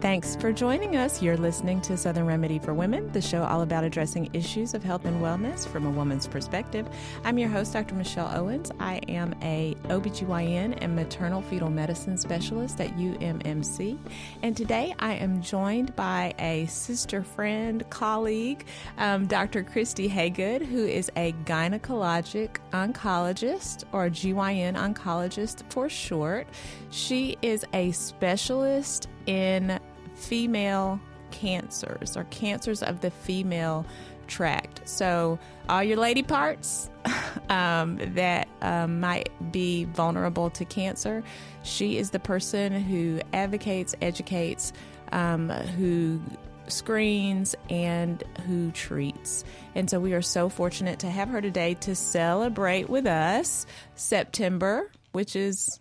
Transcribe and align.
Thanks 0.00 0.34
for 0.34 0.50
joining 0.50 0.96
us. 0.96 1.20
You're 1.20 1.36
listening 1.36 1.82
to 1.82 1.94
Southern 1.94 2.24
Remedy 2.24 2.58
for 2.58 2.72
Women, 2.72 3.12
the 3.12 3.20
show 3.20 3.42
all 3.42 3.60
about 3.60 3.84
addressing 3.84 4.30
issues 4.32 4.72
of 4.72 4.82
health 4.82 5.04
and 5.04 5.20
wellness 5.20 5.68
from 5.68 5.84
a 5.84 5.90
woman's 5.90 6.26
perspective. 6.26 6.88
I'm 7.22 7.36
your 7.36 7.50
host, 7.50 7.74
Dr. 7.74 7.94
Michelle 7.94 8.34
Owens. 8.34 8.72
I 8.80 9.02
am 9.08 9.34
a 9.42 9.76
OBGYN 9.90 10.78
and 10.80 10.96
maternal 10.96 11.42
fetal 11.42 11.68
medicine 11.68 12.16
specialist 12.16 12.80
at 12.80 12.96
UMMC. 12.96 13.98
And 14.42 14.56
today 14.56 14.94
I 15.00 15.16
am 15.16 15.42
joined 15.42 15.94
by 15.96 16.32
a 16.38 16.64
sister 16.64 17.22
friend, 17.22 17.84
colleague, 17.90 18.64
um, 18.96 19.26
Dr. 19.26 19.62
Christy 19.62 20.08
Haygood, 20.08 20.64
who 20.64 20.86
is 20.86 21.12
a 21.14 21.34
gynecologic 21.44 22.56
oncologist 22.72 23.84
or 23.92 24.08
GYN 24.08 24.76
oncologist 24.76 25.70
for 25.70 25.90
short. 25.90 26.46
She 26.88 27.36
is 27.42 27.66
a 27.74 27.92
specialist 27.92 29.08
in 29.26 29.78
female 30.20 31.00
cancers 31.30 32.16
or 32.16 32.24
cancers 32.24 32.82
of 32.82 33.00
the 33.00 33.10
female 33.10 33.86
tract. 34.26 34.80
So, 34.88 35.38
all 35.68 35.82
your 35.82 35.96
lady 35.96 36.22
parts 36.22 36.90
um, 37.48 37.98
that 38.14 38.48
um, 38.62 39.00
might 39.00 39.30
be 39.52 39.84
vulnerable 39.84 40.50
to 40.50 40.64
cancer, 40.64 41.22
she 41.62 41.98
is 41.98 42.10
the 42.10 42.18
person 42.18 42.72
who 42.72 43.20
advocates, 43.32 43.94
educates, 44.00 44.72
um, 45.12 45.48
who 45.48 46.20
screens, 46.68 47.56
and 47.68 48.22
who 48.46 48.70
treats. 48.70 49.44
And 49.74 49.90
so, 49.90 49.98
we 50.00 50.12
are 50.12 50.22
so 50.22 50.48
fortunate 50.48 51.00
to 51.00 51.10
have 51.10 51.28
her 51.28 51.40
today 51.40 51.74
to 51.80 51.94
celebrate 51.94 52.88
with 52.88 53.06
us 53.06 53.66
September, 53.96 54.90
which 55.12 55.34
is 55.34 55.80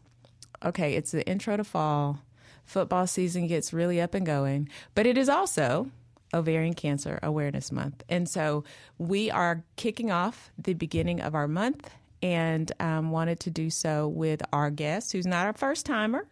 okay, 0.66 0.96
it's 0.96 1.12
the 1.12 1.26
intro 1.26 1.56
to 1.56 1.64
fall 1.64 2.20
football 2.70 3.08
season 3.08 3.48
gets 3.48 3.74
really 3.74 4.00
up 4.00 4.14
and 4.14 4.26
going. 4.26 4.70
But 4.94 5.08
it 5.08 5.18
is 5.18 5.28
also 5.28 5.90
Ovarian 6.34 6.76
Cancer 6.76 7.20
Awareness 7.24 7.72
Month. 7.72 8.04
And 8.08 8.30
so 8.30 8.64
we 9.00 9.32
are 9.32 9.64
kicking 9.76 10.12
off 10.12 10.52
the 10.58 10.76
beginning 10.76 11.20
of 11.20 11.34
our 11.34 11.48
month 11.48 11.90
and 12.22 12.72
um, 12.80 13.12
wanted 13.12 13.40
to 13.42 13.50
do 13.50 13.70
so 13.70 14.08
with 14.08 14.42
our 14.52 14.70
guest, 14.70 15.12
who's 15.12 15.26
not 15.26 15.46
our 15.46 15.54
first 15.54 15.86
timer, 15.86 16.28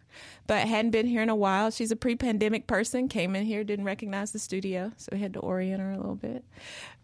but 0.46 0.66
hadn't 0.66 0.90
been 0.90 1.06
here 1.06 1.22
in 1.22 1.28
a 1.28 1.36
while. 1.36 1.70
She's 1.70 1.90
a 1.90 1.96
pre 1.96 2.16
pandemic 2.16 2.66
person, 2.66 3.08
came 3.08 3.34
in 3.34 3.44
here, 3.44 3.64
didn't 3.64 3.84
recognize 3.84 4.32
the 4.32 4.38
studio, 4.38 4.92
so 4.96 5.10
we 5.12 5.18
had 5.18 5.34
to 5.34 5.40
orient 5.40 5.80
her 5.80 5.90
a 5.90 5.96
little 5.96 6.14
bit. 6.14 6.44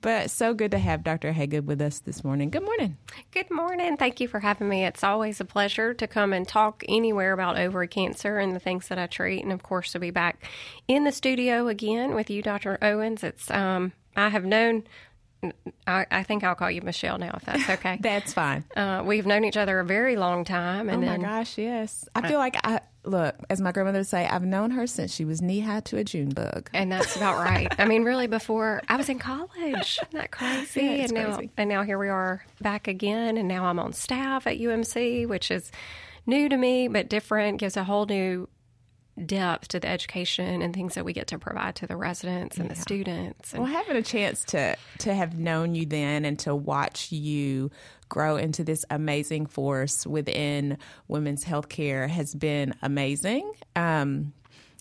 But 0.01 0.31
so 0.31 0.53
good 0.53 0.73
to 0.73 0.79
have 0.79 1.03
Dr. 1.03 1.33
Haygood 1.33 1.65
with 1.65 1.81
us 1.81 2.01
this 2.01 2.23
morning. 2.25 2.51
Good 2.51 2.65
morning. 2.65 2.99
Good 3.31 3.51
morning. 3.51 3.97
Thank 3.97 4.21
you 4.21 4.29
for 4.29 4.41
having 4.41 4.69
me. 4.69 4.85
It's 4.85 5.03
always 5.03 5.41
a 5.41 5.45
pleasure 5.45 5.95
to 5.95 6.07
come 6.07 6.33
and 6.33 6.47
talk 6.47 6.85
anywhere 6.89 7.33
about 7.33 7.59
ovary 7.59 7.89
cancer 7.89 8.39
and 8.39 8.55
the 8.55 8.61
things 8.61 8.89
that 8.89 8.99
I 8.99 9.07
treat, 9.07 9.43
and 9.43 9.53
of 9.53 9.63
course 9.63 9.93
to 9.93 9.99
be 9.99 10.11
back 10.11 10.45
in 10.89 11.05
the 11.05 11.13
studio 11.13 11.69
again 11.69 12.15
with 12.15 12.29
you, 12.29 12.43
Dr. 12.43 12.79
Owens. 12.83 13.25
It's 13.25 13.51
um, 13.51 13.93
I 14.17 14.29
have 14.29 14.45
known 14.45 14.85
I, 15.87 16.07
I, 16.11 16.23
think 16.23 16.45
I'll 16.45 16.55
call 16.55 16.71
you 16.71 16.83
Michelle 16.83 17.19
now, 17.19 17.33
if 17.37 17.45
that's 17.45 17.69
okay. 17.69 17.99
that's 18.03 18.33
fine. 18.33 18.65
Uh, 18.77 19.03
we've 19.05 19.27
known 19.27 19.45
each 19.45 19.57
other 19.57 19.81
a 19.81 19.85
very 19.85 20.17
long 20.17 20.45
time, 20.45 20.89
and 20.89 21.03
oh 21.03 21.07
my 21.07 21.13
then, 21.13 21.23
gosh, 21.23 21.59
yes. 21.59 22.09
I 22.15 22.27
feel 22.29 22.39
like 22.39 22.57
I 22.65 22.81
look, 23.05 23.35
as 23.51 23.61
my 23.61 23.73
grandmother 23.73 23.99
would 23.99 24.07
say, 24.07 24.27
I've 24.27 24.45
known 24.45 24.71
her 24.73 24.87
since 24.87 25.15
she 25.15 25.25
was 25.25 25.43
knee 25.43 25.61
high 25.61 25.81
to 25.81 25.99
a 25.99 26.05
June 26.05 26.31
bug, 26.31 26.71
and 26.73 26.91
that's 26.91 27.17
about 27.17 27.39
right. 27.39 27.73
I 27.79 27.85
mean, 27.85 28.05
really, 28.05 28.27
before 28.27 28.83
I 28.89 28.97
was 28.97 29.09
in 29.09 29.19
college, 29.19 29.99
Isn't 30.03 30.13
that 30.13 30.31
crazy? 30.31 30.81
Yeah, 30.81 30.91
and 30.91 31.13
now, 31.13 31.37
crazy. 31.37 31.51
and 31.57 31.69
now 31.69 31.83
here 31.83 31.99
we 31.99 32.09
are 32.09 32.45
back 32.61 32.89
again, 32.89 33.37
and 33.37 33.49
now 33.49 33.67
I'm 33.67 33.79
on 33.79 33.93
staff 33.93 34.47
at 34.47 34.59
UMC, 34.59 35.27
which 35.27 35.51
is 35.51 35.71
new 36.27 36.49
to 36.49 36.57
me 36.57 36.89
but 36.89 37.09
different. 37.09 37.59
Gives 37.59 37.77
a 37.77 37.85
whole 37.85 38.07
new 38.07 38.49
depth 39.25 39.69
to 39.69 39.81
the 39.81 39.89
education 39.89 40.61
and 40.63 40.75
things 40.75 40.95
that 40.95 41.05
we 41.05 41.13
get 41.13 41.29
to 41.29 41.39
provide 41.39 41.77
to 41.77 41.87
the 41.87 41.97
residents 41.97 42.57
and 42.57 42.67
yeah. 42.67 42.75
the 42.75 42.81
students. 42.81 43.53
And 43.53 43.63
well, 43.63 43.73
having 43.73 43.97
a 43.97 44.03
chance 44.03 44.45
to 44.47 44.77
to 44.99 45.15
have 45.15 45.39
known 45.39 45.75
you 45.75 45.87
then 45.87 46.25
and 46.25 46.39
to 46.41 46.55
watch 46.55 47.13
you 47.13 47.71
grow 48.09 48.37
into 48.37 48.65
this 48.65 48.85
amazing 48.91 49.47
force 49.47 50.07
within 50.07 50.79
women's 51.09 51.45
healthcare 51.45 52.09
has 52.09 52.35
been 52.35 52.75
amazing. 52.83 53.51
Um, 53.77 54.33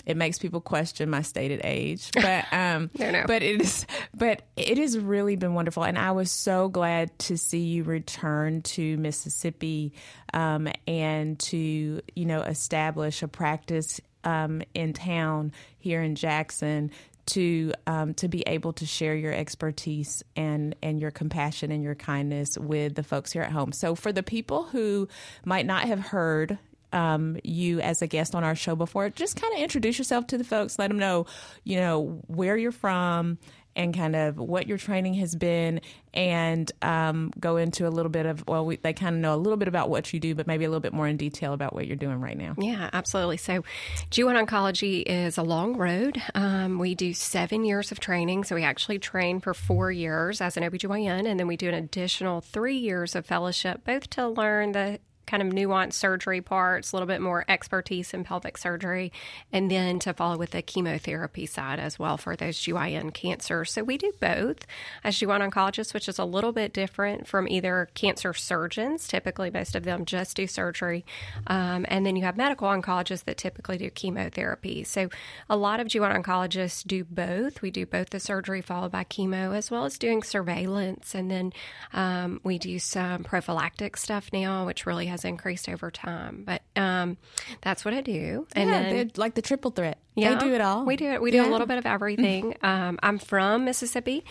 it 0.06 0.18
makes 0.18 0.38
people 0.38 0.60
question 0.60 1.10
my 1.10 1.22
stated 1.22 1.62
age, 1.64 2.12
but 2.14 2.46
um, 2.52 2.90
no, 3.00 3.12
no. 3.12 3.24
but 3.26 3.42
it 3.44 3.62
is 3.62 3.86
but 4.14 4.42
it 4.58 4.78
has 4.78 4.98
really 4.98 5.36
been 5.36 5.54
wonderful, 5.54 5.84
and 5.84 5.98
I 5.98 6.12
was 6.12 6.32
so 6.32 6.70
glad 6.70 7.18
to 7.20 7.38
see 7.38 7.60
you 7.60 7.84
return 7.84 8.62
to 8.64 8.98
Mississippi 8.98 9.94
um, 10.34 10.68
and 10.88 11.40
to 11.40 12.02
you 12.16 12.26
know 12.26 12.42
establish 12.42 13.22
a 13.24 13.28
practice 13.28 14.02
um, 14.24 14.62
in 14.74 14.94
town 14.94 15.52
here 15.80 16.02
in 16.02 16.16
Jackson 16.16 16.92
to 17.26 17.72
um, 17.88 18.14
to 18.16 18.28
be 18.28 18.44
able 18.48 18.74
to 18.74 18.86
share 18.86 19.16
your 19.16 19.34
expertise 19.34 20.24
and 20.36 20.76
and 20.84 21.00
your 21.00 21.12
compassion 21.12 21.72
and 21.72 21.84
your 21.84 21.96
kindness 21.96 22.58
with 22.58 22.96
the 22.96 23.04
folks 23.04 23.32
here 23.32 23.42
at 23.42 23.52
home. 23.52 23.72
So 23.72 23.96
for 23.96 24.12
the 24.12 24.24
people 24.24 24.64
who 24.64 25.08
might 25.46 25.66
not 25.66 25.86
have 25.86 26.00
heard 26.00 26.58
um, 26.92 27.38
you 27.44 27.80
as 27.80 28.02
a 28.02 28.08
guest 28.08 28.36
on 28.36 28.44
our 28.44 28.56
show 28.56 28.76
before, 28.76 29.10
just 29.10 29.40
kind 29.42 29.54
of 29.54 29.60
introduce 29.60 29.98
yourself 29.98 30.28
to 30.28 30.38
the 30.38 30.44
folks. 30.44 30.78
Let 30.78 30.90
them 30.90 31.00
know, 31.00 31.26
you 31.64 31.78
know, 31.78 32.22
where 32.28 32.56
you're 32.56 32.72
from 32.72 33.40
and 33.76 33.96
kind 33.96 34.16
of 34.16 34.38
what 34.38 34.68
your 34.68 34.78
training 34.78 35.16
has 35.16 35.36
been 35.36 35.82
and 36.14 36.72
um, 36.82 37.32
go 37.40 37.58
into 37.58 37.88
a 37.88 37.90
little 37.90 38.10
bit 38.10 38.26
of 38.26 38.44
well 38.48 38.66
we, 38.66 38.76
they 38.78 38.94
kind 38.94 39.16
of 39.16 39.22
know 39.22 39.34
a 39.34 39.38
little 39.38 39.58
bit 39.58 39.68
about 39.68 39.90
what 39.90 40.14
you 40.14 40.20
do 40.20 40.36
but 40.36 40.48
maybe 40.48 40.66
a 40.66 40.70
little 40.70 40.80
bit 40.80 40.94
more 40.94 41.08
in 41.08 41.18
detail 41.18 41.54
about 41.54 41.74
what 41.74 41.88
you're 41.88 41.96
doing 41.96 42.20
right 42.20 42.38
now. 42.38 42.56
Yeah 42.58 42.90
absolutely. 42.94 43.38
So 43.38 43.64
GYN 44.12 44.46
oncology 44.46 45.04
is 45.06 45.38
a 45.38 45.44
long 45.44 45.78
road. 45.78 46.22
Um, 46.36 46.80
we 46.80 46.96
do 46.96 47.14
seven 47.14 47.66
years 47.66 47.92
of 47.92 48.00
training. 48.00 48.44
So 48.44 48.56
we 48.56 48.64
actually 48.64 49.00
train 49.00 49.40
for 49.40 49.54
four 49.54 49.92
years 49.92 50.42
as 50.42 50.58
an 50.58 50.64
OBGYN 50.64 51.28
and 51.28 51.40
then 51.40 51.48
we 51.48 51.58
do 51.58 51.68
an 51.70 51.76
additional 51.76 52.42
three 52.42 52.78
years 52.78 53.16
of 53.16 53.26
fellowship 53.26 53.84
both 53.86 54.10
to 54.12 54.28
learn 54.28 54.74
the 54.74 55.00
kind 55.26 55.42
of 55.44 55.50
nuanced 55.50 55.94
surgery 55.94 56.42
parts, 56.42 56.92
a 56.92 56.96
little 56.96 57.08
bit 57.08 57.22
more 57.22 57.46
expertise 57.48 58.14
in 58.14 58.24
pelvic 58.24 58.58
surgery, 58.58 59.12
and 59.52 59.70
then 59.70 60.00
to 60.00 60.14
follow 60.14 60.38
with 60.38 60.52
the 60.52 60.62
chemotherapy 60.62 61.46
side 61.46 61.80
as 61.80 61.98
well 61.98 62.18
for 62.18 62.36
those 62.36 62.58
GYN 62.58 63.14
cancers. 63.14 63.72
So 63.72 63.84
we 63.84 63.98
do 63.98 64.12
both 64.20 64.66
as 65.04 65.16
GYN 65.16 65.50
oncologists, 65.50 65.94
which 65.94 66.08
is 66.08 66.20
a 66.20 66.26
little 66.26 66.52
bit 66.52 66.74
different 66.74 67.28
from 67.28 67.48
either 67.48 67.90
cancer 67.94 68.34
surgeons. 68.34 69.08
Typically, 69.08 69.50
most 69.50 69.76
of 69.76 69.84
them 69.84 70.06
just 70.06 70.36
do 70.36 70.48
surgery, 70.48 71.06
um, 71.48 71.86
and 71.88 72.06
then 72.06 72.16
you 72.16 72.24
have 72.24 72.38
medical 72.38 72.68
oncologists 72.68 73.26
that 73.26 73.38
typically 73.38 73.78
do 73.78 73.90
chemotherapy. 73.90 74.84
So 74.84 75.10
a 75.50 75.58
lot 75.58 75.80
of 75.80 75.88
GYN 75.88 76.24
oncologists 76.24 76.86
do 76.86 77.04
both. 77.04 77.62
We 77.62 77.72
do 77.72 77.86
both 77.86 78.10
the 78.10 78.20
surgery 78.20 78.62
followed 78.62 78.92
by 78.92 79.04
chemo, 79.04 79.56
as 79.56 79.72
well 79.72 79.86
as 79.86 79.98
doing 79.98 80.24
surveillance, 80.24 81.16
and 81.16 81.30
then 81.30 81.54
um, 81.94 82.40
we 82.44 82.58
do 82.58 82.80
some 82.80 83.24
prophylactic 83.24 83.98
stuff 83.98 84.30
now, 84.34 84.66
which 84.66 84.86
really 84.86 85.08
has 85.14 85.24
increased 85.26 85.70
over 85.70 85.92
time. 85.92 86.44
But 86.46 86.64
um, 86.76 87.18
that's 87.62 87.86
what 87.86 87.94
I 87.94 88.02
do. 88.02 88.48
And 88.56 88.70
yeah, 88.70 88.82
then, 88.82 89.12
like 89.16 89.36
the 89.36 89.42
triple 89.44 89.72
threat. 89.72 90.00
yeah, 90.16 90.34
they 90.36 90.48
do 90.48 90.54
it 90.54 90.62
all. 90.62 90.86
We 90.86 90.96
do 90.96 91.06
it. 91.12 91.22
We 91.22 91.30
do 91.32 91.38
Yeah. 91.38 91.50
a 91.50 91.52
little 91.52 91.68
bit 91.68 91.78
of 91.78 91.86
everything. 91.96 92.56
Um, 92.64 93.00
I'm 93.04 93.20
from 93.20 93.64
Mississippi. 93.66 94.26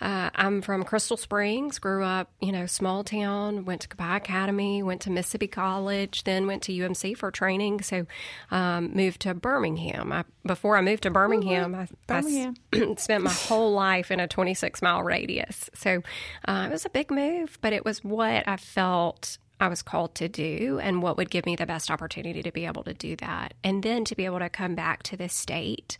Uh, 0.00 0.30
I'm 0.34 0.62
from 0.62 0.82
Crystal 0.82 1.16
Springs. 1.16 1.78
Grew 1.78 2.02
up, 2.02 2.30
you 2.40 2.50
know, 2.50 2.66
small 2.66 3.04
town. 3.04 3.64
Went 3.64 3.82
to 3.82 3.88
Copiah 3.88 4.16
Academy. 4.16 4.82
Went 4.82 5.02
to 5.02 5.10
Mississippi 5.10 5.46
College. 5.46 6.24
Then 6.24 6.46
went 6.48 6.62
to 6.64 6.72
UMC 6.72 7.16
for 7.16 7.30
training. 7.30 7.82
So 7.82 8.06
um, 8.50 8.90
moved 8.94 9.20
to 9.20 9.34
Birmingham. 9.34 10.12
I, 10.12 10.24
before 10.44 10.76
I 10.76 10.80
moved 10.80 11.04
to 11.04 11.10
Birmingham, 11.10 11.74
I, 11.74 11.82
I 11.82 11.88
Birmingham. 12.06 12.54
spent 12.96 13.22
my 13.22 13.30
whole 13.32 13.72
life 13.72 14.10
in 14.10 14.18
a 14.18 14.26
26 14.26 14.82
mile 14.82 15.02
radius. 15.04 15.70
So 15.74 16.02
uh, 16.48 16.66
it 16.68 16.72
was 16.72 16.84
a 16.84 16.90
big 16.90 17.10
move, 17.10 17.58
but 17.60 17.72
it 17.72 17.84
was 17.84 18.02
what 18.02 18.48
I 18.48 18.56
felt 18.56 19.38
I 19.62 19.68
was 19.68 19.80
called 19.80 20.16
to 20.16 20.28
do 20.28 20.80
and 20.82 21.02
what 21.02 21.16
would 21.16 21.30
give 21.30 21.46
me 21.46 21.54
the 21.54 21.66
best 21.66 21.90
opportunity 21.90 22.42
to 22.42 22.50
be 22.50 22.66
able 22.66 22.82
to 22.82 22.92
do 22.94 23.14
that. 23.16 23.54
And 23.62 23.82
then 23.82 24.04
to 24.06 24.16
be 24.16 24.24
able 24.24 24.40
to 24.40 24.48
come 24.50 24.74
back 24.74 25.04
to 25.04 25.16
this 25.16 25.32
state. 25.32 25.98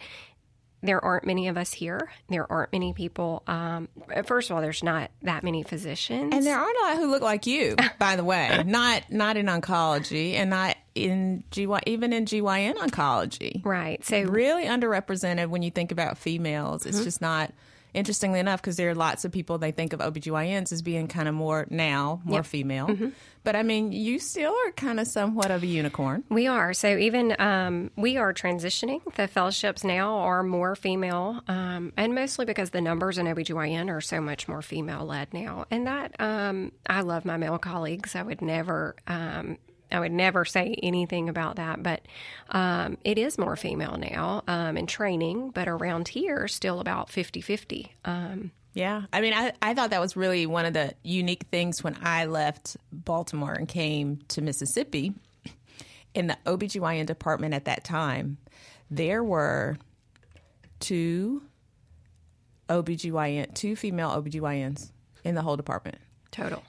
There 0.85 1.03
aren't 1.03 1.25
many 1.25 1.47
of 1.47 1.57
us 1.57 1.73
here. 1.73 2.11
There 2.29 2.51
aren't 2.51 2.73
many 2.73 2.93
people. 2.93 3.45
Um, 3.47 3.89
first 4.27 4.51
of 4.51 4.57
all, 4.57 4.63
there's 4.63 4.83
not 4.83 5.13
that 5.23 5.45
many 5.45 5.63
physicians. 5.63 6.35
And 6.35 6.45
there 6.45 6.59
aren't 6.59 6.77
a 6.77 6.83
lot 6.83 6.97
who 6.97 7.09
look 7.09 7.23
like 7.23 7.47
you, 7.47 7.77
by 8.01 8.17
the 8.17 8.25
way. 8.25 8.65
Not 8.67 9.05
not 9.09 9.37
in 9.37 9.47
oncology 9.47 10.35
and 10.35 10.51
not 10.51 10.77
in 10.97 11.45
GY 11.53 11.83
even 11.87 12.13
in 12.13 12.25
GYN 12.25 12.75
oncology. 12.75 13.65
right. 13.65 14.05
So 14.05 14.23
Really 14.23 14.65
underrepresented 14.65 15.47
when 15.51 15.63
you 15.63 15.71
think 15.71 15.93
about 15.93 16.19
females. 16.19 16.85
It's 16.85 17.05
just 17.05 17.21
not 17.21 17.53
interestingly 17.95 18.41
enough 18.41 18.61
because 18.61 18.77
there 18.77 18.91
are 18.91 18.95
lots 18.95 19.25
of 19.25 19.33
people 19.33 19.59
they 19.59 19.73
think 19.73 19.93
of 19.93 20.01
OBGYNs 20.01 20.73
as 20.73 20.83
being 20.83 21.09
kind 21.09 21.29
of 21.29 21.35
more 21.35 21.67
now, 21.71 22.21
more 22.25 22.43
female. 22.43 22.97
But 23.45 23.57
I 23.57 23.63
mean, 23.65 23.91
you 23.91 24.19
still 24.21 24.55
are 24.67 24.73
kind 24.73 25.01
of 25.01 25.09
somewhat 25.09 25.51
of 25.51 25.63
a 25.63 25.67
unicorn. 25.67 26.23
We 26.29 26.47
are. 26.47 26.73
So 26.75 26.97
even 26.97 27.35
um, 27.41 27.91
we 27.97 28.17
are 28.17 28.33
transitioning. 28.33 29.01
The 29.17 29.27
fellowships 29.27 29.83
now 29.83 30.19
are 30.19 30.43
more 30.45 30.77
female, 30.77 31.43
um, 31.49 31.93
and 31.97 32.15
mostly 32.15 32.45
because 32.45 32.71
the 32.71 32.81
numbers 32.81 33.19
in 33.19 33.27
OBGYN 33.27 33.91
are 33.91 34.01
so 34.01 34.21
much 34.21 34.47
more 34.47 34.63
female 34.63 35.05
led 35.05 35.35
now. 35.35 35.67
And 35.71 35.87
that 35.89 36.15
um, 36.21 36.71
I 36.87 37.01
love 37.01 37.25
my 37.25 37.37
male 37.37 37.59
colleagues. 37.59 38.15
I 38.15 38.23
would 38.23 38.43
never. 38.43 38.95
I 39.93 40.01
would 40.01 40.13
never 40.13 40.45
say 40.45 40.75
anything 40.83 41.29
about 41.29 41.57
that, 41.57 41.83
but 41.83 42.03
um, 42.51 42.99
it 43.05 43.19
is 43.19 43.39
more 43.39 43.57
female 43.57 43.97
now 43.99 44.43
um, 44.49 44.77
in 44.77 44.87
training, 44.87 45.51
but 45.51 45.69
around 45.69 46.09
here, 46.09 46.49
still 46.49 46.81
about 46.81 47.11
50 47.11 47.41
50. 47.41 47.95
Um, 48.05 48.51
Yeah. 48.75 49.03
I 49.13 49.21
mean, 49.21 49.35
I, 49.35 49.53
I 49.61 49.75
thought 49.75 49.91
that 49.91 50.01
was 50.01 50.17
really 50.17 50.47
one 50.47 50.65
of 50.65 50.73
the 50.73 50.95
unique 51.03 51.45
things 51.51 51.85
when 51.85 51.97
I 52.03 52.25
left 52.25 52.77
Baltimore 52.91 53.53
and 53.53 53.69
came 53.69 54.21
to 54.29 54.41
Mississippi. 54.41 55.15
In 56.15 56.27
the 56.27 56.37
OBGYN 56.45 57.07
department 57.07 57.55
at 57.55 57.65
that 57.65 57.85
time, 57.85 58.37
there 58.91 59.25
were 59.25 59.79
two 60.79 61.43
OBGYN, 62.69 63.55
two 63.55 63.77
female 63.77 64.11
OBGYNs 64.11 64.91
in 65.25 65.35
the 65.35 65.43
whole 65.43 65.57
department 65.57 65.99
total. 66.31 66.63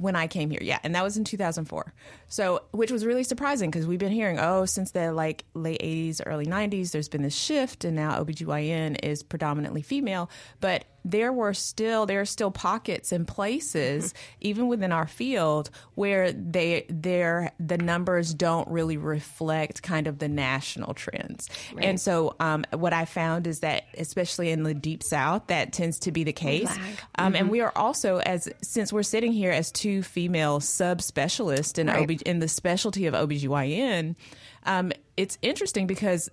When 0.00 0.16
I 0.16 0.26
came 0.26 0.50
here. 0.50 0.60
Yeah, 0.62 0.78
and 0.82 0.94
that 0.94 1.04
was 1.04 1.16
in 1.16 1.24
2004. 1.24 1.92
So, 2.28 2.62
which 2.72 2.90
was 2.90 3.04
really 3.04 3.24
surprising 3.24 3.70
because 3.70 3.86
we've 3.86 3.98
been 3.98 4.12
hearing, 4.12 4.38
oh, 4.38 4.64
since 4.64 4.92
the 4.92 5.12
like 5.12 5.44
late 5.54 5.80
80s, 5.80 6.20
early 6.24 6.46
90s, 6.46 6.92
there's 6.92 7.08
been 7.08 7.22
this 7.22 7.34
shift, 7.34 7.84
and 7.84 7.96
now 7.96 8.22
OBGYN 8.22 9.04
is 9.04 9.22
predominantly 9.22 9.82
female. 9.82 10.30
But 10.60 10.84
there 11.04 11.32
were 11.32 11.54
still 11.54 12.06
there 12.06 12.20
are 12.20 12.26
still 12.26 12.50
pockets 12.50 13.12
and 13.12 13.26
places, 13.26 14.14
even 14.40 14.68
within 14.68 14.92
our 14.92 15.06
field, 15.06 15.70
where 15.94 16.32
they 16.32 16.86
there 16.88 17.52
the 17.58 17.78
numbers 17.78 18.34
don't 18.34 18.68
really 18.68 18.96
reflect 18.96 19.82
kind 19.82 20.06
of 20.06 20.18
the 20.18 20.28
national 20.28 20.94
trends. 20.94 21.48
And 21.78 22.00
so, 22.00 22.34
um, 22.40 22.64
what 22.72 22.92
I 22.92 23.04
found 23.04 23.46
is 23.46 23.60
that, 23.60 23.84
especially 23.96 24.50
in 24.50 24.62
the 24.62 24.74
deep 24.74 25.02
south, 25.02 25.46
that 25.48 25.72
tends 25.72 25.98
to 26.00 26.12
be 26.12 26.24
the 26.24 26.32
case. 26.32 26.70
Um, 27.16 27.34
And 27.34 27.50
we 27.50 27.60
are 27.60 27.72
also, 27.74 28.18
as 28.18 28.48
since 28.62 28.92
we're 28.92 29.02
sitting 29.02 29.32
here 29.32 29.50
as 29.50 29.72
two 29.72 30.02
female 30.02 30.60
subspecialists 30.60 31.78
in 31.78 31.86
Right. 31.86 32.02
OB, 32.02 32.10
in 32.26 32.38
the 32.40 32.48
specialty 32.48 33.06
of 33.06 33.14
OBGYN, 33.14 34.16
um, 34.64 34.92
it's 35.16 35.38
interesting 35.42 35.86
because 35.86 36.30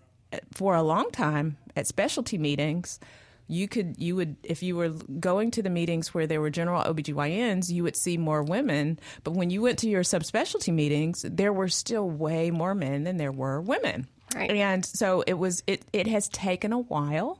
for 0.53 0.75
a 0.75 0.83
long 0.83 1.09
time 1.11 1.57
at 1.75 1.87
specialty 1.87 2.37
meetings, 2.37 2.99
you 3.47 3.67
could 3.67 3.95
you 3.97 4.15
would 4.15 4.35
if 4.43 4.61
you 4.61 4.75
were 4.75 4.89
going 4.89 5.51
to 5.51 5.61
the 5.61 5.69
meetings 5.69 6.13
where 6.13 6.27
there 6.27 6.41
were 6.41 6.49
general 6.49 6.83
OBGYNs, 6.83 7.69
you 7.69 7.83
would 7.83 7.95
see 7.95 8.17
more 8.17 8.43
women. 8.43 8.99
But 9.23 9.31
when 9.31 9.49
you 9.49 9.61
went 9.61 9.79
to 9.79 9.89
your 9.89 10.03
subspecialty 10.03 10.73
meetings, 10.73 11.25
there 11.27 11.53
were 11.53 11.69
still 11.69 12.09
way 12.09 12.51
more 12.51 12.75
men 12.75 13.03
than 13.03 13.17
there 13.17 13.31
were 13.31 13.61
women. 13.61 14.07
Right. 14.35 14.51
And 14.51 14.85
so 14.85 15.23
it 15.25 15.35
was 15.35 15.63
it 15.67 15.83
it 15.93 16.07
has 16.07 16.27
taken 16.29 16.73
a 16.73 16.79
while 16.79 17.39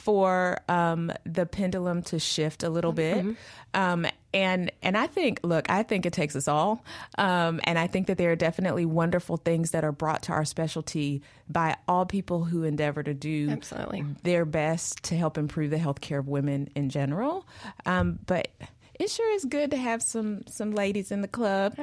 for 0.00 0.60
um, 0.68 1.12
the 1.24 1.44
pendulum 1.46 2.02
to 2.02 2.18
shift 2.18 2.62
a 2.62 2.70
little 2.70 2.92
bit. 2.92 3.36
Um, 3.74 4.06
and 4.32 4.72
and 4.82 4.96
I 4.96 5.06
think, 5.06 5.40
look, 5.42 5.68
I 5.70 5.82
think 5.82 6.06
it 6.06 6.12
takes 6.12 6.34
us 6.34 6.48
all, 6.48 6.84
um, 7.18 7.60
and 7.64 7.78
I 7.78 7.86
think 7.86 8.06
that 8.06 8.16
there 8.16 8.32
are 8.32 8.36
definitely 8.36 8.84
wonderful 8.84 9.36
things 9.36 9.72
that 9.72 9.84
are 9.84 9.92
brought 9.92 10.22
to 10.24 10.32
our 10.32 10.44
specialty 10.44 11.22
by 11.48 11.76
all 11.86 12.06
people 12.06 12.44
who 12.44 12.64
endeavor 12.64 13.02
to 13.02 13.14
do 13.14 13.50
Absolutely. 13.50 14.04
their 14.22 14.44
best 14.44 15.02
to 15.04 15.16
help 15.16 15.36
improve 15.36 15.70
the 15.70 15.78
health 15.78 16.00
care 16.00 16.18
of 16.18 16.28
women 16.28 16.68
in 16.74 16.88
general. 16.88 17.46
Um, 17.86 18.18
but 18.26 18.48
it 19.00 19.10
sure 19.10 19.32
is 19.34 19.44
good 19.44 19.70
to 19.72 19.76
have 19.76 20.02
some 20.02 20.42
some 20.46 20.72
ladies 20.72 21.10
in 21.10 21.22
the 21.22 21.28
club. 21.28 21.74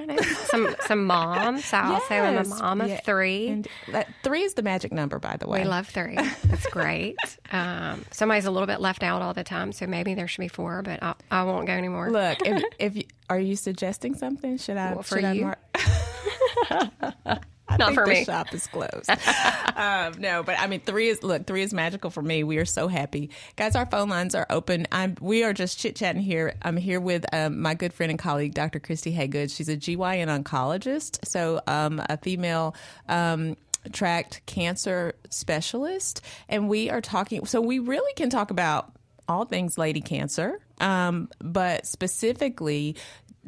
Some 0.46 0.76
some 0.86 1.06
moms. 1.06 1.74
I 1.74 1.94
also 1.96 2.14
am 2.14 2.38
a 2.38 2.48
mom 2.48 2.82
of 2.82 2.90
Yeah. 2.90 3.00
three. 3.02 3.48
And 3.50 3.68
that, 3.92 4.08
three 4.24 4.44
is 4.44 4.54
the 4.54 4.62
magic 4.62 4.92
number, 4.94 5.20
by 5.20 5.36
the 5.38 5.48
way. 5.48 5.62
We 5.64 5.66
love 5.68 5.88
three. 5.88 6.16
That's 6.16 6.68
great. 6.68 7.18
Um, 7.50 8.04
somebody's 8.12 8.44
a 8.46 8.52
little 8.52 8.68
bit 8.68 8.82
left 8.82 9.04
out 9.04 9.22
all 9.22 9.34
the 9.34 9.44
time, 9.46 9.72
so 9.72 9.88
maybe 9.88 10.14
there 10.16 10.28
should 10.28 10.42
be 10.42 10.50
four, 10.50 10.82
but 10.82 11.02
I, 11.02 11.14
I 11.32 11.44
won't 11.44 11.66
go 11.66 11.72
anymore. 11.72 12.12
Look, 12.12 12.40
if, 12.46 12.62
if 12.80 12.96
you, 12.98 13.04
are 13.30 13.40
you 13.40 13.56
suggesting 13.56 14.16
something? 14.16 14.58
Should 14.58 14.76
I? 14.76 14.94
Well, 14.96 15.04
for 15.04 15.16
should 15.16 15.24
I 15.24 15.32
you? 15.32 15.46
mark? 15.46 17.40
I 17.70 17.78
Not 17.78 17.94
for 17.94 18.06
the 18.06 18.12
me. 18.12 18.24
shop 18.24 18.54
is 18.54 18.66
closed. 18.68 19.10
um, 19.76 20.14
no, 20.20 20.42
but 20.44 20.58
I 20.60 20.68
mean, 20.68 20.80
three 20.80 21.10
is 21.10 21.22
look. 21.22 21.46
Three 21.46 21.64
is 21.64 21.74
magical 21.74 22.10
for 22.10 22.22
me. 22.22 22.44
We 22.44 22.58
are 22.58 22.66
so 22.66 22.88
happy, 22.88 23.30
guys. 23.58 23.76
Our 23.76 23.86
phone 23.86 24.10
lines 24.10 24.36
are 24.36 24.46
open. 24.50 24.88
I'm. 24.92 25.16
We 25.20 25.44
are 25.44 25.54
just 25.54 25.78
chit 25.78 25.96
chatting 25.96 26.22
here. 26.22 26.56
I'm 26.62 26.78
here 26.78 27.00
with 27.02 27.26
um, 27.34 27.62
my 27.62 27.74
good 27.74 27.94
friend 27.94 28.10
and 28.10 28.20
colleague, 28.20 28.54
Dr. 28.54 28.80
Christy 28.80 29.14
Haygood. 29.14 29.54
She's 29.56 29.68
a 29.70 29.76
GYN 29.76 30.28
oncologist, 30.44 31.28
so 31.28 31.62
um, 31.68 32.02
a 32.10 32.18
female. 32.18 32.76
Um, 33.10 33.58
tract 33.94 34.42
cancer 34.46 35.16
specialist 35.30 36.22
and 36.50 36.68
we 36.68 36.90
are 36.90 37.00
talking 37.00 37.46
so 37.46 37.62
we 37.62 37.80
really 37.80 38.12
can 38.16 38.30
talk 38.30 38.52
about 38.52 38.92
all 39.30 39.46
things 39.46 39.78
lady 39.78 40.02
cancer 40.02 40.60
um, 40.82 41.30
but 41.40 41.86
specifically 41.86 42.98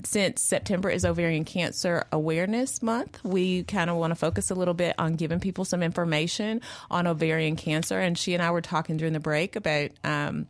since 0.04 0.42
September 0.42 0.90
is 0.90 1.06
ovarian 1.06 1.46
cancer 1.46 2.06
awareness 2.12 2.82
month, 2.82 3.20
we 3.24 3.64
kind 3.64 3.90
of 3.90 3.98
want 3.98 4.12
to 4.12 4.16
focus 4.16 4.52
a 4.52 4.56
little 4.56 4.74
bit 4.74 4.96
on 4.98 5.16
giving 5.16 5.40
people 5.40 5.66
some 5.66 5.84
information 5.84 6.62
on 6.90 7.08
ovarian 7.08 7.56
cancer. 7.56 8.00
And 8.00 8.18
she 8.18 8.34
and 8.34 8.44
I 8.44 8.52
were 8.52 8.62
talking 8.62 8.98
during 8.98 9.14
the 9.14 9.20
break 9.20 9.56
about 9.56 9.92
um, 10.04 10.48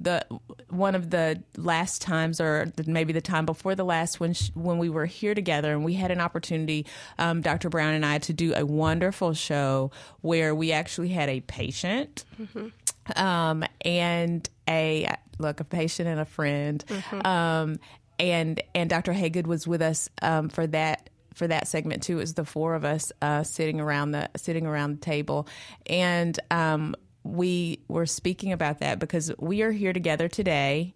the 0.00 0.24
one 0.70 0.94
of 0.94 1.10
the 1.10 1.42
last 1.56 2.02
times, 2.02 2.40
or 2.40 2.72
maybe 2.86 3.12
the 3.12 3.20
time 3.20 3.46
before 3.46 3.74
the 3.74 3.84
last, 3.84 4.18
when 4.20 4.32
sh- 4.34 4.50
when 4.54 4.78
we 4.78 4.88
were 4.88 5.06
here 5.06 5.34
together, 5.34 5.72
and 5.72 5.84
we 5.84 5.94
had 5.94 6.10
an 6.10 6.20
opportunity, 6.20 6.86
um, 7.18 7.40
Dr. 7.42 7.68
Brown 7.68 7.94
and 7.94 8.04
I, 8.04 8.18
to 8.18 8.32
do 8.32 8.54
a 8.54 8.66
wonderful 8.66 9.34
show 9.34 9.92
where 10.20 10.54
we 10.54 10.72
actually 10.72 11.08
had 11.08 11.28
a 11.28 11.40
patient 11.40 12.24
um, 13.16 13.64
and 13.82 14.48
a 14.68 15.14
look 15.38 15.60
a 15.60 15.64
patient 15.64 16.08
and 16.08 16.20
a 16.20 16.24
friend 16.24 16.84
um, 17.24 17.78
and 18.18 18.62
and 18.74 18.90
dr 18.90 19.12
haygood 19.12 19.46
was 19.46 19.66
with 19.66 19.82
us 19.82 20.08
um, 20.22 20.48
for 20.48 20.66
that 20.66 21.10
for 21.34 21.48
that 21.48 21.66
segment 21.66 22.02
too. 22.04 22.18
It 22.18 22.20
was 22.20 22.34
the 22.34 22.44
four 22.44 22.74
of 22.74 22.84
us 22.84 23.12
uh, 23.20 23.42
sitting 23.42 23.80
around 23.80 24.12
the 24.12 24.30
sitting 24.36 24.66
around 24.66 24.98
the 24.98 25.00
table. 25.00 25.48
And 25.86 26.38
um, 26.50 26.94
we 27.24 27.80
were 27.88 28.06
speaking 28.06 28.52
about 28.52 28.78
that 28.80 28.98
because 28.98 29.32
we 29.38 29.62
are 29.62 29.72
here 29.72 29.92
together 29.92 30.28
today 30.28 30.94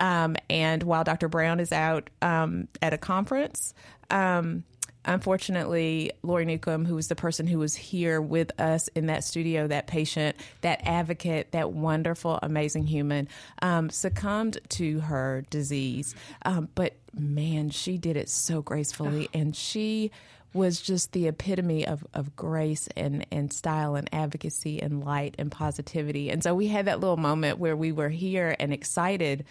um, 0.00 0.36
and 0.48 0.82
while 0.84 1.04
dr 1.04 1.28
brown 1.28 1.60
is 1.60 1.72
out 1.72 2.08
um, 2.22 2.68
at 2.80 2.94
a 2.94 2.98
conference 2.98 3.74
um, 4.10 4.62
unfortunately, 5.04 6.12
Lori 6.22 6.44
Newcomb, 6.44 6.84
who 6.84 6.94
was 6.94 7.08
the 7.08 7.16
person 7.16 7.46
who 7.46 7.58
was 7.58 7.74
here 7.74 8.20
with 8.20 8.58
us 8.60 8.88
in 8.88 9.06
that 9.06 9.24
studio, 9.24 9.66
that 9.66 9.86
patient, 9.86 10.36
that 10.60 10.80
advocate, 10.84 11.52
that 11.52 11.72
wonderful, 11.72 12.38
amazing 12.42 12.86
human, 12.86 13.28
um, 13.62 13.90
succumbed 13.90 14.58
to 14.70 15.00
her 15.00 15.44
disease. 15.50 16.14
Um, 16.44 16.68
but 16.74 16.94
man, 17.12 17.70
she 17.70 17.98
did 17.98 18.16
it 18.16 18.28
so 18.28 18.62
gracefully, 18.62 19.28
and 19.32 19.54
she 19.54 20.10
was 20.54 20.80
just 20.80 21.12
the 21.12 21.26
epitome 21.26 21.84
of, 21.86 22.06
of 22.14 22.36
grace 22.36 22.88
and, 22.96 23.26
and 23.32 23.52
style 23.52 23.96
and 23.96 24.08
advocacy 24.12 24.80
and 24.80 25.04
light 25.04 25.34
and 25.36 25.50
positivity. 25.50 26.30
And 26.30 26.42
so 26.44 26.54
we 26.54 26.68
had 26.68 26.84
that 26.86 27.00
little 27.00 27.16
moment 27.16 27.58
where 27.58 27.76
we 27.76 27.90
were 27.90 28.08
here 28.08 28.54
and 28.60 28.72
excited 28.72 29.44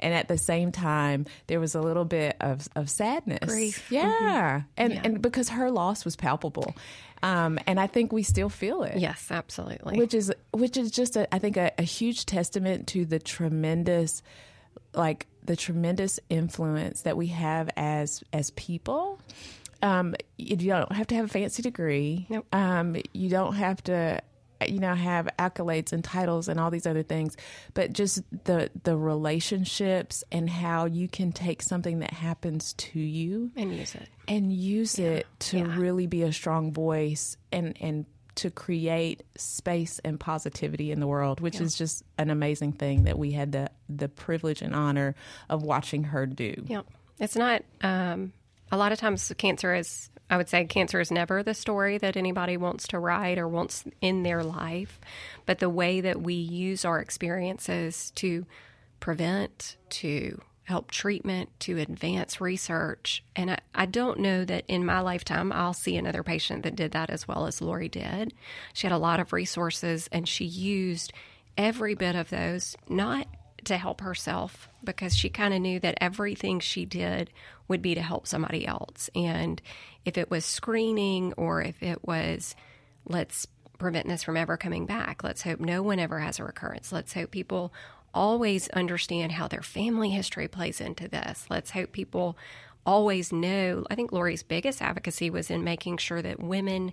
and 0.00 0.12
at 0.14 0.28
the 0.28 0.38
same 0.38 0.72
time 0.72 1.26
there 1.46 1.60
was 1.60 1.74
a 1.74 1.80
little 1.80 2.04
bit 2.04 2.36
of 2.40 2.68
of 2.76 2.90
sadness. 2.90 3.44
Grief. 3.50 3.90
Yeah. 3.90 4.60
Mm-hmm. 4.60 4.66
And 4.76 4.92
Yeah. 4.94 5.00
and 5.04 5.22
because 5.22 5.48
her 5.50 5.70
loss 5.70 6.04
was 6.04 6.16
palpable. 6.16 6.74
Um, 7.22 7.58
and 7.66 7.78
I 7.78 7.86
think 7.86 8.12
we 8.12 8.22
still 8.22 8.48
feel 8.48 8.82
it 8.82 8.96
Yes, 8.96 9.28
absolutely. 9.30 9.98
which 9.98 10.14
is 10.14 10.32
which 10.52 10.76
is 10.78 10.90
just 10.90 11.16
a, 11.16 11.32
I 11.34 11.38
think 11.38 11.56
a, 11.58 11.70
a 11.78 11.82
huge 11.82 12.24
testament 12.26 12.86
to 12.88 13.04
the 13.04 13.18
tremendous 13.18 14.22
like 14.94 15.26
the 15.44 15.54
tremendous 15.56 16.18
influence 16.28 17.02
that 17.02 17.16
we 17.16 17.26
have 17.28 17.70
as 17.76 18.22
as 18.32 18.50
people. 18.52 19.20
Um, 19.82 20.14
you 20.36 20.56
don't 20.56 20.92
have 20.92 21.06
to 21.08 21.14
have 21.14 21.24
a 21.26 21.28
fancy 21.28 21.62
degree. 21.62 22.26
Nope. 22.28 22.46
Um, 22.52 22.96
you 23.14 23.30
don't 23.30 23.54
have 23.54 23.82
to 23.84 24.20
you 24.68 24.78
know 24.78 24.94
have 24.94 25.28
accolades 25.38 25.92
and 25.92 26.04
titles 26.04 26.48
and 26.48 26.60
all 26.60 26.70
these 26.70 26.86
other 26.86 27.02
things 27.02 27.36
but 27.74 27.92
just 27.92 28.22
the 28.44 28.70
the 28.82 28.96
relationships 28.96 30.22
and 30.30 30.48
how 30.50 30.84
you 30.84 31.08
can 31.08 31.32
take 31.32 31.62
something 31.62 32.00
that 32.00 32.12
happens 32.12 32.74
to 32.74 32.98
you 33.00 33.50
and 33.56 33.74
use 33.74 33.94
it. 33.94 34.08
and 34.28 34.52
use 34.52 34.98
it 34.98 35.26
to 35.38 35.58
Yeah. 35.58 35.76
really 35.78 36.06
be 36.06 36.22
a 36.22 36.32
strong 36.32 36.72
voice 36.72 37.36
and 37.50 37.76
and 37.80 38.04
to 38.36 38.50
create 38.50 39.22
space 39.36 39.98
and 40.04 40.18
positivity 40.18 40.92
in 40.92 41.00
the 41.00 41.06
world, 41.06 41.40
which 41.40 41.60
is 41.60 41.74
just 41.76 42.04
an 42.16 42.30
amazing 42.30 42.72
thing 42.72 43.04
that 43.04 43.18
we 43.18 43.32
had 43.32 43.52
the 43.52 43.68
the 43.88 44.08
privilege 44.08 44.62
and 44.62 44.74
honor 44.74 45.14
of 45.48 45.62
watching 45.62 46.04
her 46.04 46.26
do. 46.26 46.54
Yep. 46.68 46.86
It's 47.18 47.36
not, 47.36 47.62
um, 47.82 48.32
a 48.72 48.76
lot 48.78 48.92
of 48.92 48.98
times 48.98 49.30
cancer 49.36 49.74
is, 49.74 50.09
I 50.30 50.36
would 50.36 50.48
say 50.48 50.64
cancer 50.64 51.00
is 51.00 51.10
never 51.10 51.42
the 51.42 51.54
story 51.54 51.98
that 51.98 52.16
anybody 52.16 52.56
wants 52.56 52.86
to 52.88 53.00
write 53.00 53.36
or 53.36 53.48
wants 53.48 53.84
in 54.00 54.22
their 54.22 54.44
life. 54.44 55.00
But 55.44 55.58
the 55.58 55.68
way 55.68 56.00
that 56.00 56.22
we 56.22 56.34
use 56.34 56.84
our 56.84 57.00
experiences 57.00 58.12
to 58.12 58.46
prevent, 59.00 59.76
to 59.90 60.40
help 60.64 60.92
treatment, 60.92 61.50
to 61.58 61.78
advance 61.78 62.40
research. 62.40 63.24
And 63.34 63.50
I, 63.50 63.58
I 63.74 63.86
don't 63.86 64.20
know 64.20 64.44
that 64.44 64.64
in 64.68 64.86
my 64.86 65.00
lifetime 65.00 65.52
I'll 65.52 65.74
see 65.74 65.96
another 65.96 66.22
patient 66.22 66.62
that 66.62 66.76
did 66.76 66.92
that 66.92 67.10
as 67.10 67.26
well 67.26 67.46
as 67.46 67.60
Lori 67.60 67.88
did. 67.88 68.32
She 68.72 68.86
had 68.86 68.94
a 68.94 68.98
lot 68.98 69.18
of 69.18 69.32
resources 69.32 70.08
and 70.12 70.28
she 70.28 70.44
used 70.44 71.12
every 71.58 71.96
bit 71.96 72.14
of 72.14 72.30
those, 72.30 72.76
not 72.88 73.26
to 73.64 73.76
help 73.76 74.00
herself 74.00 74.68
because 74.84 75.16
she 75.16 75.28
kind 75.28 75.52
of 75.52 75.60
knew 75.60 75.80
that 75.80 75.98
everything 76.00 76.60
she 76.60 76.84
did 76.84 77.30
would 77.70 77.80
be 77.80 77.94
to 77.94 78.02
help 78.02 78.26
somebody 78.26 78.66
else. 78.66 79.08
And 79.14 79.62
if 80.04 80.18
it 80.18 80.30
was 80.30 80.44
screening 80.44 81.32
or 81.34 81.62
if 81.62 81.82
it 81.82 82.06
was, 82.06 82.54
let's 83.08 83.46
prevent 83.78 84.08
this 84.08 84.22
from 84.22 84.36
ever 84.36 84.58
coming 84.58 84.84
back, 84.84 85.24
let's 85.24 85.40
hope 85.40 85.60
no 85.60 85.82
one 85.82 85.98
ever 85.98 86.18
has 86.18 86.38
a 86.38 86.44
recurrence, 86.44 86.92
let's 86.92 87.14
hope 87.14 87.30
people 87.30 87.72
always 88.12 88.68
understand 88.70 89.32
how 89.32 89.48
their 89.48 89.62
family 89.62 90.10
history 90.10 90.48
plays 90.48 90.80
into 90.80 91.08
this, 91.08 91.46
let's 91.48 91.70
hope 91.70 91.92
people 91.92 92.36
always 92.84 93.32
know. 93.32 93.86
I 93.90 93.94
think 93.94 94.12
Lori's 94.12 94.42
biggest 94.42 94.82
advocacy 94.82 95.30
was 95.30 95.50
in 95.50 95.64
making 95.64 95.98
sure 95.98 96.20
that 96.20 96.42
women 96.42 96.92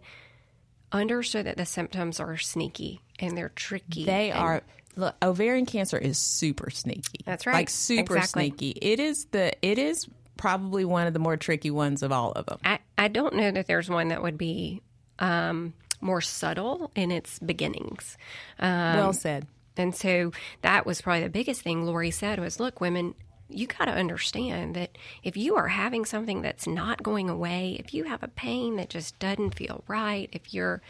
understood 0.91 1.45
that 1.47 1.57
the 1.57 1.65
symptoms 1.65 2.19
are 2.19 2.37
sneaky 2.37 3.01
and 3.19 3.37
they're 3.37 3.49
tricky. 3.49 4.05
They 4.05 4.31
and- 4.31 4.39
are 4.39 4.63
look, 4.95 5.15
ovarian 5.21 5.65
cancer 5.65 5.97
is 5.97 6.17
super 6.17 6.69
sneaky. 6.69 7.21
That's 7.25 7.45
right. 7.45 7.53
Like 7.53 7.69
super 7.69 8.17
Exactly. 8.17 8.49
sneaky. 8.49 8.69
It 8.81 8.99
is 8.99 9.25
the 9.31 9.53
it 9.65 9.77
is 9.77 10.07
probably 10.37 10.85
one 10.85 11.07
of 11.07 11.13
the 11.13 11.19
more 11.19 11.37
tricky 11.37 11.71
ones 11.71 12.03
of 12.03 12.11
all 12.11 12.31
of 12.31 12.45
them. 12.45 12.59
I, 12.63 12.79
I 12.97 13.07
don't 13.07 13.35
know 13.35 13.51
that 13.51 13.67
there's 13.67 13.89
one 13.89 14.09
that 14.09 14.21
would 14.21 14.37
be 14.37 14.81
um, 15.19 15.73
more 16.01 16.21
subtle 16.21 16.91
in 16.95 17.11
its 17.11 17.39
beginnings. 17.39 18.17
Um, 18.59 18.97
well 18.97 19.13
said. 19.13 19.47
and 19.75 19.95
so 19.95 20.31
that 20.61 20.85
was 20.85 21.01
probably 21.01 21.23
the 21.23 21.29
biggest 21.29 21.61
thing 21.61 21.85
Lori 21.85 22.11
said 22.11 22.39
was, 22.39 22.59
look, 22.59 22.79
women, 22.79 23.15
you 23.49 23.67
got 23.67 23.85
to 23.85 23.91
understand 23.91 24.75
that 24.75 24.97
if 25.23 25.37
you 25.37 25.55
are 25.55 25.69
having 25.69 26.05
something 26.05 26.41
that's 26.41 26.67
not 26.67 27.03
going 27.03 27.29
away, 27.29 27.77
if 27.79 27.93
you 27.93 28.03
have 28.03 28.23
a 28.23 28.27
pain 28.27 28.75
that 28.75 28.89
just 28.89 29.17
doesn't 29.19 29.55
feel 29.55 29.83
right, 29.87 30.29
if 30.31 30.53
you're 30.53 30.81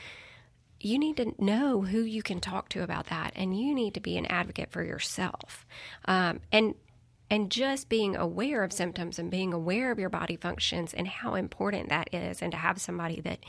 you 0.79 0.99
need 0.99 1.17
to 1.17 1.33
know 1.39 1.81
who 1.81 2.01
you 2.01 2.21
can 2.21 2.39
talk 2.39 2.69
to 2.69 2.83
about 2.83 3.07
that 3.07 3.33
and 3.35 3.59
you 3.59 3.73
need 3.73 3.95
to 3.95 3.99
be 3.99 4.15
an 4.17 4.27
advocate 4.27 4.69
for 4.69 4.83
yourself 4.83 5.65
um, 6.05 6.39
and 6.51 6.75
and 7.29 7.51
just 7.51 7.89
being 7.89 8.15
aware 8.15 8.63
of 8.63 8.71
symptoms 8.71 9.19
and 9.19 9.29
being 9.29 9.53
aware 9.53 9.91
of 9.91 9.99
your 9.99 10.09
body 10.09 10.35
functions 10.35 10.93
and 10.93 11.07
how 11.07 11.35
important 11.35 11.89
that 11.89 12.13
is 12.13 12.41
and 12.41 12.51
to 12.51 12.57
have 12.57 12.79
somebody 12.79 13.19
that 13.21 13.39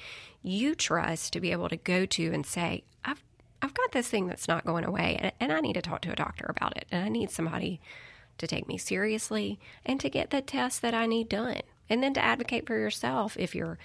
you 0.43 0.75
trust 0.75 1.33
to 1.33 1.41
be 1.41 1.53
able 1.53 1.69
to 1.69 1.77
go 1.77 2.05
to 2.07 2.33
and 2.33 2.45
say 2.45 2.83
i've 3.05 3.23
i've 3.63 3.75
got 3.75 3.93
this 3.93 4.09
thing 4.09 4.27
that's 4.27 4.49
not 4.49 4.65
going 4.65 4.85
away 4.85 5.17
and, 5.21 5.33
and 5.41 5.53
i 5.53 5.61
need 5.61 5.75
to 5.75 5.83
talk 5.83 6.01
to 6.01 6.13
a 6.13 6.17
doctor 6.17 6.47
about 6.49 6.77
it 6.77 6.87
and 6.91 7.05
i 7.05 7.09
need 7.09 7.31
somebody 7.31 7.81
to 8.39 8.47
take 8.47 8.69
me 8.69 8.79
seriously 8.79 9.59
and 9.85 10.01
to 10.01 10.09
get 10.09 10.31
the 10.31 10.41
tests 10.41 10.79
that 10.79 10.95
i 10.95 11.07
need 11.07 11.29
done. 11.29 11.61
And 11.91 12.03
then 12.03 12.15
to 12.15 12.25
advocate 12.25 12.67
for 12.67 12.79
yourself 12.79 13.37
if 13.39 13.55
you're 13.55 13.79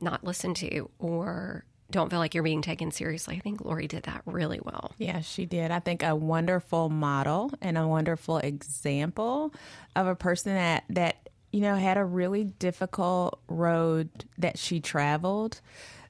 not 0.00 0.24
listened 0.24 0.56
to 0.56 0.88
or 0.98 1.64
don't 1.90 2.10
feel 2.10 2.18
like 2.18 2.34
you're 2.34 2.44
being 2.44 2.62
taken 2.62 2.90
seriously. 2.90 3.36
I 3.36 3.40
think 3.40 3.64
Lori 3.64 3.86
did 3.86 4.04
that 4.04 4.22
really 4.26 4.60
well. 4.62 4.92
Yeah, 4.98 5.20
she 5.20 5.46
did. 5.46 5.70
I 5.70 5.80
think 5.80 6.02
a 6.02 6.14
wonderful 6.14 6.88
model 6.88 7.52
and 7.60 7.76
a 7.78 7.86
wonderful 7.86 8.38
example 8.38 9.52
of 9.96 10.06
a 10.06 10.14
person 10.14 10.54
that 10.54 10.84
that 10.90 11.28
you 11.52 11.60
know 11.62 11.74
had 11.74 11.96
a 11.96 12.04
really 12.04 12.44
difficult 12.44 13.40
road 13.48 14.08
that 14.38 14.58
she 14.58 14.80
traveled, 14.80 15.60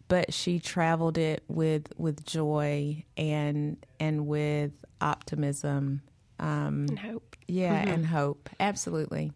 but 0.09 0.33
she 0.35 0.59
traveled 0.59 1.17
it 1.19 1.43
with 1.49 1.93
with 1.97 2.25
joy 2.27 3.05
and 3.17 3.77
and 3.99 4.27
with 4.27 4.73
optimism. 5.01 6.03
Um, 6.39 6.87
And 6.89 6.99
hope. 6.99 7.37
yeah, 7.49 7.75
and 7.89 8.07
hope. 8.07 8.49
Absolutely. 8.59 9.33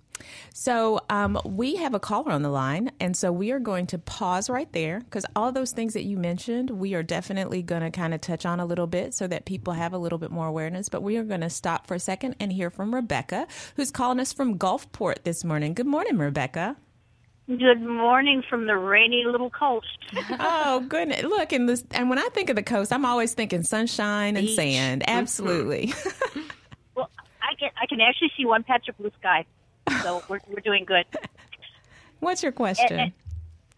So 0.52 1.00
um, 1.10 1.40
we 1.44 1.76
have 1.76 1.94
a 1.94 2.00
caller 2.00 2.32
on 2.32 2.42
the 2.42 2.50
line, 2.50 2.90
and 3.00 3.16
so 3.16 3.32
we 3.32 3.50
are 3.50 3.58
going 3.58 3.86
to 3.88 3.98
pause 3.98 4.48
right 4.48 4.70
there 4.72 5.00
because 5.00 5.24
all 5.34 5.52
those 5.52 5.72
things 5.72 5.94
that 5.94 6.04
you 6.04 6.16
mentioned, 6.16 6.70
we 6.70 6.94
are 6.94 7.02
definitely 7.02 7.62
going 7.62 7.82
to 7.82 7.90
kind 7.90 8.14
of 8.14 8.20
touch 8.20 8.46
on 8.46 8.60
a 8.60 8.66
little 8.66 8.86
bit 8.86 9.14
so 9.14 9.26
that 9.26 9.44
people 9.44 9.72
have 9.72 9.92
a 9.92 9.98
little 9.98 10.18
bit 10.18 10.30
more 10.30 10.46
awareness. 10.46 10.88
But 10.88 11.02
we 11.02 11.16
are 11.16 11.24
going 11.24 11.40
to 11.40 11.50
stop 11.50 11.86
for 11.86 11.94
a 11.94 12.00
second 12.00 12.36
and 12.40 12.52
hear 12.52 12.70
from 12.70 12.94
Rebecca, 12.94 13.46
who's 13.76 13.90
calling 13.90 14.20
us 14.20 14.32
from 14.32 14.58
Gulfport 14.58 15.24
this 15.24 15.44
morning. 15.44 15.74
Good 15.74 15.86
morning, 15.86 16.18
Rebecca. 16.18 16.76
Good 17.46 17.82
morning 17.82 18.42
from 18.48 18.66
the 18.66 18.74
rainy 18.74 19.24
little 19.26 19.50
coast. 19.50 19.86
oh 20.40 20.80
goodness! 20.88 21.24
Look, 21.24 21.52
and 21.52 21.68
this, 21.68 21.84
and 21.90 22.08
when 22.08 22.18
I 22.18 22.26
think 22.32 22.48
of 22.48 22.56
the 22.56 22.62
coast, 22.62 22.90
I'm 22.90 23.04
always 23.04 23.34
thinking 23.34 23.62
sunshine 23.62 24.38
and 24.38 24.46
Beach. 24.46 24.56
sand. 24.56 25.04
Absolutely. 25.06 25.92
Well, 26.94 27.10
I 27.42 27.54
can 27.58 27.70
I 27.80 27.86
can 27.86 28.00
actually 28.00 28.30
see 28.36 28.44
one 28.44 28.62
patch 28.62 28.88
of 28.88 28.96
blue 28.96 29.10
sky, 29.18 29.44
so 30.02 30.22
we're 30.28 30.40
we're 30.48 30.60
doing 30.60 30.84
good. 30.84 31.04
What's 32.20 32.42
your 32.42 32.52
question? 32.52 32.98
Eh, 32.98 33.10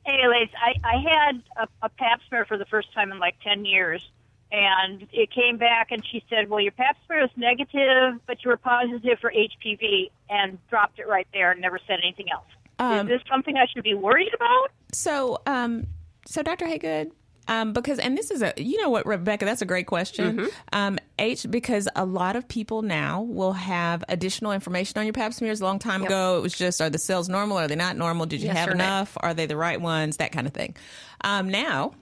Anyways, 0.07 0.49
I 0.63 0.75
I 0.85 0.97
had 1.03 1.43
a, 1.57 1.87
a 1.87 1.89
Pap 1.89 2.21
smear 2.29 2.45
for 2.45 2.57
the 2.59 2.65
first 2.67 2.93
time 2.95 3.11
in 3.11 3.19
like 3.19 3.35
ten 3.43 3.65
years, 3.65 4.09
and 4.53 5.07
it 5.13 5.31
came 5.33 5.57
back, 5.57 5.91
and 5.91 6.05
she 6.07 6.23
said, 6.31 6.49
"Well, 6.49 6.61
your 6.61 6.73
Pap 6.73 6.97
smear 7.07 7.25
is 7.25 7.31
negative, 7.37 8.21
but 8.27 8.45
you 8.45 8.51
were 8.51 8.57
positive 8.57 9.19
for 9.21 9.33
HPV," 9.33 10.11
and 10.31 10.59
dropped 10.69 10.99
it 11.01 11.09
right 11.09 11.27
there 11.33 11.51
and 11.51 11.61
never 11.61 11.81
said 11.87 11.99
anything 12.03 12.31
else. 12.31 12.47
Um, 12.79 13.09
is 13.11 13.19
this 13.19 13.29
something 13.29 13.57
I 13.57 13.67
should 13.73 13.83
be 13.83 13.95
worried 13.95 14.33
about? 14.35 14.69
So, 14.93 15.39
um, 15.47 15.87
so 16.27 16.43
Dr. 16.43 16.67
Haygood, 16.67 17.11
um, 17.49 17.73
because 17.73 17.99
and 17.99 18.17
this 18.17 18.31
is 18.31 18.43
a 18.43 18.53
you 18.57 18.81
know 18.81 18.91
what 18.91 19.07
Rebecca, 19.07 19.45
that's 19.45 19.63
a 19.63 19.67
great 19.67 19.87
question. 19.87 20.49
Um, 20.73 20.99
H 21.19 21.47
because 21.49 21.89
a 21.97 22.05
lot 22.05 22.37
of 22.37 22.47
people 22.49 22.83
now 22.83 23.23
will 23.23 23.53
have 23.53 24.05
additional 24.09 24.53
information 24.53 24.99
on 24.99 25.07
your 25.07 25.13
Pap 25.13 25.33
smears. 25.33 25.61
A 25.61 25.65
long 25.65 25.79
time 25.79 26.05
ago, 26.05 26.39
it 26.39 26.43
was 26.43 26.55
just 26.55 26.81
are 26.81 26.91
the 26.91 26.99
cells 26.99 27.29
normal? 27.29 27.59
Are 27.59 27.69
they 27.69 27.77
not 27.77 27.97
normal? 27.97 28.27
Did 28.27 28.41
you 28.41 28.49
Yes 28.49 28.57
have 28.59 28.69
no. 28.69 28.75
enough? 28.75 29.17
Are 29.21 29.35
they 29.35 29.47
the 29.47 29.57
right 29.57 29.81
ones? 29.81 30.19
That 30.19 30.33
kind 30.33 30.47
of 30.47 30.53
thing. 30.53 30.77
Um, 31.23 31.49
now. 31.49 31.93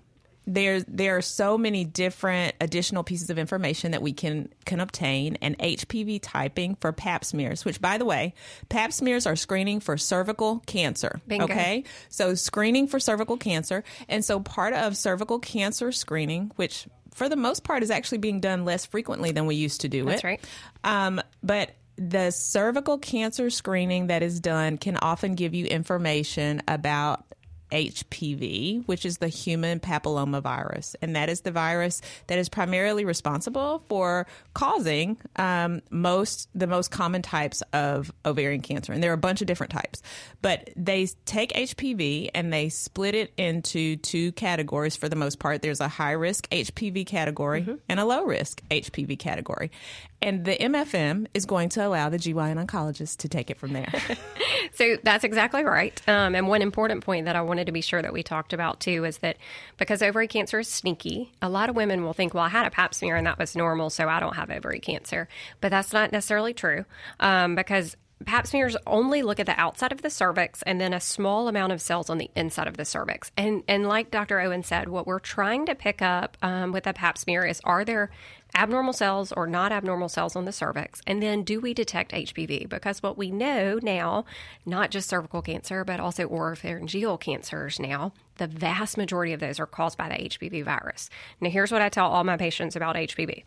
There's 0.46 0.84
there 0.86 1.16
are 1.16 1.22
so 1.22 1.56
many 1.56 1.84
different 1.84 2.54
additional 2.60 3.02
pieces 3.02 3.30
of 3.30 3.38
information 3.38 3.92
that 3.92 4.02
we 4.02 4.12
can 4.12 4.50
can 4.64 4.80
obtain 4.80 5.36
and 5.40 5.58
HPV 5.58 6.20
typing 6.22 6.74
for 6.76 6.92
Pap 6.92 7.24
smears, 7.24 7.64
which 7.64 7.80
by 7.80 7.98
the 7.98 8.04
way, 8.04 8.34
Pap 8.68 8.92
smears 8.92 9.26
are 9.26 9.36
screening 9.36 9.80
for 9.80 9.96
cervical 9.96 10.60
cancer. 10.66 11.20
Bingo. 11.26 11.44
Okay, 11.44 11.84
so 12.08 12.34
screening 12.34 12.86
for 12.86 13.00
cervical 13.00 13.36
cancer, 13.36 13.84
and 14.08 14.24
so 14.24 14.40
part 14.40 14.74
of 14.74 14.96
cervical 14.96 15.38
cancer 15.38 15.92
screening, 15.92 16.52
which 16.56 16.86
for 17.14 17.28
the 17.28 17.36
most 17.36 17.64
part 17.64 17.82
is 17.82 17.90
actually 17.90 18.18
being 18.18 18.40
done 18.40 18.64
less 18.64 18.84
frequently 18.84 19.32
than 19.32 19.46
we 19.46 19.54
used 19.54 19.82
to 19.82 19.88
do 19.88 20.02
it. 20.02 20.10
That's 20.10 20.24
it. 20.24 20.26
right. 20.26 20.44
Um, 20.82 21.20
but 21.42 21.70
the 21.96 22.30
cervical 22.30 22.98
cancer 22.98 23.50
screening 23.50 24.08
that 24.08 24.22
is 24.22 24.40
done 24.40 24.78
can 24.78 24.96
often 24.96 25.34
give 25.34 25.54
you 25.54 25.66
information 25.66 26.62
about 26.66 27.24
HPV, 27.74 28.86
which 28.86 29.04
is 29.04 29.18
the 29.18 29.26
human 29.26 29.80
papillomavirus, 29.80 30.94
and 31.02 31.16
that 31.16 31.28
is 31.28 31.40
the 31.40 31.50
virus 31.50 32.00
that 32.28 32.38
is 32.38 32.48
primarily 32.48 33.04
responsible 33.04 33.82
for 33.88 34.28
causing 34.54 35.16
um, 35.36 35.82
most 35.90 36.48
the 36.54 36.68
most 36.68 36.92
common 36.92 37.20
types 37.20 37.62
of 37.72 38.12
ovarian 38.24 38.60
cancer. 38.60 38.92
And 38.92 39.02
there 39.02 39.10
are 39.10 39.14
a 39.14 39.18
bunch 39.18 39.40
of 39.40 39.48
different 39.48 39.72
types, 39.72 40.02
but 40.40 40.70
they 40.76 41.08
take 41.24 41.52
HPV 41.52 42.30
and 42.32 42.52
they 42.52 42.68
split 42.68 43.16
it 43.16 43.32
into 43.36 43.96
two 43.96 44.30
categories 44.32 44.94
for 44.94 45.08
the 45.08 45.16
most 45.16 45.40
part. 45.40 45.60
There's 45.60 45.80
a 45.80 45.88
high 45.88 46.12
risk 46.12 46.48
HPV 46.50 47.06
category 47.06 47.62
mm-hmm. 47.62 47.74
and 47.88 47.98
a 47.98 48.04
low 48.04 48.24
risk 48.24 48.62
HPV 48.70 49.18
category. 49.18 49.72
And 50.24 50.46
the 50.46 50.56
MFM 50.56 51.26
is 51.34 51.44
going 51.44 51.68
to 51.70 51.86
allow 51.86 52.08
the 52.08 52.16
GYN 52.16 52.64
oncologist 52.64 53.18
to 53.18 53.28
take 53.28 53.50
it 53.50 53.58
from 53.58 53.74
there. 53.74 53.92
so 54.72 54.96
that's 55.02 55.22
exactly 55.22 55.64
right. 55.64 56.00
Um, 56.08 56.34
and 56.34 56.48
one 56.48 56.62
important 56.62 57.04
point 57.04 57.26
that 57.26 57.36
I 57.36 57.42
wanted 57.42 57.66
to 57.66 57.72
be 57.72 57.82
sure 57.82 58.00
that 58.00 58.12
we 58.12 58.22
talked 58.22 58.54
about 58.54 58.80
too 58.80 59.04
is 59.04 59.18
that 59.18 59.36
because 59.76 60.00
ovary 60.00 60.26
cancer 60.26 60.60
is 60.60 60.68
sneaky, 60.68 61.30
a 61.42 61.50
lot 61.50 61.68
of 61.68 61.76
women 61.76 62.04
will 62.04 62.14
think, 62.14 62.32
well, 62.32 62.44
I 62.44 62.48
had 62.48 62.66
a 62.66 62.70
pap 62.70 62.94
smear 62.94 63.16
and 63.16 63.26
that 63.26 63.38
was 63.38 63.54
normal, 63.54 63.90
so 63.90 64.08
I 64.08 64.18
don't 64.18 64.34
have 64.34 64.50
ovary 64.50 64.80
cancer. 64.80 65.28
But 65.60 65.70
that's 65.70 65.92
not 65.92 66.10
necessarily 66.10 66.54
true 66.54 66.86
um, 67.20 67.54
because 67.54 67.94
pap 68.24 68.46
smears 68.46 68.76
only 68.86 69.22
look 69.22 69.38
at 69.38 69.46
the 69.46 69.60
outside 69.60 69.92
of 69.92 70.00
the 70.00 70.08
cervix 70.08 70.62
and 70.62 70.80
then 70.80 70.94
a 70.94 71.00
small 71.00 71.48
amount 71.48 71.72
of 71.72 71.82
cells 71.82 72.08
on 72.08 72.18
the 72.18 72.30
inside 72.34 72.66
of 72.66 72.76
the 72.76 72.84
cervix. 72.84 73.30
And 73.36 73.62
and 73.68 73.86
like 73.86 74.10
Dr. 74.10 74.40
Owen 74.40 74.62
said, 74.62 74.88
what 74.88 75.06
we're 75.06 75.18
trying 75.18 75.66
to 75.66 75.74
pick 75.74 76.00
up 76.00 76.36
um, 76.42 76.72
with 76.72 76.86
a 76.86 76.92
pap 76.92 77.18
smear 77.18 77.44
is 77.44 77.60
are 77.64 77.84
there 77.84 78.10
abnormal 78.54 78.92
cells 78.92 79.32
or 79.32 79.46
not 79.46 79.72
abnormal 79.72 80.08
cells 80.08 80.36
on 80.36 80.44
the 80.44 80.52
cervix? 80.52 81.00
And 81.06 81.22
then 81.22 81.42
do 81.42 81.60
we 81.60 81.74
detect 81.74 82.12
HPV? 82.12 82.68
Because 82.68 83.02
what 83.02 83.18
we 83.18 83.30
know 83.30 83.78
now, 83.82 84.24
not 84.64 84.90
just 84.90 85.08
cervical 85.08 85.42
cancer, 85.42 85.84
but 85.84 86.00
also 86.00 86.28
oropharyngeal 86.28 87.20
cancers 87.20 87.80
now, 87.80 88.12
the 88.36 88.46
vast 88.46 88.96
majority 88.96 89.32
of 89.32 89.40
those 89.40 89.60
are 89.60 89.66
caused 89.66 89.98
by 89.98 90.08
the 90.08 90.14
HPV 90.14 90.64
virus. 90.64 91.10
Now, 91.40 91.50
here's 91.50 91.72
what 91.72 91.82
I 91.82 91.88
tell 91.88 92.08
all 92.10 92.24
my 92.24 92.36
patients 92.36 92.76
about 92.76 92.96
HPV. 92.96 93.44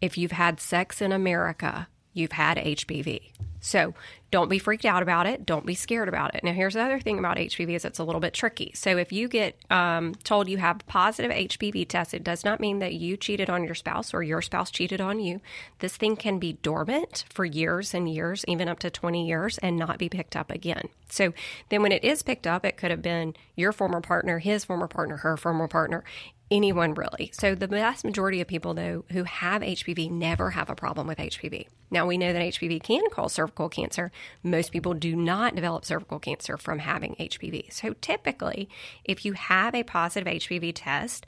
If 0.00 0.16
you've 0.16 0.32
had 0.32 0.60
sex 0.60 1.02
in 1.02 1.12
America, 1.12 1.88
you've 2.12 2.32
had 2.32 2.56
HPV. 2.56 3.32
So 3.60 3.94
don't 4.30 4.48
be 4.48 4.58
freaked 4.58 4.84
out 4.84 5.02
about 5.02 5.26
it. 5.26 5.46
Don't 5.46 5.66
be 5.66 5.74
scared 5.74 6.08
about 6.08 6.34
it. 6.34 6.44
Now, 6.44 6.52
here's 6.52 6.74
the 6.74 6.82
other 6.82 7.00
thing 7.00 7.18
about 7.18 7.38
HPV 7.38 7.74
is 7.74 7.84
it's 7.84 7.98
a 7.98 8.04
little 8.04 8.20
bit 8.20 8.34
tricky. 8.34 8.72
So 8.74 8.96
if 8.96 9.10
you 9.10 9.26
get 9.26 9.56
um, 9.70 10.14
told 10.22 10.48
you 10.48 10.58
have 10.58 10.86
positive 10.86 11.30
HPV 11.30 11.88
test, 11.88 12.14
it 12.14 12.24
does 12.24 12.44
not 12.44 12.60
mean 12.60 12.78
that 12.80 12.94
you 12.94 13.16
cheated 13.16 13.48
on 13.48 13.64
your 13.64 13.74
spouse 13.74 14.12
or 14.12 14.22
your 14.22 14.42
spouse 14.42 14.70
cheated 14.70 15.00
on 15.00 15.18
you. 15.18 15.40
This 15.78 15.96
thing 15.96 16.16
can 16.16 16.38
be 16.38 16.54
dormant 16.54 17.24
for 17.30 17.44
years 17.44 17.94
and 17.94 18.12
years, 18.12 18.44
even 18.46 18.68
up 18.68 18.78
to 18.80 18.90
20 18.90 19.26
years, 19.26 19.58
and 19.58 19.76
not 19.76 19.98
be 19.98 20.08
picked 20.08 20.36
up 20.36 20.50
again. 20.50 20.88
So 21.08 21.32
then 21.70 21.82
when 21.82 21.92
it 21.92 22.04
is 22.04 22.22
picked 22.22 22.46
up, 22.46 22.64
it 22.64 22.76
could 22.76 22.90
have 22.90 23.02
been 23.02 23.34
your 23.56 23.72
former 23.72 24.02
partner, 24.02 24.38
his 24.38 24.64
former 24.64 24.88
partner, 24.88 25.16
her 25.18 25.36
former 25.36 25.68
partner 25.68 26.04
anyone 26.50 26.94
really. 26.94 27.30
So 27.32 27.54
the 27.54 27.66
vast 27.66 28.04
majority 28.04 28.40
of 28.40 28.48
people 28.48 28.74
though 28.74 29.04
who 29.10 29.24
have 29.24 29.62
HPV 29.62 30.10
never 30.10 30.50
have 30.50 30.70
a 30.70 30.74
problem 30.74 31.06
with 31.06 31.18
HPV. 31.18 31.68
Now 31.90 32.06
we 32.06 32.18
know 32.18 32.32
that 32.32 32.42
HPV 32.42 32.82
can 32.82 33.08
cause 33.10 33.32
cervical 33.32 33.68
cancer. 33.68 34.10
Most 34.42 34.72
people 34.72 34.94
do 34.94 35.16
not 35.16 35.54
develop 35.54 35.84
cervical 35.84 36.18
cancer 36.18 36.56
from 36.56 36.80
having 36.80 37.14
HPV. 37.18 37.72
So 37.72 37.94
typically, 38.00 38.68
if 39.04 39.24
you 39.24 39.32
have 39.34 39.74
a 39.74 39.82
positive 39.82 40.32
HPV 40.32 40.72
test, 40.74 41.26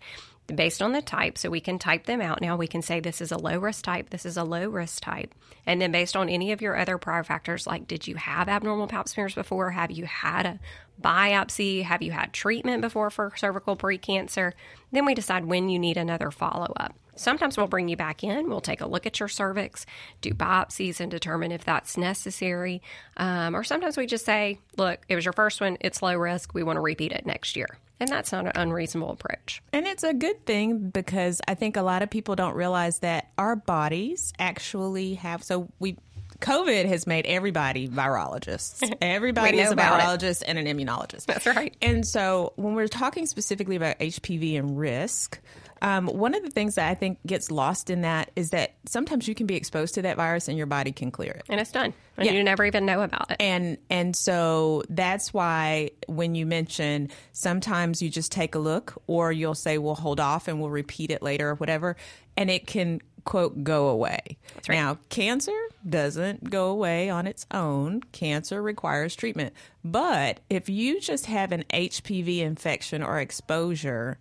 based 0.54 0.82
on 0.82 0.92
the 0.92 1.02
type. 1.02 1.38
So 1.38 1.50
we 1.50 1.60
can 1.60 1.78
type 1.78 2.06
them 2.06 2.20
out 2.20 2.40
now. 2.40 2.56
We 2.56 2.66
can 2.66 2.82
say 2.82 3.00
this 3.00 3.20
is 3.20 3.32
a 3.32 3.38
low 3.38 3.58
risk 3.58 3.84
type, 3.84 4.10
this 4.10 4.26
is 4.26 4.36
a 4.36 4.44
low 4.44 4.68
risk 4.68 5.02
type. 5.02 5.34
And 5.66 5.80
then 5.80 5.92
based 5.92 6.16
on 6.16 6.28
any 6.28 6.52
of 6.52 6.62
your 6.62 6.76
other 6.76 6.98
prior 6.98 7.24
factors, 7.24 7.66
like 7.66 7.86
did 7.86 8.06
you 8.06 8.16
have 8.16 8.48
abnormal 8.48 8.86
pap 8.86 9.08
smears 9.08 9.34
before? 9.34 9.70
Have 9.70 9.90
you 9.90 10.04
had 10.04 10.46
a 10.46 10.60
biopsy? 11.00 11.82
Have 11.82 12.02
you 12.02 12.12
had 12.12 12.32
treatment 12.32 12.82
before 12.82 13.10
for 13.10 13.32
cervical 13.36 13.76
precancer? 13.76 14.52
Then 14.92 15.04
we 15.04 15.14
decide 15.14 15.44
when 15.44 15.68
you 15.68 15.78
need 15.78 15.96
another 15.96 16.30
follow 16.30 16.72
up. 16.76 16.94
Sometimes 17.16 17.58
we'll 17.58 17.66
bring 17.66 17.88
you 17.88 17.96
back 17.96 18.24
in, 18.24 18.48
we'll 18.48 18.62
take 18.62 18.80
a 18.80 18.86
look 18.86 19.04
at 19.04 19.20
your 19.20 19.28
cervix, 19.28 19.84
do 20.22 20.30
biopsies, 20.30 21.00
and 21.00 21.10
determine 21.10 21.52
if 21.52 21.64
that's 21.64 21.98
necessary. 21.98 22.80
Um, 23.18 23.54
or 23.54 23.62
sometimes 23.62 23.98
we 23.98 24.06
just 24.06 24.24
say, 24.24 24.58
look, 24.78 25.00
it 25.06 25.16
was 25.16 25.26
your 25.26 25.34
first 25.34 25.60
one, 25.60 25.76
it's 25.80 26.00
low 26.00 26.16
risk, 26.16 26.54
we 26.54 26.62
want 26.62 26.78
to 26.78 26.80
repeat 26.80 27.12
it 27.12 27.26
next 27.26 27.56
year. 27.56 27.78
And 28.00 28.08
that's 28.08 28.32
not 28.32 28.46
an 28.46 28.52
unreasonable 28.54 29.10
approach. 29.10 29.62
And 29.72 29.86
it's 29.86 30.02
a 30.02 30.14
good 30.14 30.46
thing 30.46 30.88
because 30.88 31.40
I 31.46 31.54
think 31.54 31.76
a 31.76 31.82
lot 31.82 32.02
of 32.02 32.08
people 32.08 32.34
don't 32.34 32.54
realize 32.54 33.00
that 33.00 33.30
our 33.36 33.54
bodies 33.54 34.32
actually 34.38 35.14
have. 35.14 35.44
So 35.44 35.68
we. 35.78 35.96
COVID 36.40 36.86
has 36.86 37.06
made 37.06 37.26
everybody 37.26 37.88
virologists. 37.88 38.92
Everybody 39.02 39.60
is 39.60 39.70
a 39.70 39.76
virologist 39.76 40.42
it. 40.42 40.48
and 40.48 40.58
an 40.58 40.66
immunologist. 40.66 41.26
That's 41.26 41.46
right. 41.46 41.76
And 41.82 42.06
so 42.06 42.52
when 42.56 42.74
we're 42.74 42.88
talking 42.88 43.26
specifically 43.26 43.76
about 43.76 43.98
HPV 43.98 44.58
and 44.58 44.78
risk, 44.78 45.40
um, 45.82 46.06
one 46.08 46.34
of 46.34 46.42
the 46.42 46.50
things 46.50 46.74
that 46.74 46.88
I 46.88 46.94
think 46.94 47.18
gets 47.26 47.50
lost 47.50 47.88
in 47.88 48.02
that 48.02 48.30
is 48.36 48.50
that 48.50 48.74
sometimes 48.86 49.26
you 49.26 49.34
can 49.34 49.46
be 49.46 49.56
exposed 49.56 49.94
to 49.94 50.02
that 50.02 50.16
virus 50.16 50.48
and 50.48 50.58
your 50.58 50.66
body 50.66 50.92
can 50.92 51.10
clear 51.10 51.32
it, 51.32 51.44
and 51.48 51.58
it's 51.58 51.72
done, 51.72 51.94
and 52.18 52.26
yeah. 52.26 52.32
you 52.32 52.44
never 52.44 52.64
even 52.64 52.84
know 52.84 53.00
about 53.00 53.30
it. 53.30 53.36
And 53.40 53.78
and 53.88 54.14
so 54.14 54.82
that's 54.90 55.32
why 55.32 55.92
when 56.06 56.34
you 56.34 56.44
mention 56.44 57.08
sometimes 57.32 58.02
you 58.02 58.10
just 58.10 58.30
take 58.30 58.54
a 58.54 58.58
look, 58.58 59.00
or 59.06 59.32
you'll 59.32 59.54
say 59.54 59.78
we'll 59.78 59.94
hold 59.94 60.20
off 60.20 60.48
and 60.48 60.60
we'll 60.60 60.70
repeat 60.70 61.10
it 61.10 61.22
later 61.22 61.50
or 61.50 61.54
whatever, 61.54 61.96
and 62.36 62.50
it 62.50 62.66
can 62.66 63.00
quote 63.24 63.64
go 63.64 63.88
away. 63.88 64.38
Right. 64.68 64.76
Now, 64.76 64.98
cancer 65.08 65.58
doesn't 65.88 66.50
go 66.50 66.68
away 66.68 67.10
on 67.10 67.26
its 67.26 67.46
own. 67.50 68.02
Cancer 68.12 68.62
requires 68.62 69.14
treatment. 69.14 69.54
But 69.84 70.40
if 70.48 70.68
you 70.68 71.00
just 71.00 71.26
have 71.26 71.52
an 71.52 71.64
HPV 71.72 72.40
infection 72.40 73.02
or 73.02 73.20
exposure, 73.20 74.18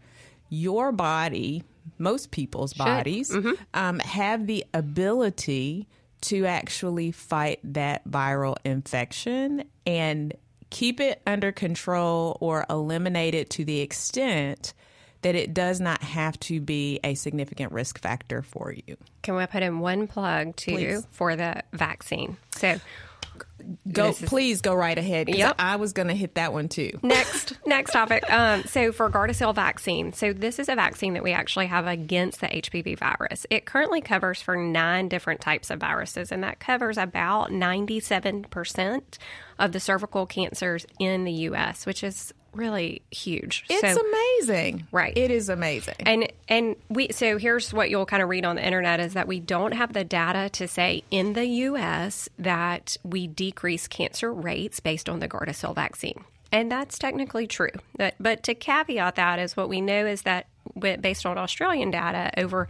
your 0.49 0.91
body, 0.91 1.63
most 1.97 2.31
people's 2.31 2.73
Should. 2.73 2.85
bodies, 2.85 3.31
mm-hmm. 3.31 3.53
um, 3.73 3.99
have 3.99 4.47
the 4.47 4.65
ability 4.73 5.87
to 6.21 6.45
actually 6.45 7.11
fight 7.11 7.59
that 7.63 8.07
viral 8.07 8.57
infection 8.65 9.63
and 9.85 10.33
keep 10.69 10.99
it 10.99 11.21
under 11.25 11.51
control 11.51 12.37
or 12.41 12.65
eliminate 12.69 13.33
it 13.33 13.49
to 13.49 13.65
the 13.65 13.79
extent 13.79 14.73
that 15.21 15.35
it 15.35 15.53
does 15.53 15.79
not 15.79 16.01
have 16.01 16.39
to 16.39 16.61
be 16.61 16.99
a 17.03 17.13
significant 17.15 17.71
risk 17.71 17.99
factor 17.99 18.41
for 18.41 18.73
you. 18.73 18.97
Can 19.21 19.35
we 19.35 19.45
put 19.47 19.63
in 19.63 19.79
one 19.79 20.07
plug 20.07 20.55
too 20.55 20.71
Please. 20.71 21.07
for 21.11 21.35
the 21.35 21.63
vaccine? 21.73 22.37
So 22.55 22.79
Go, 23.91 24.13
please 24.13 24.61
go 24.61 24.73
right 24.73 24.97
ahead. 24.97 25.29
Yep. 25.29 25.55
I 25.59 25.75
was 25.75 25.93
going 25.93 26.07
to 26.07 26.13
hit 26.13 26.35
that 26.35 26.53
one 26.53 26.69
too. 26.69 26.97
Next, 27.01 27.57
next 27.65 27.91
topic. 27.91 28.29
Um, 28.31 28.63
so 28.63 28.91
for 28.91 29.09
Gardasil 29.09 29.53
vaccine, 29.53 30.13
so 30.13 30.33
this 30.33 30.59
is 30.59 30.69
a 30.69 30.75
vaccine 30.75 31.13
that 31.13 31.23
we 31.23 31.33
actually 31.33 31.67
have 31.67 31.85
against 31.87 32.41
the 32.41 32.47
HPV 32.47 32.97
virus. 32.97 33.45
It 33.49 33.65
currently 33.65 34.01
covers 34.01 34.41
for 34.41 34.55
nine 34.55 35.09
different 35.09 35.41
types 35.41 35.69
of 35.69 35.79
viruses, 35.79 36.31
and 36.31 36.43
that 36.43 36.59
covers 36.59 36.97
about 36.97 37.51
ninety-seven 37.51 38.43
percent 38.45 39.17
of 39.57 39.71
the 39.71 39.79
cervical 39.79 40.25
cancers 40.25 40.85
in 40.99 41.25
the 41.25 41.33
U.S., 41.33 41.85
which 41.85 42.03
is 42.03 42.33
really 42.53 43.01
huge. 43.11 43.65
It's 43.69 43.81
so, 43.81 44.01
amazing. 44.01 44.87
Right. 44.91 45.15
It 45.17 45.31
is 45.31 45.49
amazing. 45.49 45.95
And 45.99 46.31
and 46.47 46.75
we 46.89 47.09
so 47.11 47.37
here's 47.37 47.73
what 47.73 47.89
you'll 47.89 48.05
kind 48.05 48.23
of 48.23 48.29
read 48.29 48.45
on 48.45 48.55
the 48.55 48.65
internet 48.65 48.99
is 48.99 49.13
that 49.13 49.27
we 49.27 49.39
don't 49.39 49.73
have 49.73 49.93
the 49.93 50.03
data 50.03 50.49
to 50.49 50.67
say 50.67 51.03
in 51.11 51.33
the 51.33 51.45
US 51.45 52.29
that 52.37 52.97
we 53.03 53.27
decrease 53.27 53.87
cancer 53.87 54.33
rates 54.33 54.79
based 54.79 55.09
on 55.09 55.19
the 55.19 55.27
Gardasil 55.27 55.75
vaccine. 55.75 56.23
And 56.51 56.71
that's 56.71 56.97
technically 56.97 57.47
true. 57.47 57.71
But, 57.95 58.15
but 58.19 58.43
to 58.43 58.55
caveat 58.55 59.15
that 59.15 59.39
is 59.39 59.55
what 59.55 59.69
we 59.69 59.81
know 59.81 60.05
is 60.05 60.23
that 60.23 60.47
based 60.79 61.25
on 61.25 61.37
Australian 61.37 61.91
data 61.91 62.31
over 62.39 62.67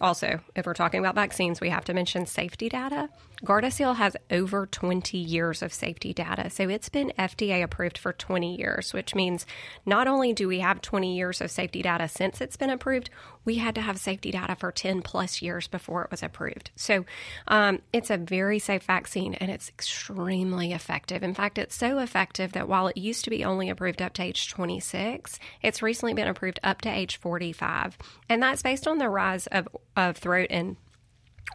Also, 0.00 0.40
if 0.54 0.66
we're 0.66 0.74
talking 0.74 1.00
about 1.00 1.14
vaccines, 1.14 1.60
we 1.60 1.70
have 1.70 1.84
to 1.84 1.94
mention 1.94 2.26
safety 2.26 2.68
data. 2.68 3.08
Gardasil 3.44 3.96
has 3.96 4.16
over 4.30 4.66
20 4.66 5.18
years 5.18 5.62
of 5.62 5.72
safety 5.72 6.12
data. 6.12 6.48
So 6.48 6.68
it's 6.68 6.88
been 6.88 7.12
FDA 7.18 7.62
approved 7.62 7.98
for 7.98 8.12
20 8.12 8.56
years, 8.56 8.92
which 8.92 9.16
means 9.16 9.46
not 9.84 10.06
only 10.06 10.32
do 10.32 10.46
we 10.46 10.60
have 10.60 10.80
20 10.80 11.16
years 11.16 11.40
of 11.40 11.50
safety 11.50 11.82
data 11.82 12.06
since 12.06 12.40
it's 12.40 12.56
been 12.56 12.70
approved, 12.70 13.10
we 13.44 13.56
had 13.56 13.74
to 13.74 13.80
have 13.80 13.98
safety 13.98 14.30
data 14.30 14.54
for 14.54 14.70
10 14.70 15.02
plus 15.02 15.42
years 15.42 15.66
before 15.66 16.04
it 16.04 16.10
was 16.12 16.22
approved. 16.22 16.70
So 16.76 17.04
um, 17.48 17.80
it's 17.92 18.10
a 18.10 18.16
very 18.16 18.60
safe 18.60 18.84
vaccine 18.84 19.34
and 19.34 19.50
it's 19.50 19.68
extremely 19.68 20.72
effective. 20.72 21.24
In 21.24 21.34
fact, 21.34 21.58
it's 21.58 21.74
so 21.74 21.98
effective 21.98 22.52
that 22.52 22.68
while 22.68 22.86
it 22.86 22.96
used 22.96 23.24
to 23.24 23.30
be 23.30 23.44
only 23.44 23.70
approved 23.70 24.00
up 24.00 24.12
to 24.14 24.22
age 24.22 24.50
26, 24.50 25.40
it's 25.62 25.82
recently 25.82 26.14
been 26.14 26.28
approved 26.28 26.60
up 26.62 26.80
to 26.82 26.88
age 26.88 27.16
45. 27.16 27.98
And 28.28 28.40
that's 28.40 28.62
based 28.62 28.86
on 28.86 28.98
the 28.98 29.08
rise 29.08 29.48
of, 29.48 29.61
of 29.96 30.16
throat 30.16 30.48
and 30.50 30.76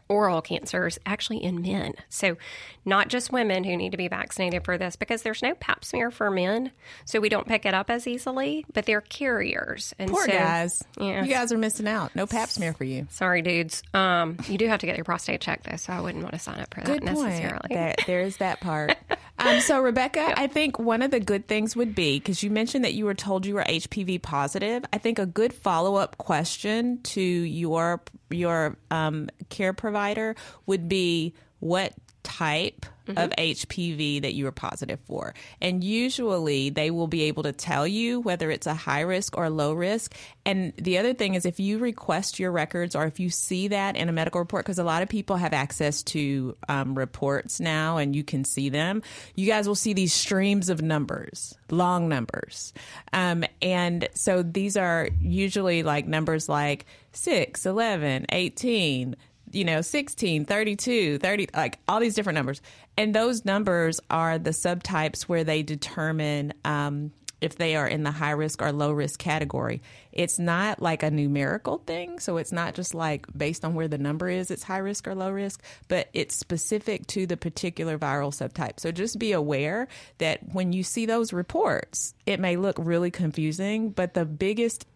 oral 0.10 0.41
cancers 0.41 1.00
actually 1.06 1.43
in 1.43 1.62
men. 1.62 1.93
So, 2.10 2.38
not 2.86 3.10
just 3.10 3.32
women 3.32 3.63
who 3.63 3.76
need 3.76 3.91
to 3.91 3.98
be 3.98 4.08
vaccinated 4.08 4.63
for 4.63 4.78
this 4.78 4.96
because 4.96 5.22
there's 5.22 5.41
no 5.41 5.54
pap 5.56 5.84
smear 5.84 6.12
for 6.12 6.30
men, 6.32 6.72
so 7.06 7.20
we 7.20 7.30
don't 7.30 7.48
pick 7.48 7.65
it 7.65 7.74
up 7.74 7.89
as 7.89 8.08
easily, 8.08 8.65
but 8.74 8.86
they're 8.86 9.02
carriers. 9.02 9.93
And 10.00 10.10
Poor 10.10 10.26
so, 10.26 10.32
guys. 10.32 10.84
Yeah. 11.00 11.24
You 11.24 11.34
guys 11.34 11.52
are 11.52 11.58
missing 11.58 11.88
out. 11.88 12.15
No 12.15 12.26
pap 12.26 12.50
smear 12.50 12.74
for 12.74 12.84
you. 12.84 13.08
Sorry, 13.10 13.41
dudes. 13.41 13.84
Um, 13.93 14.38
you 14.48 14.58
do 14.58 14.67
have 14.67 14.80
to 14.82 14.86
get 14.86 14.96
your 14.98 15.06
prostate 15.06 15.41
checked, 15.41 15.65
though, 15.70 15.78
so 15.78 15.93
I 15.93 16.02
wouldn't 16.02 16.24
want 16.24 16.34
to 16.34 16.39
sign 16.39 16.60
up 16.60 16.74
for 16.74 16.82
that 16.82 16.86
Good 16.86 17.04
necessarily. 17.04 17.60
Point. 17.70 17.74
That, 17.74 18.00
there 18.08 18.22
is 18.22 18.38
that 18.38 18.60
part. 18.62 18.96
Um, 19.39 19.60
so, 19.62 19.80
Rebecca, 19.82 20.34
I 20.36 20.47
think 20.47 20.80
one 20.80 21.02
of 21.02 21.12
the 21.12 21.19
good 21.19 21.47
things 21.47 21.76
would 21.76 21.93
be 21.93 22.17
because 22.19 22.41
you 22.41 22.50
mentioned 22.50 22.84
that 22.86 22.93
you 22.93 23.06
were 23.06 23.13
told 23.13 23.45
you 23.45 23.56
were 23.56 23.63
HPV 23.63 24.21
positive. 24.21 24.84
I 24.91 24.97
think 24.97 25.19
a 25.19 25.26
good 25.26 25.54
follow 25.54 25.95
up 25.95 26.17
question 26.17 27.02
to 27.04 27.21
your 27.21 28.02
your 28.30 28.78
um, 28.89 29.30
care 29.50 29.73
provider 29.73 30.36
would 30.65 30.89
be 30.89 31.34
what 31.60 31.93
type 32.23 32.86
mm-hmm. 33.08 33.17
of 33.17 33.32
HPV 33.32 34.21
that 34.21 34.34
you 34.34 34.47
are 34.47 34.51
positive 34.51 34.99
for. 35.06 35.34
And 35.62 35.84
usually 35.84 36.69
they 36.69 36.91
will 36.91 37.08
be 37.08 37.23
able 37.23 37.43
to 37.43 37.51
tell 37.51 37.88
you 37.88 38.19
whether 38.19 38.51
it's 38.51 38.67
a 38.67 38.73
high 38.73 39.01
risk 39.01 39.38
or 39.38 39.49
low 39.49 39.73
risk. 39.73 40.13
And 40.45 40.73
the 40.77 40.97
other 40.97 41.13
thing 41.13 41.36
is 41.36 41.45
if 41.45 41.60
you 41.60 41.80
request 41.80 42.39
your 42.39 42.51
records 42.51 42.95
or 42.95 43.06
if 43.06 43.19
you 43.19 43.30
see 43.30 43.69
that 43.69 43.95
in 43.95 44.10
a 44.10 44.12
medical 44.12 44.39
report, 44.39 44.65
because 44.65 44.80
a 44.80 44.84
lot 44.84 45.03
of 45.03 45.10
people 45.10 45.38
have 45.38 45.53
access 45.53 46.03
to 46.03 46.56
um, 46.67 46.97
reports 46.97 47.60
now 47.60 47.97
and 47.97 48.15
you 48.15 48.23
can 48.23 48.43
see 48.43 48.69
them, 48.69 49.01
you 49.36 49.47
guys 49.47 49.67
will 49.67 49.75
see 49.75 49.93
these 49.93 50.13
streams 50.13 50.69
of 50.69 50.82
numbers, 50.82 51.58
long 51.69 52.10
numbers. 52.10 52.73
Um, 53.13 53.43
and 53.62 54.08
so 54.13 54.43
these 54.43 54.77
are 54.77 55.10
usually 55.19 55.84
like 55.84 56.08
numbers 56.08 56.49
like 56.49 56.86
6, 57.13 57.65
11, 57.65 58.27
18, 58.30 59.15
you 59.51 59.65
know 59.65 59.81
16 59.81 60.45
32 60.45 61.17
30 61.19 61.47
like 61.55 61.79
all 61.88 61.99
these 61.99 62.15
different 62.15 62.36
numbers. 62.36 62.62
And 62.97 63.13
those 63.13 63.45
numbers 63.45 63.99
are 64.10 64.39
the 64.39 64.51
subtypes 64.51 65.23
where 65.23 65.43
they 65.43 65.63
determine 65.63 66.53
um, 66.65 67.12
if 67.39 67.55
they 67.55 67.75
are 67.75 67.88
in 67.88 68.03
the 68.03 68.12
high 68.12 68.31
risk 68.31 68.62
or 68.62 68.71
low 68.71 68.91
risk 68.91 69.19
category. 69.19 69.81
It's 70.12 70.39
not 70.39 70.81
like 70.81 71.03
a 71.03 71.12
numerical 71.12 71.77
thing 71.77 72.19
so 72.19 72.38
it's 72.38 72.51
not 72.51 72.73
just 72.73 72.95
like 72.95 73.27
based 73.38 73.63
on 73.63 73.75
where 73.75 73.88
the 73.88 73.99
number 73.99 74.27
is 74.29 74.49
it's 74.49 74.63
high 74.63 74.79
risk 74.79 75.07
or 75.07 75.13
low 75.13 75.29
risk 75.29 75.62
but 75.88 76.10
it's 76.13 76.36
specific 76.36 77.05
to 77.07 77.27
the 77.27 77.38
particular 77.38 77.97
viral 77.97 78.31
subtype. 78.31 78.79
So 78.79 78.91
just 78.91 79.19
be 79.19 79.31
aware 79.31 79.88
that 80.17 80.39
when 80.53 80.73
you 80.73 80.83
see 80.83 81.05
those 81.05 81.33
reports 81.33 82.15
it 82.25 82.39
may 82.39 82.57
look 82.57 82.77
really 82.79 83.12
confusing 83.12 83.91
but 83.91 84.13
the 84.13 84.25
biggest 84.25 84.88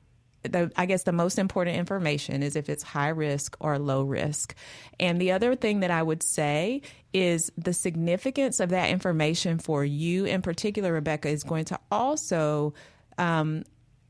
the, 0.43 0.71
I 0.75 0.85
guess 0.85 1.03
the 1.03 1.11
most 1.11 1.37
important 1.37 1.77
information 1.77 2.43
is 2.43 2.55
if 2.55 2.69
it's 2.69 2.83
high 2.83 3.09
risk 3.09 3.55
or 3.59 3.77
low 3.77 4.03
risk. 4.03 4.55
And 4.99 5.19
the 5.21 5.31
other 5.31 5.55
thing 5.55 5.81
that 5.81 5.91
I 5.91 6.01
would 6.01 6.23
say 6.23 6.81
is 7.13 7.51
the 7.57 7.73
significance 7.73 8.59
of 8.59 8.69
that 8.69 8.89
information 8.89 9.59
for 9.59 9.85
you 9.85 10.25
in 10.25 10.41
particular, 10.41 10.93
Rebecca, 10.93 11.29
is 11.29 11.43
going 11.43 11.65
to 11.65 11.79
also 11.91 12.73
um, 13.17 13.63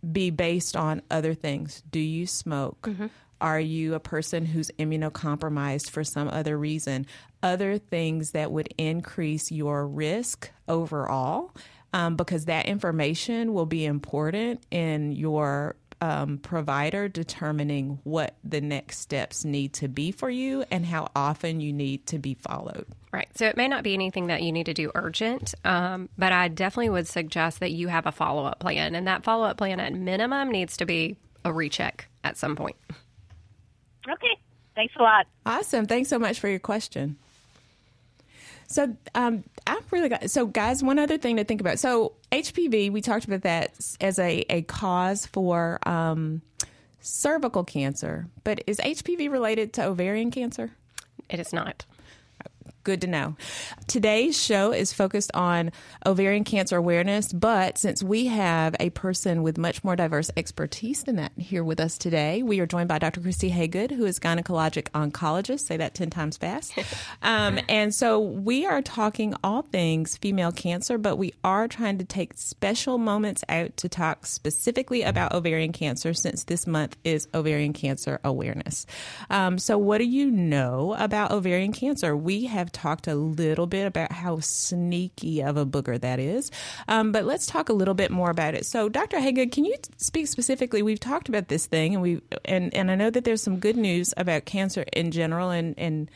be 0.09 0.29
based 0.29 0.75
on 0.75 1.01
other 1.11 1.33
things. 1.33 1.83
Do 1.91 1.99
you 1.99 2.25
smoke? 2.27 2.81
Mm-hmm. 2.83 3.07
Are 3.41 3.59
you 3.59 3.95
a 3.95 3.99
person 3.99 4.45
who's 4.45 4.69
immunocompromised 4.77 5.89
for 5.89 6.03
some 6.03 6.27
other 6.27 6.57
reason? 6.57 7.07
Other 7.41 7.79
things 7.79 8.31
that 8.31 8.51
would 8.51 8.73
increase 8.77 9.51
your 9.51 9.87
risk 9.87 10.51
overall. 10.67 11.51
Um, 11.93 12.15
because 12.15 12.45
that 12.45 12.67
information 12.67 13.53
will 13.53 13.65
be 13.65 13.85
important 13.85 14.63
in 14.71 15.11
your 15.11 15.75
um, 16.01 16.39
provider 16.39 17.07
determining 17.07 17.99
what 18.03 18.35
the 18.43 18.59
next 18.59 18.99
steps 18.99 19.45
need 19.45 19.73
to 19.73 19.87
be 19.87 20.11
for 20.11 20.29
you 20.29 20.65
and 20.71 20.85
how 20.85 21.09
often 21.15 21.61
you 21.61 21.71
need 21.71 22.07
to 22.07 22.17
be 22.17 22.33
followed. 22.33 22.87
Right. 23.13 23.29
So 23.37 23.45
it 23.45 23.55
may 23.55 23.67
not 23.67 23.83
be 23.83 23.93
anything 23.93 24.27
that 24.27 24.41
you 24.41 24.51
need 24.51 24.65
to 24.65 24.73
do 24.73 24.91
urgent, 24.95 25.53
um, 25.63 26.09
but 26.17 26.31
I 26.31 26.47
definitely 26.47 26.89
would 26.89 27.07
suggest 27.07 27.59
that 27.59 27.71
you 27.71 27.87
have 27.87 28.07
a 28.07 28.11
follow 28.11 28.45
up 28.45 28.59
plan. 28.59 28.95
And 28.95 29.07
that 29.07 29.23
follow 29.23 29.45
up 29.45 29.57
plan 29.57 29.79
at 29.79 29.93
minimum 29.93 30.49
needs 30.49 30.77
to 30.77 30.85
be 30.85 31.17
a 31.45 31.53
recheck 31.53 32.07
at 32.23 32.37
some 32.37 32.55
point. 32.55 32.75
Okay. 34.09 34.39
Thanks 34.73 34.93
a 34.99 35.03
lot. 35.03 35.27
Awesome. 35.45 35.85
Thanks 35.85 36.09
so 36.09 36.17
much 36.17 36.39
for 36.39 36.47
your 36.47 36.59
question. 36.59 37.17
So 38.71 38.95
um, 39.15 39.43
I've 39.67 39.91
really 39.91 40.09
got 40.09 40.29
so 40.29 40.45
guys. 40.45 40.81
One 40.81 40.97
other 40.97 41.17
thing 41.17 41.37
to 41.37 41.43
think 41.43 41.61
about. 41.61 41.79
So 41.79 42.13
HPV, 42.31 42.91
we 42.91 43.01
talked 43.01 43.25
about 43.25 43.41
that 43.41 43.73
as 43.99 44.17
a 44.17 44.45
a 44.49 44.61
cause 44.63 45.25
for 45.25 45.79
um, 45.87 46.41
cervical 47.01 47.63
cancer, 47.63 48.27
but 48.43 48.63
is 48.67 48.77
HPV 48.77 49.29
related 49.29 49.73
to 49.73 49.85
ovarian 49.85 50.31
cancer? 50.31 50.71
It 51.29 51.39
is 51.39 51.53
not. 51.53 51.85
Good 52.83 53.01
to 53.01 53.07
know. 53.07 53.35
Today's 53.85 54.41
show 54.41 54.71
is 54.71 54.91
focused 54.91 55.29
on 55.35 55.71
ovarian 56.03 56.43
cancer 56.43 56.77
awareness, 56.77 57.31
but 57.31 57.77
since 57.77 58.01
we 58.01 58.25
have 58.25 58.75
a 58.79 58.89
person 58.89 59.43
with 59.43 59.59
much 59.59 59.83
more 59.83 59.95
diverse 59.95 60.31
expertise 60.35 61.03
than 61.03 61.17
that 61.17 61.31
here 61.37 61.63
with 61.63 61.79
us 61.79 61.99
today, 61.99 62.41
we 62.41 62.59
are 62.59 62.65
joined 62.65 62.87
by 62.87 62.97
Dr. 62.97 63.21
Christy 63.21 63.51
Haygood, 63.51 63.91
who 63.91 64.05
is 64.05 64.19
gynecologic 64.19 64.89
oncologist. 64.95 65.59
Say 65.61 65.77
that 65.77 65.93
10 65.93 66.09
times 66.09 66.37
fast. 66.37 66.73
um, 67.21 67.59
and 67.69 67.93
so 67.93 68.19
we 68.19 68.65
are 68.65 68.81
talking 68.81 69.35
all 69.43 69.61
things 69.61 70.17
female 70.17 70.51
cancer, 70.51 70.97
but 70.97 71.17
we 71.17 71.33
are 71.43 71.67
trying 71.67 71.99
to 71.99 72.05
take 72.05 72.33
special 72.35 72.97
moments 72.97 73.43
out 73.47 73.77
to 73.77 73.89
talk 73.89 74.25
specifically 74.25 75.03
about 75.03 75.33
ovarian 75.33 75.71
cancer 75.71 76.15
since 76.15 76.45
this 76.45 76.65
month 76.65 76.97
is 77.03 77.27
ovarian 77.35 77.73
cancer 77.73 78.19
awareness. 78.23 78.87
Um, 79.29 79.59
so, 79.59 79.77
what 79.77 79.99
do 79.99 80.05
you 80.05 80.31
know 80.31 80.95
about 80.97 81.31
ovarian 81.31 81.73
cancer? 81.73 82.17
We 82.17 82.45
have 82.45 82.70
talked 82.71 83.07
a 83.07 83.15
little 83.15 83.67
bit 83.67 83.87
about 83.87 84.11
how 84.11 84.39
sneaky 84.39 85.41
of 85.41 85.57
a 85.57 85.65
booger 85.65 85.99
that 85.99 86.19
is. 86.19 86.51
Um, 86.87 87.11
but 87.11 87.25
let's 87.25 87.45
talk 87.45 87.69
a 87.69 87.73
little 87.73 87.93
bit 87.93 88.11
more 88.11 88.29
about 88.29 88.55
it. 88.55 88.65
So, 88.65 88.89
Dr. 88.89 89.17
Haygood, 89.17 89.51
can 89.51 89.65
you 89.65 89.75
speak 89.97 90.27
specifically? 90.27 90.81
We've 90.81 90.99
talked 90.99 91.29
about 91.29 91.47
this 91.47 91.65
thing, 91.65 91.93
and 91.93 92.01
we 92.01 92.21
and 92.45 92.73
and 92.73 92.91
I 92.91 92.95
know 92.95 93.09
that 93.09 93.23
there's 93.23 93.41
some 93.41 93.59
good 93.59 93.77
news 93.77 94.13
about 94.17 94.45
cancer 94.45 94.85
in 94.93 95.11
general, 95.11 95.49
and 95.49 95.73
and 95.77 96.09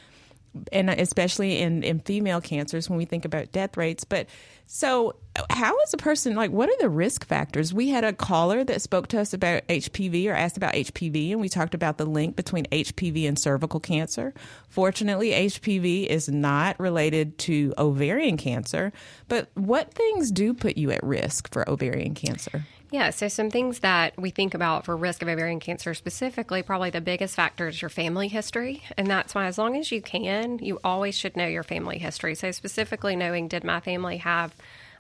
and 0.71 0.89
especially 0.89 1.59
in, 1.59 1.83
in 1.83 1.99
female 1.99 2.41
cancers 2.41 2.89
when 2.89 2.97
we 2.97 3.05
think 3.05 3.25
about 3.25 3.51
death 3.51 3.77
rates. 3.77 4.03
But 4.03 4.27
so, 4.67 5.15
how 5.49 5.77
is 5.81 5.93
a 5.93 5.97
person 5.97 6.35
like, 6.35 6.49
what 6.51 6.69
are 6.69 6.77
the 6.79 6.89
risk 6.89 7.25
factors? 7.25 7.73
We 7.73 7.89
had 7.89 8.03
a 8.03 8.13
caller 8.13 8.63
that 8.63 8.81
spoke 8.81 9.07
to 9.09 9.19
us 9.19 9.33
about 9.33 9.67
HPV 9.67 10.27
or 10.27 10.33
asked 10.33 10.57
about 10.57 10.73
HPV, 10.73 11.31
and 11.31 11.41
we 11.41 11.49
talked 11.49 11.75
about 11.75 11.97
the 11.97 12.05
link 12.05 12.35
between 12.35 12.65
HPV 12.65 13.27
and 13.27 13.37
cervical 13.37 13.79
cancer. 13.79 14.33
Fortunately, 14.69 15.31
HPV 15.31 16.07
is 16.07 16.29
not 16.29 16.79
related 16.79 17.37
to 17.39 17.73
ovarian 17.77 18.37
cancer, 18.37 18.91
but 19.27 19.49
what 19.53 19.93
things 19.93 20.31
do 20.31 20.53
put 20.53 20.77
you 20.77 20.89
at 20.91 21.03
risk 21.03 21.51
for 21.51 21.69
ovarian 21.69 22.15
cancer? 22.15 22.65
Yeah, 22.95 23.09
so 23.09 23.27
some 23.27 23.51
things 23.51 23.79
that 23.79 24.17
we 24.17 24.29
think 24.29 24.53
about 24.53 24.85
for 24.85 24.95
risk 24.95 25.21
of 25.21 25.27
ovarian 25.27 25.59
cancer 25.59 25.93
specifically, 25.93 26.63
probably 26.63 26.91
the 26.91 27.01
biggest 27.01 27.35
factor 27.35 27.67
is 27.67 27.81
your 27.81 27.89
family 27.89 28.29
history. 28.29 28.83
And 28.95 29.05
that's 29.07 29.35
why, 29.35 29.47
as 29.47 29.57
long 29.57 29.75
as 29.75 29.91
you 29.91 30.01
can, 30.01 30.59
you 30.59 30.79
always 30.81 31.13
should 31.13 31.35
know 31.35 31.45
your 31.45 31.61
family 31.61 31.97
history. 31.97 32.35
So, 32.35 32.51
specifically 32.51 33.17
knowing 33.17 33.49
did 33.49 33.65
my 33.65 33.81
family 33.81 34.15
have 34.19 34.55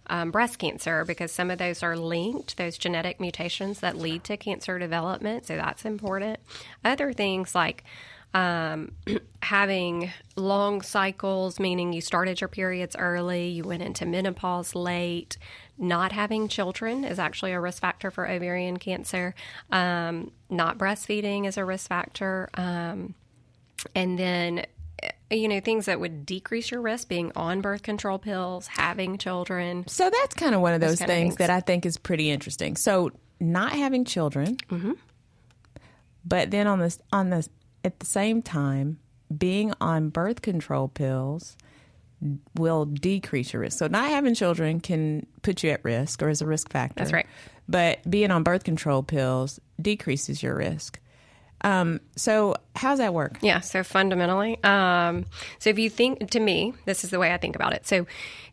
um, 0.07 0.29
breast 0.31 0.59
cancer 0.59 1.05
because 1.05 1.31
some 1.31 1.49
of 1.49 1.57
those 1.57 1.83
are 1.83 1.95
linked, 1.95 2.57
those 2.57 2.77
genetic 2.77 3.21
mutations 3.21 3.79
that 3.79 3.95
lead 3.95 4.25
to 4.25 4.35
cancer 4.35 4.77
development. 4.77 5.45
So 5.45 5.55
that's 5.55 5.85
important. 5.85 6.39
Other 6.83 7.13
things 7.13 7.55
like 7.55 7.85
um, 8.35 8.91
having 9.41 10.11
long 10.35 10.81
cycles, 10.81 11.59
meaning 11.59 11.93
you 11.93 12.01
started 12.01 12.41
your 12.41 12.49
periods 12.49 12.95
early, 12.95 13.47
you 13.47 13.63
went 13.63 13.81
into 13.81 14.05
menopause 14.05 14.75
late, 14.75 15.37
not 15.77 16.11
having 16.11 16.47
children 16.47 17.05
is 17.05 17.17
actually 17.17 17.53
a 17.53 17.59
risk 17.59 17.81
factor 17.81 18.11
for 18.11 18.29
ovarian 18.29 18.77
cancer. 18.77 19.33
Um, 19.71 20.31
not 20.49 20.77
breastfeeding 20.77 21.47
is 21.47 21.57
a 21.57 21.65
risk 21.65 21.87
factor. 21.87 22.49
Um, 22.55 23.15
and 23.95 24.19
then, 24.19 24.65
eh, 25.01 25.11
you 25.31 25.47
know, 25.47 25.61
things 25.61 25.85
that 25.85 25.99
would 25.99 26.25
decrease 26.25 26.71
your 26.71 26.81
risk 26.81 27.07
being 27.07 27.31
on 27.35 27.61
birth 27.61 27.83
control 27.83 28.19
pills, 28.19 28.67
having 28.67 29.17
children. 29.17 29.87
So 29.87 30.09
that's 30.09 30.35
kind 30.35 30.53
of 30.53 30.61
one 30.61 30.73
of 30.73 30.81
those, 30.81 30.99
things, 30.99 31.07
things, 31.07 31.35
that 31.37 31.49
I 31.49 31.61
think 31.61 31.85
is 31.85 31.97
pretty 31.97 32.29
interesting. 32.29 32.75
So 32.75 33.11
not 33.39 33.71
having 33.71 34.03
children, 34.03 34.57
mm-hmm. 34.69 34.93
but 36.25 36.51
then 36.51 36.67
on 36.67 36.79
this 36.79 36.99
on 37.11 37.29
the 37.29 37.47
at 37.85 37.99
the 37.99 38.05
same 38.05 38.41
time 38.41 38.99
being 39.35 39.73
on 39.79 40.09
birth 40.09 40.41
control 40.41 40.87
pills 40.87 41.55
will 42.55 42.85
decrease 42.85 43.53
your 43.53 43.61
risk. 43.61 43.77
So 43.77 43.87
not 43.87 44.09
having 44.09 44.33
children 44.33 44.79
can 44.79 45.25
put 45.41 45.63
you 45.63 45.69
at 45.69 45.83
risk 45.83 46.21
or 46.23 46.29
is 46.29 46.41
a 46.41 46.45
risk 46.45 46.71
factor. 46.71 46.95
That's 46.97 47.13
right. 47.13 47.27
But 47.67 48.09
being 48.09 48.31
on 48.31 48.43
birth 48.43 48.63
control 48.63 49.03
pills 49.03 49.59
decreases 49.81 50.41
your 50.41 50.55
risk. 50.55 50.99
Um, 51.61 51.99
so 52.15 52.55
how 52.75 52.91
does 52.91 52.99
that 52.99 53.13
work? 53.13 53.39
Yeah. 53.41 53.59
So 53.59 53.83
fundamentally, 53.83 54.61
um, 54.63 55.25
so 55.59 55.69
if 55.69 55.79
you 55.79 55.89
think 55.89 56.31
to 56.31 56.39
me, 56.39 56.73
this 56.85 57.03
is 57.03 57.09
the 57.09 57.19
way 57.19 57.33
I 57.33 57.37
think 57.37 57.55
about 57.55 57.73
it. 57.73 57.87
So 57.87 58.05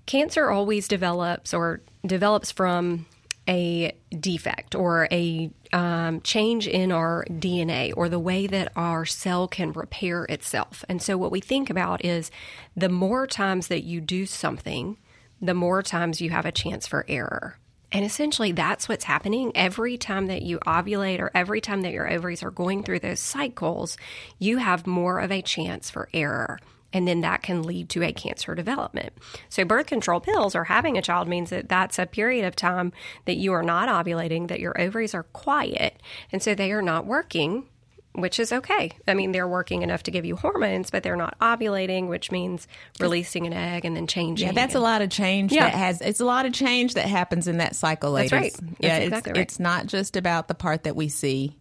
cancer 0.06 0.50
always 0.50 0.88
develops 0.88 1.52
or 1.52 1.80
develops 2.06 2.50
from 2.50 3.06
a 3.48 3.92
defect 4.18 4.74
or 4.74 5.08
a 5.10 5.50
um, 5.72 6.20
change 6.20 6.68
in 6.68 6.92
our 6.92 7.24
DNA 7.28 7.92
or 7.96 8.08
the 8.08 8.18
way 8.18 8.46
that 8.46 8.72
our 8.76 9.04
cell 9.04 9.48
can 9.48 9.72
repair 9.72 10.24
itself. 10.24 10.84
And 10.88 11.02
so, 11.02 11.16
what 11.16 11.32
we 11.32 11.40
think 11.40 11.70
about 11.70 12.04
is 12.04 12.30
the 12.76 12.88
more 12.88 13.26
times 13.26 13.68
that 13.68 13.82
you 13.82 14.00
do 14.00 14.26
something, 14.26 14.98
the 15.40 15.54
more 15.54 15.82
times 15.82 16.20
you 16.20 16.30
have 16.30 16.46
a 16.46 16.52
chance 16.52 16.86
for 16.86 17.04
error. 17.08 17.58
And 17.90 18.06
essentially, 18.06 18.52
that's 18.52 18.88
what's 18.88 19.04
happening 19.04 19.52
every 19.54 19.98
time 19.98 20.26
that 20.26 20.42
you 20.42 20.58
ovulate 20.60 21.20
or 21.20 21.30
every 21.34 21.60
time 21.60 21.82
that 21.82 21.92
your 21.92 22.10
ovaries 22.10 22.42
are 22.42 22.50
going 22.50 22.84
through 22.84 23.00
those 23.00 23.20
cycles, 23.20 23.98
you 24.38 24.58
have 24.58 24.86
more 24.86 25.18
of 25.18 25.30
a 25.30 25.42
chance 25.42 25.90
for 25.90 26.08
error. 26.14 26.58
And 26.92 27.06
then 27.06 27.20
that 27.22 27.42
can 27.42 27.62
lead 27.62 27.88
to 27.90 28.02
a 28.02 28.12
cancer 28.12 28.54
development. 28.54 29.12
So, 29.48 29.64
birth 29.64 29.86
control 29.86 30.20
pills 30.20 30.54
or 30.54 30.64
having 30.64 30.98
a 30.98 31.02
child 31.02 31.28
means 31.28 31.50
that 31.50 31.68
that's 31.68 31.98
a 31.98 32.06
period 32.06 32.44
of 32.44 32.56
time 32.56 32.92
that 33.24 33.36
you 33.36 33.52
are 33.52 33.62
not 33.62 33.88
ovulating, 33.88 34.48
that 34.48 34.60
your 34.60 34.80
ovaries 34.80 35.14
are 35.14 35.24
quiet, 35.24 36.00
and 36.30 36.42
so 36.42 36.54
they 36.54 36.72
are 36.72 36.82
not 36.82 37.06
working 37.06 37.66
which 38.14 38.38
is 38.38 38.52
okay. 38.52 38.92
I 39.08 39.14
mean, 39.14 39.32
they're 39.32 39.48
working 39.48 39.82
enough 39.82 40.02
to 40.04 40.10
give 40.10 40.24
you 40.24 40.36
hormones, 40.36 40.90
but 40.90 41.02
they're 41.02 41.16
not 41.16 41.38
ovulating, 41.40 42.08
which 42.08 42.30
means 42.30 42.68
releasing 43.00 43.46
an 43.46 43.52
egg 43.52 43.84
and 43.84 43.96
then 43.96 44.06
changing. 44.06 44.48
Yeah, 44.48 44.52
that's 44.52 44.74
a 44.74 44.80
lot 44.80 45.00
of 45.02 45.10
change 45.10 45.52
Yeah. 45.52 45.64
that 45.64 45.74
has 45.74 46.00
it's 46.00 46.20
a 46.20 46.24
lot 46.24 46.44
of 46.44 46.52
change 46.52 46.94
that 46.94 47.06
happens 47.06 47.48
in 47.48 47.58
that 47.58 47.74
cycle, 47.74 48.12
ladies. 48.12 48.30
That's 48.30 48.42
right. 48.42 48.52
That's 48.52 48.76
yeah, 48.80 48.96
exactly 48.98 49.30
it's 49.30 49.38
right. 49.38 49.42
it's 49.42 49.60
not 49.60 49.86
just 49.86 50.16
about 50.16 50.48
the 50.48 50.54
part 50.54 50.84
that 50.84 50.94
we 50.94 51.08
see 51.08 51.56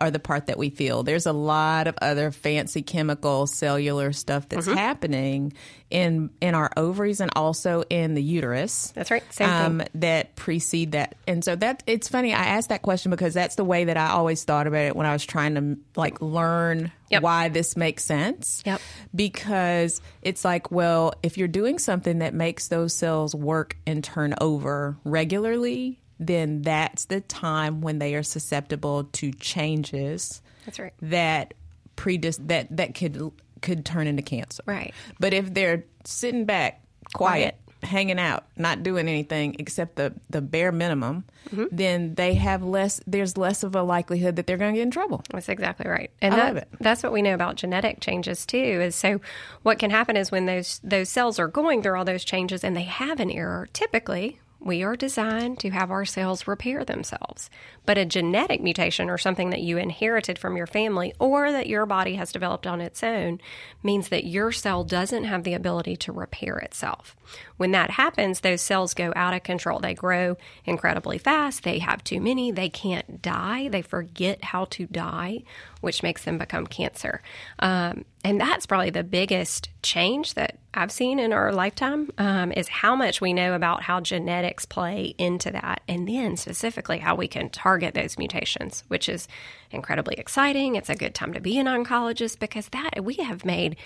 or 0.00 0.10
the 0.10 0.18
part 0.18 0.46
that 0.46 0.58
we 0.58 0.70
feel. 0.70 1.02
There's 1.02 1.26
a 1.26 1.32
lot 1.32 1.86
of 1.86 1.96
other 2.02 2.30
fancy 2.30 2.82
chemical 2.82 3.46
cellular 3.46 4.12
stuff 4.12 4.48
that's 4.48 4.66
Mm-hmm. 4.66 4.76
happening 4.76 5.52
in 5.88 6.30
in 6.40 6.54
our 6.56 6.70
ovaries 6.76 7.20
and 7.20 7.30
also 7.36 7.82
in 7.88 8.14
the 8.14 8.22
uterus. 8.22 8.92
That's 8.96 9.10
right. 9.10 9.22
Same 9.32 9.48
um, 9.48 9.78
thing. 9.78 9.88
that 9.94 10.34
precede 10.34 10.92
that. 10.92 11.14
And 11.28 11.44
so 11.44 11.54
that 11.56 11.82
it's 11.86 12.08
funny. 12.08 12.34
I 12.34 12.44
asked 12.46 12.70
that 12.70 12.82
question 12.82 13.10
because 13.10 13.34
that's 13.34 13.54
the 13.54 13.64
way 13.64 13.84
that 13.84 13.96
I 13.96 14.08
always 14.10 14.42
thought 14.42 14.66
about 14.66 14.84
it 14.84 14.96
when 14.96 15.06
I 15.06 15.12
was 15.12 15.24
trying 15.24 15.54
to 15.54 15.78
like 15.94 16.20
learn 16.20 16.90
Yep. 17.08 17.22
why 17.22 17.48
this 17.50 17.76
makes 17.76 18.04
sense. 18.04 18.64
Yep. 18.66 18.80
Because 19.14 20.00
it's 20.22 20.44
like, 20.44 20.72
well, 20.72 21.14
if 21.22 21.38
you're 21.38 21.46
doing 21.46 21.78
something 21.78 22.18
that 22.18 22.34
makes 22.34 22.66
those 22.66 22.92
cells 22.94 23.32
work 23.32 23.76
and 23.86 24.02
turn 24.02 24.34
over 24.40 24.96
regularly, 25.04 26.00
then 26.18 26.62
that's 26.62 27.06
the 27.06 27.20
time 27.20 27.80
when 27.80 27.98
they 27.98 28.14
are 28.14 28.22
susceptible 28.22 29.04
to 29.04 29.32
changes 29.32 30.40
That's 30.64 30.78
right. 30.78 30.92
that 31.02 31.54
predis- 31.96 32.46
that 32.48 32.74
that 32.76 32.94
could 32.94 33.32
could 33.62 33.84
turn 33.84 34.06
into 34.06 34.22
cancer. 34.22 34.62
Right. 34.66 34.94
But 35.18 35.32
if 35.32 35.52
they're 35.52 35.84
sitting 36.04 36.44
back, 36.44 36.82
quiet, 37.14 37.56
hanging 37.82 38.18
out, 38.18 38.44
not 38.56 38.82
doing 38.82 39.08
anything 39.08 39.56
except 39.58 39.96
the 39.96 40.12
the 40.30 40.40
bare 40.40 40.72
minimum, 40.72 41.24
Mm-hmm. 41.46 41.66
then 41.76 42.14
they 42.16 42.34
have 42.34 42.64
less. 42.64 43.00
There's 43.06 43.36
less 43.36 43.62
of 43.62 43.76
a 43.76 43.82
likelihood 43.84 44.34
that 44.34 44.48
they're 44.48 44.56
going 44.56 44.74
to 44.74 44.78
get 44.78 44.82
in 44.82 44.90
trouble. 44.90 45.22
That's 45.30 45.48
exactly 45.48 45.88
right. 45.88 46.10
And 46.20 46.34
I 46.34 46.52
that, 46.54 46.68
that's 46.80 47.04
what 47.04 47.12
we 47.12 47.22
know 47.22 47.34
about 47.34 47.54
genetic 47.54 48.00
changes 48.00 48.44
too. 48.44 48.56
Is 48.58 48.96
so 48.96 49.20
what 49.62 49.78
can 49.78 49.90
happen 49.92 50.16
is 50.16 50.32
when 50.32 50.46
those 50.46 50.80
those 50.82 51.08
cells 51.08 51.38
are 51.38 51.46
going 51.46 51.82
through 51.84 51.96
all 51.96 52.04
those 52.04 52.24
changes 52.24 52.64
and 52.64 52.76
they 52.76 52.82
have 52.82 53.20
an 53.20 53.30
error, 53.30 53.68
typically 53.72 54.40
we 54.58 54.82
are 54.82 54.96
designed 54.96 55.58
to 55.60 55.70
have 55.70 55.90
our 55.90 56.04
cells 56.04 56.46
repair 56.46 56.84
themselves. 56.84 57.50
But 57.84 57.98
a 57.98 58.04
genetic 58.04 58.62
mutation 58.62 59.10
or 59.10 59.18
something 59.18 59.50
that 59.50 59.62
you 59.62 59.78
inherited 59.78 60.38
from 60.38 60.56
your 60.56 60.66
family 60.66 61.14
or 61.18 61.52
that 61.52 61.68
your 61.68 61.86
body 61.86 62.14
has 62.14 62.32
developed 62.32 62.66
on 62.66 62.80
its 62.80 63.02
own 63.02 63.40
means 63.82 64.08
that 64.08 64.24
your 64.24 64.52
cell 64.52 64.82
doesn't 64.82 65.24
have 65.24 65.44
the 65.44 65.54
ability 65.54 65.96
to 65.96 66.12
repair 66.12 66.56
itself. 66.58 67.16
When 67.56 67.72
that 67.72 67.90
happens, 67.90 68.40
those 68.40 68.60
cells 68.60 68.94
go 68.94 69.12
out 69.14 69.34
of 69.34 69.42
control. 69.42 69.78
They 69.78 69.94
grow 69.94 70.36
incredibly 70.64 71.18
fast. 71.18 71.62
They 71.62 71.78
have 71.78 72.02
too 72.02 72.20
many. 72.20 72.50
They 72.50 72.68
can't 72.68 73.22
die. 73.22 73.68
They 73.68 73.82
forget 73.82 74.44
how 74.44 74.66
to 74.66 74.86
die, 74.86 75.42
which 75.86 76.02
makes 76.02 76.24
them 76.24 76.36
become 76.36 76.66
cancer. 76.66 77.22
Um, 77.60 78.04
and 78.24 78.40
that's 78.40 78.66
probably 78.66 78.90
the 78.90 79.04
biggest 79.04 79.70
change 79.84 80.34
that 80.34 80.58
I've 80.74 80.90
seen 80.90 81.20
in 81.20 81.32
our 81.32 81.52
lifetime 81.52 82.10
um, 82.18 82.50
is 82.50 82.66
how 82.66 82.96
much 82.96 83.20
we 83.20 83.32
know 83.32 83.54
about 83.54 83.84
how 83.84 84.00
genetics 84.00 84.66
play 84.66 85.14
into 85.16 85.52
that, 85.52 85.82
and 85.86 86.08
then 86.08 86.36
specifically 86.36 86.98
how 86.98 87.14
we 87.14 87.28
can 87.28 87.50
target 87.50 87.94
those 87.94 88.18
mutations, 88.18 88.82
which 88.88 89.08
is 89.08 89.28
incredibly 89.70 90.16
exciting. 90.16 90.74
It's 90.74 90.90
a 90.90 90.96
good 90.96 91.14
time 91.14 91.32
to 91.34 91.40
be 91.40 91.56
an 91.56 91.66
oncologist 91.66 92.40
because 92.40 92.68
that 92.70 93.04
we 93.04 93.14
have 93.14 93.44
made. 93.44 93.76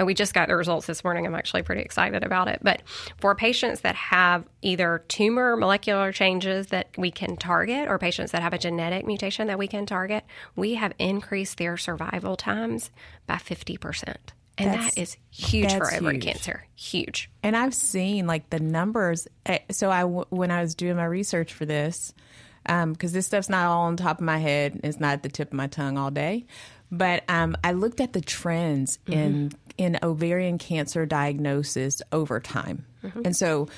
And 0.00 0.06
we 0.06 0.14
just 0.14 0.32
got 0.32 0.48
the 0.48 0.56
results 0.56 0.86
this 0.86 1.04
morning. 1.04 1.26
I'm 1.26 1.34
actually 1.34 1.60
pretty 1.60 1.82
excited 1.82 2.24
about 2.24 2.48
it. 2.48 2.60
But 2.62 2.80
for 3.20 3.34
patients 3.34 3.80
that 3.82 3.94
have 3.96 4.46
either 4.62 5.04
tumor 5.08 5.58
molecular 5.58 6.10
changes 6.10 6.68
that 6.68 6.88
we 6.96 7.10
can 7.10 7.36
target 7.36 7.86
or 7.86 7.98
patients 7.98 8.32
that 8.32 8.40
have 8.40 8.54
a 8.54 8.58
genetic 8.58 9.04
mutation 9.06 9.48
that 9.48 9.58
we 9.58 9.68
can 9.68 9.84
target, 9.84 10.24
we 10.56 10.76
have 10.76 10.94
increased 10.98 11.58
their 11.58 11.76
survival 11.76 12.34
times 12.34 12.90
by 13.26 13.34
50%. 13.34 14.16
And 14.56 14.70
That's- 14.70 14.94
that 14.94 15.00
is 15.02 15.18
huge 15.30 15.70
for 15.70 15.94
ovarian 15.94 16.14
huge. 16.22 16.24
cancer. 16.24 16.66
Huge. 16.74 17.30
And 17.42 17.54
I've 17.54 17.74
seen 17.74 18.26
like 18.26 18.48
the 18.48 18.58
numbers. 18.58 19.28
eh, 19.44 19.58
So 19.70 19.90
I, 19.90 20.04
when 20.04 20.50
I 20.50 20.62
was 20.62 20.74
doing 20.74 20.96
my 20.96 21.04
research 21.04 21.52
for 21.52 21.66
this, 21.66 22.14
because 22.64 23.12
this 23.12 23.26
stuff's 23.26 23.50
not 23.50 23.66
all 23.66 23.82
on 23.82 23.98
top 23.98 24.16
of 24.18 24.24
my 24.24 24.38
head, 24.38 24.80
it's 24.82 24.98
not 24.98 25.12
at 25.12 25.22
the 25.24 25.28
tip 25.28 25.48
of 25.48 25.54
my 25.54 25.66
tongue 25.66 25.98
all 25.98 26.10
day. 26.10 26.46
But 26.92 27.24
um, 27.28 27.56
I 27.62 27.72
looked 27.72 28.00
at 28.00 28.12
the 28.12 28.20
trends 28.20 28.98
mm-hmm. 29.06 29.12
in 29.12 29.52
in 29.78 29.98
ovarian 30.02 30.58
cancer 30.58 31.06
diagnosis 31.06 32.02
over 32.12 32.40
time, 32.40 32.84
mm-hmm. 33.02 33.22
and 33.24 33.36
so 33.36 33.68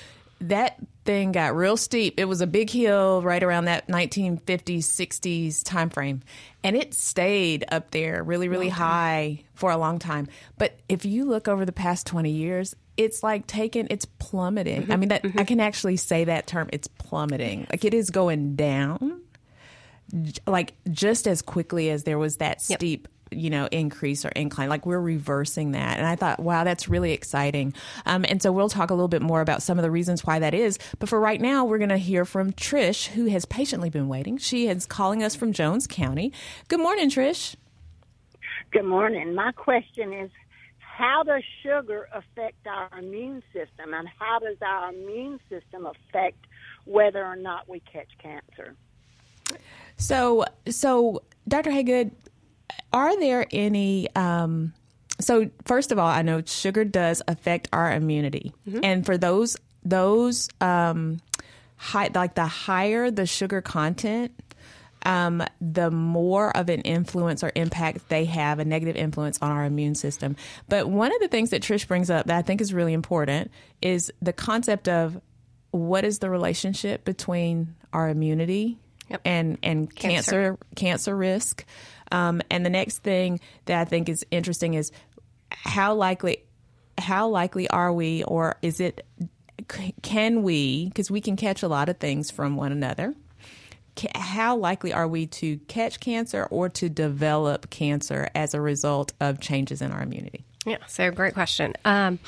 that 0.40 0.77
thing 1.05 1.33
got 1.33 1.55
real 1.55 1.77
steep. 1.77 2.18
It 2.18 2.25
was 2.27 2.40
a 2.40 2.46
big 2.46 2.70
hill 2.70 3.22
right 3.22 3.42
around 3.42 3.66
that 3.66 3.88
1950s, 3.88 4.79
60s 4.79 5.62
time 5.64 5.90
frame, 5.90 6.22
and 6.62 6.77
it 6.77 6.94
stayed 6.94 7.64
up 7.70 7.90
there 7.90 8.22
really, 8.22 8.48
really 8.48 8.68
high 8.68 9.44
for 9.55 9.70
a 9.70 9.77
long 9.77 9.98
time. 9.98 10.29
But 10.59 10.79
if 10.88 11.05
you 11.05 11.25
look 11.25 11.48
over 11.48 11.64
the 11.64 11.72
past 11.72 12.07
20 12.07 12.31
years, 12.31 12.75
it's 12.96 13.22
like 13.22 13.46
taking 13.46 13.87
it's 13.90 14.05
plummeting. 14.05 14.79
I 14.79 14.85
mm-hmm. 14.85 15.01
mean, 15.01 15.09
that 15.11 15.25
I 15.37 15.44
can 15.44 15.61
actually 15.61 15.96
say 15.96 16.25
that 16.25 16.46
term. 16.46 16.68
It's 16.72 16.88
plummeting. 16.88 17.66
Like 17.70 17.85
it 17.85 17.94
is 17.94 18.11
going 18.11 18.57
down, 18.57 19.22
like 20.46 20.75
just 20.90 21.27
as 21.27 21.42
quickly 21.42 21.90
as 21.90 22.05
there 22.05 22.18
was 22.18 22.37
that 22.38 22.62
Yep. 22.68 22.79
steep 22.79 23.09
you 23.31 23.48
know 23.48 23.66
increase 23.72 24.27
or 24.27 24.29
incline 24.31 24.68
like 24.68 24.85
we're 24.85 25.01
reversing 25.01 25.72
that. 25.72 25.96
And 25.96 26.07
i 26.07 26.16
thought 26.16 26.38
wow 26.38 26.64
that's 26.64 26.88
really 26.88 27.12
exciting. 27.12 27.72
Um, 28.05 28.27
and 28.29 28.42
so 28.42 28.53
we'll 28.53 28.68
talk 28.68 28.90
a 28.90 28.94
little 28.94 29.09
bit 29.09 29.22
more 29.22 29.40
about 29.40 29.62
some 29.62 29.79
of 29.79 29.83
the 29.83 29.90
reasons 29.90 30.25
why 30.25 30.38
that 30.40 30.53
is. 30.53 30.79
But 30.98 31.09
for 31.09 31.18
right 31.18 31.40
now 31.40 31.64
we're 31.64 31.79
going 31.79 31.88
to 31.90 31.96
hear 31.96 32.25
from 32.27 32.53
trish 32.53 33.07
who 33.09 33.27
has 33.27 33.44
patiently 33.46 33.88
been 33.88 34.09
waiting. 34.09 34.37
She 34.37 34.68
is 34.68 34.85
calling 34.85 35.22
us 35.22 35.35
from 35.35 35.53
jones 35.55 35.87
county. 35.87 36.33
Good 36.68 36.81
morning 36.81 37.09
trish. 37.09 37.55
Good 38.70 38.85
morning. 38.85 39.35
My 39.35 39.53
question 39.53 40.12
is 40.12 40.31
how 40.79 41.22
does 41.22 41.42
sugar 41.62 42.07
affect 42.12 42.66
our 42.66 42.90
immune 42.98 43.42
system? 43.53 43.94
And 43.94 44.07
how 44.18 44.38
does 44.40 44.59
our 44.61 44.92
immune 44.92 45.40
system 45.48 45.87
affect 45.87 46.46
whether 46.85 47.25
or 47.25 47.37
not 47.37 47.66
we 47.68 47.81
catch 47.81 48.09
cancer? 48.22 48.75
So, 50.03 50.45
so 50.69 51.23
Dr. 51.47 51.71
Haygood, 51.71 52.11
are 52.93 53.19
there 53.21 53.47
any? 53.53 54.09
Um, 54.17 54.73
so, 55.21 55.49
first 55.65 55.93
of 55.93 55.99
all, 55.99 56.09
I 56.09 56.23
know 56.23 56.43
sugar 56.45 56.85
does 56.85 57.23
affect 57.29 57.69
our 57.73 57.93
immunity, 57.93 58.53
and 58.83 59.07
for 59.07 59.17
those 59.17 59.57
those 59.85 60.49
um, 60.61 61.21
high, 61.77 62.11
like 62.15 62.35
the 62.35 62.47
higher 62.47 63.11
the 63.11 63.27
sugar 63.27 63.61
content. 63.61 64.33
Um, 65.05 65.43
the 65.61 65.91
more 65.91 66.57
of 66.57 66.69
an 66.69 66.83
influence 66.83 67.43
or 67.43 67.51
impact 67.57 68.09
they 68.09 68.25
have, 68.27 68.61
a 68.61 68.65
negative 68.65 68.95
influence 68.95 69.37
on 69.43 69.51
our 69.51 69.65
immune 69.65 69.97
system. 69.97 70.37
But 70.69 70.88
one 70.88 71.12
of 71.12 71.21
the 71.21 71.27
things 71.27 71.51
that 71.51 71.61
Trish 71.61 71.88
brings 71.88 72.09
up 72.09 72.27
that 72.27 72.37
I 72.37 72.43
think 72.43 72.61
is 72.61 72.73
really 72.73 72.93
important 72.93 73.51
is 73.81 74.12
the 74.23 74.33
concept 74.33 74.88
of 74.88 75.21
what 75.73 76.05
is 76.05 76.21
the 76.21 76.31
relationship 76.31 77.05
between 77.05 77.75
our 77.93 78.11
immunity 78.11 78.79
Yep. 79.09 79.21
and 79.25 79.59
and 79.62 79.95
Cancer. 79.95 80.31
cancer 80.31 80.59
cancer 80.77 81.17
risk. 81.17 81.65
Um, 82.11 82.43
and 82.51 82.65
the 82.65 82.71
next 82.71 82.99
thing 82.99 83.41
that 83.65 83.81
I 83.81 83.85
think 83.85 84.09
is 84.09 84.25
interesting 84.31 84.75
is 84.75 84.93
how 85.51 85.95
likely 85.95 86.45
how 86.99 87.29
likely 87.29 87.69
are 87.69 87.93
we, 87.93 88.23
or 88.25 88.57
is 88.62 88.81
it 88.81 89.07
can 90.03 90.43
we? 90.43 90.87
Because 90.87 91.11
we 91.11 91.21
can 91.21 91.37
catch 91.37 91.62
a 91.62 91.69
lot 91.69 91.88
of 91.88 91.99
things 91.99 92.31
from 92.31 92.57
one 92.57 92.73
another. 92.73 93.15
How 94.15 94.57
likely 94.57 94.93
are 94.93 95.07
we 95.07 95.27
to 95.27 95.59
catch 95.69 96.01
cancer 96.01 96.47
or 96.51 96.71
to 96.71 96.88
develop 96.88 97.69
cancer 97.69 98.31
as 98.35 98.55
a 98.55 98.61
result 98.61 99.12
of 99.21 99.38
changes 99.41 99.83
in 99.83 99.93
our 99.93 100.03
immunity? 100.03 100.45
Yeah, 100.65 100.79
so 100.87 101.11
great 101.11 101.35
question. 101.35 101.75
Um, 101.85 102.19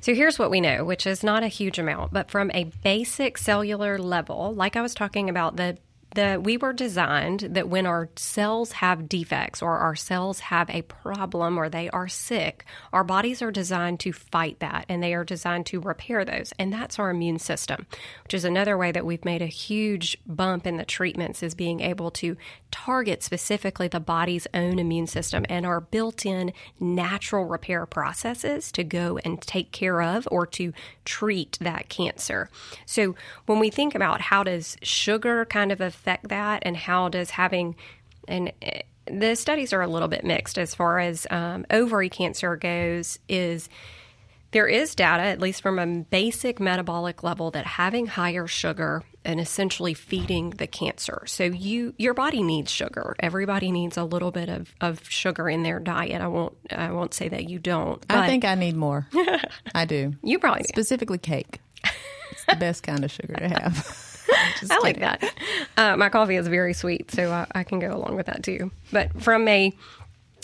so 0.00 0.14
here's 0.14 0.38
what 0.38 0.50
we 0.50 0.60
know, 0.60 0.84
which 0.84 1.06
is 1.06 1.22
not 1.22 1.42
a 1.42 1.48
huge 1.48 1.78
amount, 1.78 2.12
but 2.12 2.30
from 2.30 2.50
a 2.54 2.64
basic 2.84 3.36
cellular 3.36 3.98
level, 3.98 4.54
like 4.54 4.76
I 4.76 4.82
was 4.82 4.94
talking 4.94 5.28
about, 5.28 5.56
the 5.56 5.76
the 6.14 6.40
we 6.42 6.56
were 6.56 6.72
designed 6.72 7.40
that 7.40 7.68
when 7.68 7.86
our 7.86 8.08
cells 8.16 8.72
have 8.72 9.08
defects 9.08 9.62
or 9.62 9.78
our 9.78 9.94
cells 9.94 10.40
have 10.40 10.68
a 10.70 10.82
problem 10.82 11.56
or 11.56 11.68
they 11.68 11.88
are 11.90 12.08
sick, 12.08 12.64
our 12.92 13.04
bodies 13.04 13.42
are 13.42 13.52
designed 13.52 14.00
to 14.00 14.12
fight 14.12 14.58
that 14.58 14.86
and 14.88 15.02
they 15.02 15.14
are 15.14 15.24
designed 15.24 15.66
to 15.66 15.80
repair 15.80 16.24
those. 16.24 16.52
And 16.58 16.72
that's 16.72 16.98
our 16.98 17.10
immune 17.10 17.38
system, 17.38 17.86
which 18.24 18.34
is 18.34 18.44
another 18.44 18.76
way 18.76 18.90
that 18.92 19.06
we've 19.06 19.24
made 19.24 19.42
a 19.42 19.46
huge 19.46 20.18
bump 20.26 20.66
in 20.66 20.76
the 20.78 20.84
treatments 20.84 21.42
is 21.42 21.54
being 21.54 21.80
able 21.80 22.10
to 22.12 22.36
target 22.70 23.22
specifically 23.22 23.88
the 23.88 24.00
body's 24.00 24.46
own 24.52 24.78
immune 24.78 25.06
system 25.06 25.44
and 25.48 25.64
our 25.64 25.80
built-in 25.80 26.52
natural 26.78 27.44
repair 27.44 27.86
processes 27.86 28.72
to 28.72 28.82
go 28.82 29.18
and 29.24 29.40
take 29.42 29.72
care 29.72 30.02
of 30.02 30.26
or 30.30 30.46
to 30.46 30.72
treat 31.04 31.56
that 31.60 31.88
cancer. 31.88 32.48
So 32.86 33.14
when 33.46 33.58
we 33.58 33.70
think 33.70 33.94
about 33.94 34.20
how 34.20 34.42
does 34.42 34.76
sugar 34.82 35.44
kind 35.44 35.70
of 35.72 35.80
affect 35.80 35.99
that 36.04 36.62
and 36.62 36.76
how 36.76 37.08
does 37.08 37.30
having 37.30 37.76
and 38.28 38.52
eh, 38.62 38.82
the 39.06 39.34
studies 39.34 39.72
are 39.72 39.82
a 39.82 39.88
little 39.88 40.08
bit 40.08 40.24
mixed 40.24 40.58
as 40.58 40.74
far 40.74 40.98
as 40.98 41.26
um, 41.30 41.66
ovary 41.70 42.08
cancer 42.08 42.56
goes. 42.56 43.18
Is 43.28 43.68
there 44.52 44.66
is 44.66 44.94
data, 44.94 45.22
at 45.22 45.40
least 45.40 45.62
from 45.62 45.78
a 45.78 45.86
basic 45.86 46.58
metabolic 46.58 47.22
level, 47.22 47.50
that 47.52 47.66
having 47.66 48.06
higher 48.06 48.46
sugar 48.46 49.04
and 49.24 49.38
essentially 49.38 49.94
feeding 49.94 50.50
the 50.50 50.66
cancer. 50.66 51.22
So 51.26 51.44
you 51.44 51.94
your 51.98 52.14
body 52.14 52.42
needs 52.42 52.70
sugar. 52.70 53.14
Everybody 53.20 53.70
needs 53.70 53.96
a 53.96 54.04
little 54.04 54.30
bit 54.30 54.48
of, 54.48 54.74
of 54.80 55.08
sugar 55.08 55.48
in 55.48 55.62
their 55.62 55.78
diet. 55.78 56.20
I 56.20 56.28
won't 56.28 56.56
I 56.70 56.90
won't 56.90 57.14
say 57.14 57.28
that 57.28 57.48
you 57.48 57.58
don't. 57.58 58.04
I 58.08 58.26
think 58.26 58.44
I 58.44 58.54
need 58.54 58.76
more. 58.76 59.06
I 59.74 59.84
do. 59.84 60.14
You 60.22 60.38
probably 60.38 60.62
do. 60.62 60.68
Specifically 60.68 61.18
cake. 61.18 61.60
It's 62.32 62.44
the 62.48 62.56
best 62.56 62.82
kind 62.82 63.04
of 63.04 63.10
sugar 63.10 63.34
to 63.34 63.48
have. 63.48 64.06
I 64.70 64.78
like 64.82 64.96
kidding. 64.96 65.00
that. 65.00 65.34
Uh, 65.76 65.96
my 65.96 66.08
coffee 66.08 66.36
is 66.36 66.46
very 66.46 66.74
sweet, 66.74 67.10
so 67.10 67.30
I, 67.30 67.46
I 67.52 67.64
can 67.64 67.78
go 67.78 67.94
along 67.94 68.16
with 68.16 68.26
that 68.26 68.42
too. 68.42 68.70
But 68.92 69.22
from 69.22 69.46
a 69.48 69.72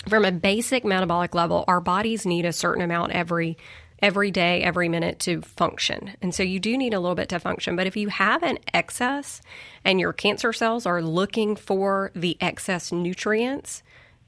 from 0.09 0.25
a 0.25 0.33
basic 0.33 0.85
metabolic 0.85 1.35
level, 1.35 1.65
our 1.67 1.81
bodies 1.81 2.25
need 2.27 2.45
a 2.45 2.53
certain 2.53 2.83
amount 2.83 3.13
every 3.13 3.57
every 4.01 4.31
day, 4.31 4.63
every 4.63 4.89
minute 4.89 5.19
to 5.21 5.41
function. 5.41 6.13
And 6.21 6.35
so 6.35 6.43
you 6.43 6.61
do 6.61 6.77
need 6.77 6.95
a 6.95 7.01
little 7.01 7.15
bit 7.15 7.31
to 7.31 7.41
function. 7.41 7.77
But 7.77 7.87
if 7.87 7.97
you 7.97 8.09
have 8.09 8.43
an 8.43 8.59
excess 8.75 9.41
and 9.85 9.99
your 9.99 10.13
cancer 10.13 10.53
cells 10.53 10.87
are 10.87 11.01
looking 11.01 11.57
for 11.57 12.11
the 12.15 12.37
excess 12.41 12.93
nutrients, 12.93 13.83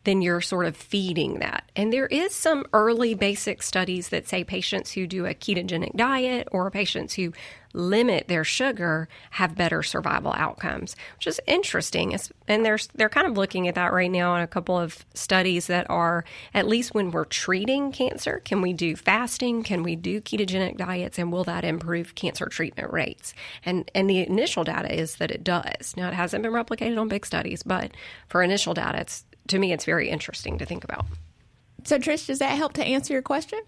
then 0.05 0.23
you're 0.23 0.40
sort 0.40 0.64
of 0.64 0.77
feeding 0.77 1.40
that. 1.40 1.71
And 1.77 1.92
there 1.92 2.07
is 2.07 2.35
some 2.35 2.64
early 2.73 3.14
basic 3.14 3.62
studies 3.62 4.09
that 4.09 4.27
say 4.27 4.42
patients 4.42 4.92
who 4.92 5.07
do 5.07 5.27
a 5.27 5.35
ketogenic 5.35 5.94
diet 5.97 6.49
or 6.51 6.71
patients 6.71 7.14
who 7.14 7.33
limit 7.72 8.28
their 8.28 8.44
sugar 8.44 9.09
have 9.31 9.54
better 9.54 9.83
survival 9.83 10.33
outcomes, 10.35 10.96
which 11.16 11.26
is 11.26 11.40
interesting. 11.46 12.12
It's, 12.12 12.33
and 12.46 12.64
there's 12.64 12.88
they're 12.94 13.09
kind 13.09 13.26
of 13.26 13.37
looking 13.37 13.68
at 13.68 13.74
that 13.74 13.92
right 13.92 14.11
now 14.11 14.37
in 14.37 14.42
a 14.42 14.46
couple 14.46 14.78
of 14.78 15.04
studies 15.14 15.66
that 15.66 15.88
are 15.90 16.24
at 16.54 16.66
least 16.66 16.94
when 16.94 17.11
we're 17.11 17.24
treating 17.24 17.92
cancer, 17.92 18.40
can 18.44 18.61
we 18.62 18.72
do 18.72 18.96
fasting? 18.96 19.62
Can 19.62 19.83
we 19.83 19.96
do 19.96 20.20
ketogenic 20.20 20.76
diets? 20.76 21.18
And 21.18 21.33
will 21.33 21.44
that 21.44 21.64
improve 21.64 22.14
cancer 22.14 22.46
treatment 22.46 22.92
rates? 22.92 23.35
And 23.64 23.90
and 23.94 24.09
the 24.09 24.26
initial 24.26 24.64
data 24.64 24.94
is 24.94 25.16
that 25.16 25.31
it 25.31 25.44
does. 25.44 25.94
Now 25.96 26.09
it 26.09 26.14
hasn't 26.14 26.42
been 26.42 26.52
replicated 26.52 26.98
on 26.98 27.09
big 27.09 27.26
studies, 27.26 27.62
but 27.62 27.92
for 28.28 28.42
initial 28.42 28.74
data, 28.74 29.00
it's 29.00 29.24
to 29.48 29.59
me 29.59 29.72
it's 29.72 29.85
very 29.85 30.09
interesting 30.09 30.59
to 30.59 30.66
think 30.66 30.85
about. 30.85 31.07
So, 31.85 31.98
Trish, 31.98 32.26
does 32.26 32.40
that 32.40 32.57
help 32.57 32.74
to 32.74 32.85
answer 32.85 33.12
your 33.12 33.22
question? 33.22 33.61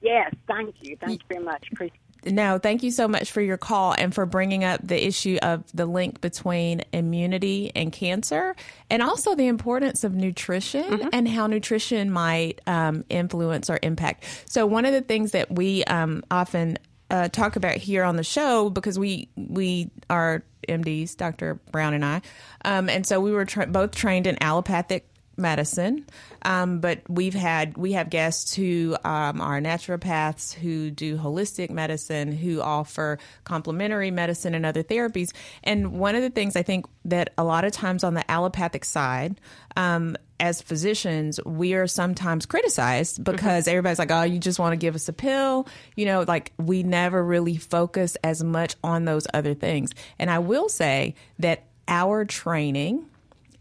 Yes, 0.00 0.32
thank 0.46 0.76
you. 0.80 0.96
Thank 0.96 1.22
you 1.22 1.26
very 1.28 1.44
much. 1.44 1.68
Appreciate 1.72 2.00
No, 2.24 2.58
thank 2.58 2.82
you 2.82 2.90
so 2.90 3.06
much 3.06 3.30
for 3.30 3.40
your 3.40 3.56
call 3.56 3.94
and 3.96 4.14
for 4.14 4.26
bringing 4.26 4.64
up 4.64 4.80
the 4.82 5.06
issue 5.06 5.38
of 5.42 5.64
the 5.72 5.86
link 5.86 6.20
between 6.20 6.82
immunity 6.92 7.70
and 7.74 7.92
cancer, 7.92 8.56
and 8.90 9.02
also 9.02 9.34
the 9.34 9.46
importance 9.46 10.04
of 10.04 10.14
nutrition 10.14 11.08
and 11.12 11.28
how 11.28 11.46
nutrition 11.46 12.10
might 12.10 12.60
um, 12.66 13.04
influence 13.08 13.70
or 13.70 13.78
impact. 13.82 14.24
So, 14.46 14.66
one 14.66 14.84
of 14.84 14.92
the 14.92 15.00
things 15.00 15.32
that 15.32 15.50
we 15.50 15.84
um, 15.84 16.24
often 16.30 16.78
uh, 17.10 17.28
talk 17.28 17.56
about 17.56 17.76
here 17.76 18.04
on 18.04 18.16
the 18.16 18.24
show 18.24 18.68
because 18.70 18.98
we 18.98 19.28
we 19.36 19.90
are 20.10 20.42
MDs, 20.68 21.16
Dr. 21.16 21.54
Brown 21.70 21.94
and 21.94 22.04
I, 22.04 22.20
um, 22.64 22.88
and 22.88 23.06
so 23.06 23.20
we 23.20 23.32
were 23.32 23.44
tra- 23.44 23.66
both 23.66 23.94
trained 23.94 24.26
in 24.26 24.36
allopathic 24.42 25.08
medicine. 25.38 26.06
Um, 26.42 26.80
but 26.80 27.02
we've 27.08 27.34
had 27.34 27.76
we 27.76 27.92
have 27.92 28.10
guests 28.10 28.54
who 28.54 28.96
um, 29.04 29.40
are 29.40 29.60
naturopaths 29.60 30.52
who 30.52 30.90
do 30.90 31.16
holistic 31.16 31.70
medicine, 31.70 32.32
who 32.32 32.60
offer 32.60 33.18
complementary 33.44 34.10
medicine 34.10 34.54
and 34.54 34.66
other 34.66 34.82
therapies. 34.82 35.32
And 35.64 35.92
one 35.98 36.14
of 36.14 36.22
the 36.22 36.30
things 36.30 36.56
I 36.56 36.62
think 36.62 36.86
that 37.04 37.32
a 37.38 37.44
lot 37.44 37.64
of 37.64 37.72
times 37.72 38.04
on 38.04 38.14
the 38.14 38.28
allopathic 38.30 38.84
side, 38.84 39.40
um, 39.76 40.16
as 40.40 40.62
physicians, 40.62 41.40
we 41.44 41.74
are 41.74 41.86
sometimes 41.86 42.46
criticized 42.46 43.24
because 43.24 43.66
everybody's 43.66 43.98
like, 43.98 44.12
"Oh, 44.12 44.22
you 44.22 44.38
just 44.38 44.58
want 44.58 44.72
to 44.72 44.76
give 44.76 44.94
us 44.94 45.08
a 45.08 45.12
pill," 45.12 45.66
you 45.96 46.06
know. 46.06 46.24
Like 46.26 46.52
we 46.58 46.82
never 46.82 47.24
really 47.24 47.56
focus 47.56 48.16
as 48.22 48.44
much 48.44 48.76
on 48.84 49.04
those 49.04 49.26
other 49.34 49.54
things. 49.54 49.90
And 50.18 50.30
I 50.30 50.38
will 50.38 50.68
say 50.68 51.14
that 51.40 51.64
our 51.88 52.24
training 52.24 53.06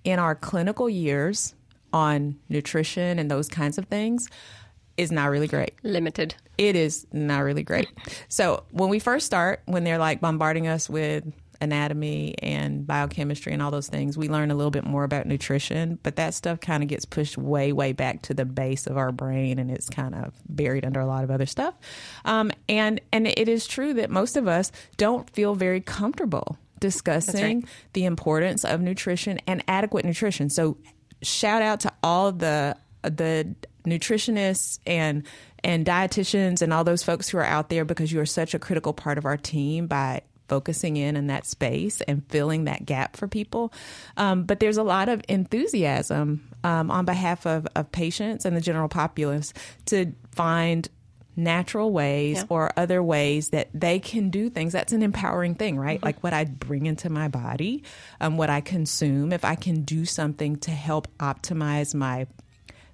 in 0.03 0.19
our 0.19 0.35
clinical 0.35 0.89
years 0.89 1.55
on 1.93 2.37
nutrition 2.49 3.19
and 3.19 3.29
those 3.29 3.47
kinds 3.47 3.77
of 3.77 3.85
things 3.85 4.29
is 4.97 5.11
not 5.11 5.29
really 5.29 5.47
great. 5.47 5.73
Limited. 5.83 6.35
It 6.57 6.75
is 6.75 7.05
not 7.13 7.39
really 7.39 7.63
great. 7.63 7.87
So 8.29 8.63
when 8.71 8.89
we 8.89 8.99
first 8.99 9.25
start, 9.25 9.61
when 9.65 9.83
they're 9.83 9.97
like 9.97 10.21
bombarding 10.21 10.67
us 10.67 10.89
with 10.89 11.23
anatomy 11.61 12.35
and 12.39 12.85
biochemistry 12.85 13.53
and 13.53 13.61
all 13.61 13.71
those 13.71 13.87
things, 13.87 14.17
we 14.17 14.29
learn 14.29 14.51
a 14.51 14.55
little 14.55 14.71
bit 14.71 14.83
more 14.83 15.03
about 15.03 15.25
nutrition, 15.25 15.97
but 16.03 16.17
that 16.17 16.33
stuff 16.33 16.59
kind 16.59 16.83
of 16.83 16.89
gets 16.89 17.05
pushed 17.05 17.37
way, 17.37 17.71
way 17.71 17.93
back 17.93 18.21
to 18.23 18.33
the 18.33 18.45
base 18.45 18.85
of 18.85 18.97
our 18.97 19.11
brain 19.11 19.59
and 19.59 19.71
it's 19.71 19.89
kind 19.89 20.13
of 20.13 20.33
buried 20.47 20.85
under 20.85 20.99
a 20.99 21.05
lot 21.05 21.23
of 21.23 21.31
other 21.31 21.45
stuff. 21.45 21.73
Um, 22.25 22.51
and 22.69 23.01
and 23.11 23.27
it 23.27 23.49
is 23.49 23.65
true 23.65 23.93
that 23.95 24.09
most 24.09 24.37
of 24.37 24.47
us 24.47 24.71
don't 24.97 25.29
feel 25.29 25.55
very 25.55 25.81
comfortable 25.81 26.57
discussing 26.79 27.67
the 27.93 28.05
importance 28.05 28.63
of 28.63 28.81
nutrition 28.81 29.39
and 29.47 29.63
adequate 29.67 30.05
nutrition. 30.05 30.49
So 30.49 30.77
shout 31.21 31.61
out 31.61 31.81
to 31.81 31.93
all 32.03 32.31
the 32.31 32.75
the 33.03 33.55
nutritionists 33.85 34.79
and 34.85 35.23
and 35.63 35.85
dietitians 35.85 36.61
and 36.61 36.73
all 36.73 36.83
those 36.83 37.03
folks 37.03 37.29
who 37.29 37.37
are 37.37 37.43
out 37.43 37.69
there 37.69 37.85
because 37.85 38.11
you 38.11 38.19
are 38.19 38.25
such 38.25 38.53
a 38.53 38.59
critical 38.59 38.93
part 38.93 39.17
of 39.17 39.25
our 39.25 39.37
team 39.37 39.87
by 39.87 40.21
focusing 40.47 40.97
in 40.97 41.15
in 41.15 41.27
that 41.27 41.45
space 41.45 42.01
and 42.01 42.25
filling 42.29 42.65
that 42.65 42.85
gap 42.85 43.17
for 43.17 43.27
people. 43.27 43.73
Um, 44.15 44.43
but 44.43 44.59
there's 44.59 44.77
a 44.77 44.83
lot 44.83 45.09
of 45.09 45.21
enthusiasm 45.27 46.47
um, 46.63 46.89
on 46.89 47.05
behalf 47.05 47.45
of, 47.45 47.67
of 47.75 47.91
patients 47.91 48.45
and 48.45 48.55
the 48.55 48.61
general 48.61 48.87
populace 48.87 49.53
to 49.85 50.13
find 50.31 50.87
natural 51.37 51.91
ways 51.91 52.37
Yeah. 52.37 52.43
or 52.49 52.71
other 52.75 53.01
ways 53.01 53.49
that 53.51 53.69
they 53.73 53.99
can 53.99 54.29
do 54.31 54.49
things. 54.49 54.73
That's 54.73 54.91
an 54.91 55.03
empowering 55.03 55.53
thing, 55.55 55.77
right? 55.77 56.01
Like 56.03 56.21
what 56.23 56.33
I 56.33 56.43
bring 56.45 56.87
into 56.87 57.09
my 57.09 57.27
body, 57.27 57.83
um, 58.19 58.35
what 58.37 58.49
I 58.49 58.59
consume. 58.59 59.31
If 59.31 59.45
I 59.45 59.55
can 59.55 59.83
do 59.83 60.03
something 60.03 60.55
to 60.57 60.71
help 60.71 61.07
optimize 61.19 61.93
my 61.93 62.25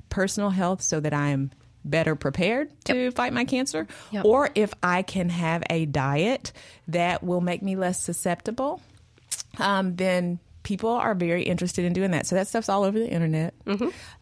personal 0.09 0.49
health 0.49 0.81
so 0.81 0.99
that 0.99 1.13
I'm 1.13 1.51
better 1.85 2.15
prepared 2.15 2.69
to 2.85 3.11
fight 3.11 3.33
my 3.33 3.45
cancer, 3.45 3.87
Yep. 4.11 4.25
or 4.25 4.49
if 4.55 4.73
I 4.83 5.01
can 5.01 5.29
have 5.29 5.63
a 5.69 5.85
diet 5.85 6.51
that 6.89 7.23
will 7.23 7.41
make 7.41 7.61
me 7.63 7.75
less 7.75 7.99
susceptible, 8.01 8.81
um, 9.57 9.95
then 9.95 10.39
people 10.63 10.89
are 10.91 11.13
very 11.15 11.43
interested 11.43 11.83
in 11.85 11.93
doing 11.93 12.11
that. 12.11 12.25
So 12.27 12.35
that 12.35 12.47
stuff's 12.47 12.69
all 12.69 12.83
over 12.83 12.97
the 12.99 13.09
internet. 13.09 13.53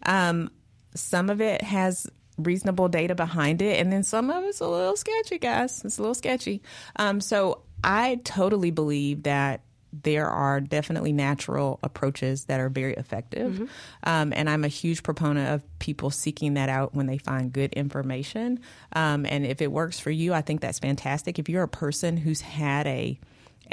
Um, 0.04 0.50
some 0.96 1.30
of 1.30 1.40
it 1.42 1.62
has 1.62 2.08
reasonable 2.44 2.88
data 2.88 3.16
behind 3.16 3.62
it, 3.62 3.80
and 3.80 3.92
then 3.92 4.04
some 4.04 4.30
of 4.30 4.44
it's 4.44 4.60
a 4.60 4.68
little 4.68 4.96
sketchy, 4.96 5.38
guys. 5.40 5.84
It's 5.84 5.98
a 5.98 6.02
little 6.02 6.16
sketchy. 6.16 6.62
Um, 6.96 7.22
so 7.22 7.62
I 7.84 8.20
totally 8.24 8.72
believe 8.72 9.24
that 9.24 9.62
there 9.94 10.30
are 10.30 10.62
definitely 10.62 11.12
natural 11.12 11.78
approaches 11.84 12.46
that 12.46 12.62
are 12.62 12.70
very 12.70 12.94
effective. 12.94 13.60
Um, 14.04 14.32
and 14.34 14.50
I'm 14.50 14.64
a 14.64 14.70
huge 14.70 15.04
proponent 15.04 15.50
of 15.50 15.80
people 15.80 16.12
seeking 16.12 16.54
that 16.54 16.70
out 16.70 16.96
when 16.96 17.08
they 17.08 17.18
find 17.18 17.52
good 17.52 17.74
information. 17.74 18.62
Um, 18.94 19.26
and 19.26 19.46
if 19.46 19.62
it 19.62 19.70
works 19.70 20.00
for 20.00 20.10
you, 20.10 20.34
I 20.34 20.42
think 20.42 20.62
that's 20.62 20.80
fantastic. 20.80 21.40
If 21.40 21.50
you're 21.50 21.64
a 21.64 21.68
person 21.68 22.16
who's 22.16 22.40
had 22.40 22.88
a 22.88 23.20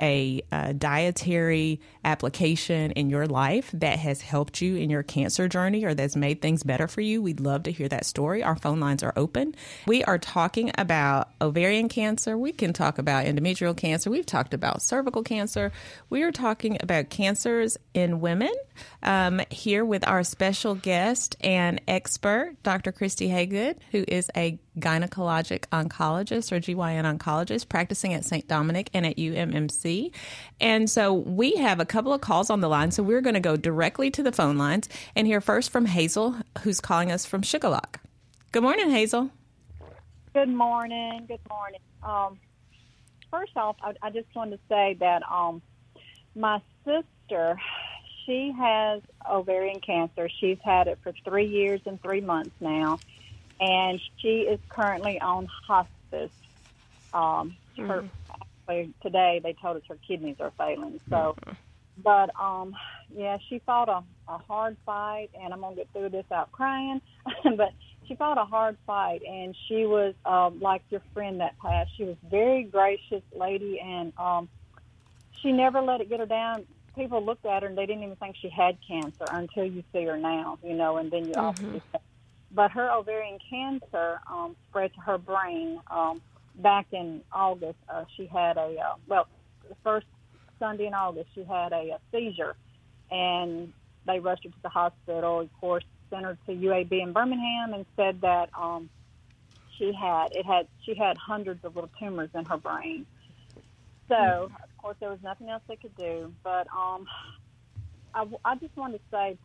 a, 0.01 0.43
uh 0.53 0.73
dietary 0.73 1.81
application 2.05 2.91
in 2.93 3.11
your 3.11 3.27
life 3.27 3.71
that 3.75 3.99
has 3.99 4.21
helped 4.21 4.63
you 4.63 4.77
in 4.77 4.91
your 4.91 5.03
cancer 5.03 5.49
journey 5.49 5.85
or 5.85 5.95
that's 5.95 6.17
made 6.17 6.41
things 6.41 6.63
better 6.63 6.89
for 6.89 7.01
you, 7.01 7.21
we'd 7.21 7.41
love 7.41 7.65
to 7.65 7.73
hear 7.73 7.89
that 7.89 8.05
story. 8.07 8.43
Our 8.43 8.57
phone 8.57 8.81
lines 8.81 9.03
are 9.03 9.13
open. 9.17 9.55
We 9.87 10.05
are 10.05 10.19
talking 10.19 10.71
about 10.79 11.31
ovarian 11.41 11.89
cancer. 11.89 12.37
We 12.39 12.53
can 12.53 12.73
talk 12.73 12.99
about 12.99 13.27
endometrial 13.27 13.77
cancer. 13.77 14.11
We've 14.11 14.27
talked 14.27 14.55
about 14.55 14.83
cervical 14.83 15.23
cancer. 15.23 15.73
We 16.11 16.23
are 16.23 16.33
talking 16.33 16.79
about 16.81 17.11
cancers 17.11 17.77
in 17.95 18.21
women 18.21 18.53
um, 19.03 19.41
here 19.51 19.85
with 19.85 20.07
our 20.07 20.25
special 20.25 20.75
guest 20.75 21.37
and 21.41 21.81
expert, 21.89 22.57
Dr. 22.63 22.93
Christy 22.93 23.29
Haygood, 23.29 23.77
who 23.91 24.05
is 24.09 24.31
a 24.37 24.59
gynecologic 24.79 25.65
oncologist 25.73 26.53
or 26.53 26.61
GYN 26.61 27.19
oncologist 27.19 27.69
practicing 27.69 28.15
at 28.15 28.25
St. 28.25 28.47
Dominic 28.47 28.91
and 28.95 29.07
at 29.07 29.17
UMMC. 29.17 30.13
And 30.61 30.89
so 30.89 31.13
we 31.13 31.57
have 31.57 31.81
a 31.81 31.85
couple 31.85 32.13
of 32.13 32.21
calls 32.21 32.51
on 32.51 32.61
the 32.61 32.69
line. 32.69 32.91
So 32.91 33.03
we're 33.03 33.21
going 33.21 33.35
to 33.35 33.41
go 33.41 33.57
directly 33.57 34.11
to 34.13 34.23
the 34.23 34.33
phone 34.33 34.57
lines 34.57 34.89
and 35.17 35.27
hear 35.27 35.41
first 35.41 35.71
from 35.71 35.87
Hazel, 35.87 36.37
who's 36.63 36.81
calling 36.81 37.11
us 37.11 37.27
from 37.27 37.43
Sugarlock. 37.43 38.01
Good 38.53 38.63
morning, 38.63 38.91
Hazel. 38.91 39.31
Good 40.35 40.49
morning. 40.49 41.25
Good 41.27 41.41
morning. 41.49 41.81
Um, 42.03 42.39
first 43.31 43.57
off, 43.57 43.77
I, 43.83 43.95
I 44.03 44.11
just 44.11 44.29
wanted 44.35 44.57
to 44.57 44.63
say 44.69 44.97
that 45.01 45.23
um, 45.31 45.61
my 46.35 46.61
sister, 46.85 47.59
she 48.29 48.53
has 48.57 49.01
ovarian 49.29 49.81
cancer. 49.81 50.29
She's 50.41 50.59
had 50.63 50.87
it 50.87 50.99
for 51.03 51.13
three 51.25 51.47
years 51.47 51.81
and 51.87 52.01
three 52.03 52.21
months 52.21 52.55
now, 52.61 53.01
and 53.59 53.99
she 54.21 54.41
is 54.41 54.61
currently 54.69 55.19
on 55.21 55.49
hospice. 55.67 56.31
Um, 57.15 57.57
her, 57.79 58.05
actually, 58.69 58.93
today 59.03 59.41
they 59.43 59.57
told 59.61 59.79
us 59.79 59.83
her 59.89 59.99
kidneys 60.07 60.37
are 60.41 60.53
failing. 60.59 61.01
So, 61.09 61.37
but 62.05 62.31
um, 62.39 62.75
yeah, 63.17 63.39
she 63.49 63.63
fought 63.65 63.89
a, 63.89 64.05
a 64.31 64.39
hard 64.39 64.77
fight, 64.85 65.31
and 65.41 65.55
I'm 65.55 65.61
gonna 65.61 65.77
get 65.77 65.89
through 65.93 66.11
this 66.11 66.27
out 66.33 66.53
crying, 66.53 67.01
but 67.57 67.73
she 68.07 68.15
fought 68.15 68.37
a 68.37 68.45
hard 68.45 68.77
fight, 68.87 69.23
and 69.27 69.57
she 69.69 69.87
was 69.87 70.15
um, 70.27 70.61
like 70.61 70.83
your 70.91 71.03
friend 71.15 71.41
that 71.41 71.59
passed. 71.65 71.91
She 71.97 72.05
was 72.05 72.17
very 72.31 72.65
gracious 72.65 73.23
lady, 73.35 73.81
and 73.83 74.13
um, 74.19 74.51
she 75.41 75.51
never 75.51 75.81
let 75.81 76.03
it 76.03 76.11
get 76.11 76.21
her 76.21 76.27
down. 76.27 76.67
People 76.99 77.25
looked 77.25 77.47
at 77.47 77.63
her 77.63 77.69
and 77.69 77.79
they 77.79 77.87
didn't 77.87 78.03
even 78.03 78.17
think 78.17 78.37
she 78.41 78.49
had 78.49 78.77
cancer 78.87 79.25
until 79.31 79.65
you 79.65 79.85
see 79.93 80.05
her 80.05 80.19
now, 80.19 80.59
you 80.65 80.75
know, 80.75 80.97
and 80.97 81.11
then 81.11 81.29
you 81.29 81.35
obviously. 81.37 81.81
But 82.51 82.73
her 82.73 82.91
ovarian 82.91 83.39
cancer 83.49 84.21
um, 84.31 84.57
spread 84.69 84.93
to 84.95 85.01
her 85.01 85.19
brain. 85.19 85.81
Um, 85.91 86.21
back 86.57 86.87
in 86.93 87.23
August, 87.33 87.79
uh, 87.89 88.05
she 88.17 88.27
had 88.27 88.57
a 88.57 88.77
uh, 88.79 88.95
well, 89.07 89.29
the 89.69 89.77
first 89.85 90.07
Sunday 90.59 90.87
in 90.87 90.95
August, 90.95 91.29
she 91.35 91.45
had 91.45 91.73
a, 91.73 91.97
a 91.97 91.99
seizure, 92.11 92.57
and 93.11 93.73
they 94.07 94.19
rushed 94.19 94.45
her 94.45 94.51
to 94.51 94.63
the 94.63 94.69
hospital. 94.69 95.41
Of 95.41 95.61
course, 95.61 95.85
sent 96.11 96.25
her 96.25 96.37
to 96.47 96.53
UAB 96.53 97.01
in 97.01 97.13
Birmingham 97.13 97.75
and 97.75 97.87
said 97.97 98.21
that 98.23 98.51
um, 98.59 98.89
she 99.77 99.93
had 99.93 100.29
it 100.33 100.45
had 100.45 100.67
she 100.85 100.95
had 100.95 101.17
hundreds 101.17 101.65
of 101.65 101.75
little 101.75 101.91
tumors 101.99 102.31
in 102.35 102.45
her 102.47 102.57
brain. 102.57 103.07
So 104.09 104.51
course 104.79 104.97
there 105.01 105.11
was 105.11 105.19
nothing 105.23 105.51
else 105.51 105.63
they 105.69 105.77
could 105.77 105.97
do. 105.97 106.33
But 106.43 106.67
um, 106.69 107.07
I, 108.15 108.27
I 108.45 108.55
just 108.57 108.77
wanted 108.77 108.99
to 108.99 109.05
say, 109.11 109.39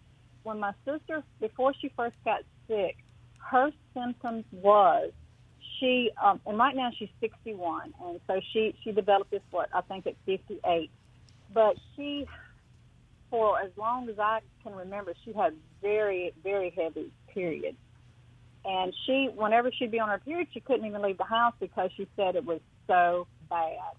when 0.43 0.59
my 0.59 0.73
sister 0.85 1.23
before 1.39 1.73
she 1.79 1.91
first 1.95 2.15
got 2.25 2.41
sick, 2.67 2.97
her 3.39 3.71
symptoms 3.93 4.45
was 4.51 5.11
she 5.79 6.11
um, 6.21 6.39
and 6.45 6.57
right 6.57 6.75
now 6.75 6.91
she's 6.97 7.09
61, 7.19 7.93
and 8.03 8.19
so 8.27 8.39
she 8.51 8.75
she 8.83 8.91
developed 8.91 9.31
this 9.31 9.41
what 9.51 9.69
I 9.73 9.81
think 9.81 10.07
at 10.07 10.15
58. 10.25 10.89
But 11.53 11.75
she 11.95 12.25
for 13.33 13.59
as 13.59 13.71
long 13.77 14.07
as 14.09 14.19
I 14.19 14.41
can 14.61 14.75
remember, 14.75 15.15
she 15.25 15.33
had 15.33 15.55
very, 15.81 16.33
very 16.43 16.69
heavy 16.69 17.11
periods. 17.33 17.77
And 18.63 18.93
she, 19.07 19.27
whenever 19.35 19.71
she'd 19.71 19.89
be 19.89 19.99
on 19.99 20.07
her 20.09 20.19
period, 20.19 20.49
she 20.53 20.59
couldn't 20.59 20.85
even 20.85 21.01
leave 21.01 21.17
the 21.17 21.23
house 21.23 21.55
because 21.59 21.89
she 21.97 22.07
said 22.15 22.35
it 22.35 22.45
was 22.45 22.61
so 22.85 23.25
bad. 23.49 23.95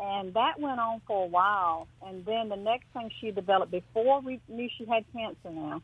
And 0.00 0.34
that 0.34 0.58
went 0.58 0.80
on 0.80 1.00
for 1.06 1.24
a 1.24 1.28
while. 1.28 1.86
And 2.04 2.24
then 2.24 2.48
the 2.48 2.56
next 2.56 2.86
thing 2.92 3.10
she 3.20 3.30
developed, 3.30 3.70
before 3.70 4.20
we 4.20 4.40
knew 4.48 4.68
she 4.76 4.84
had 4.84 5.04
cancer 5.12 5.50
now, 5.50 5.82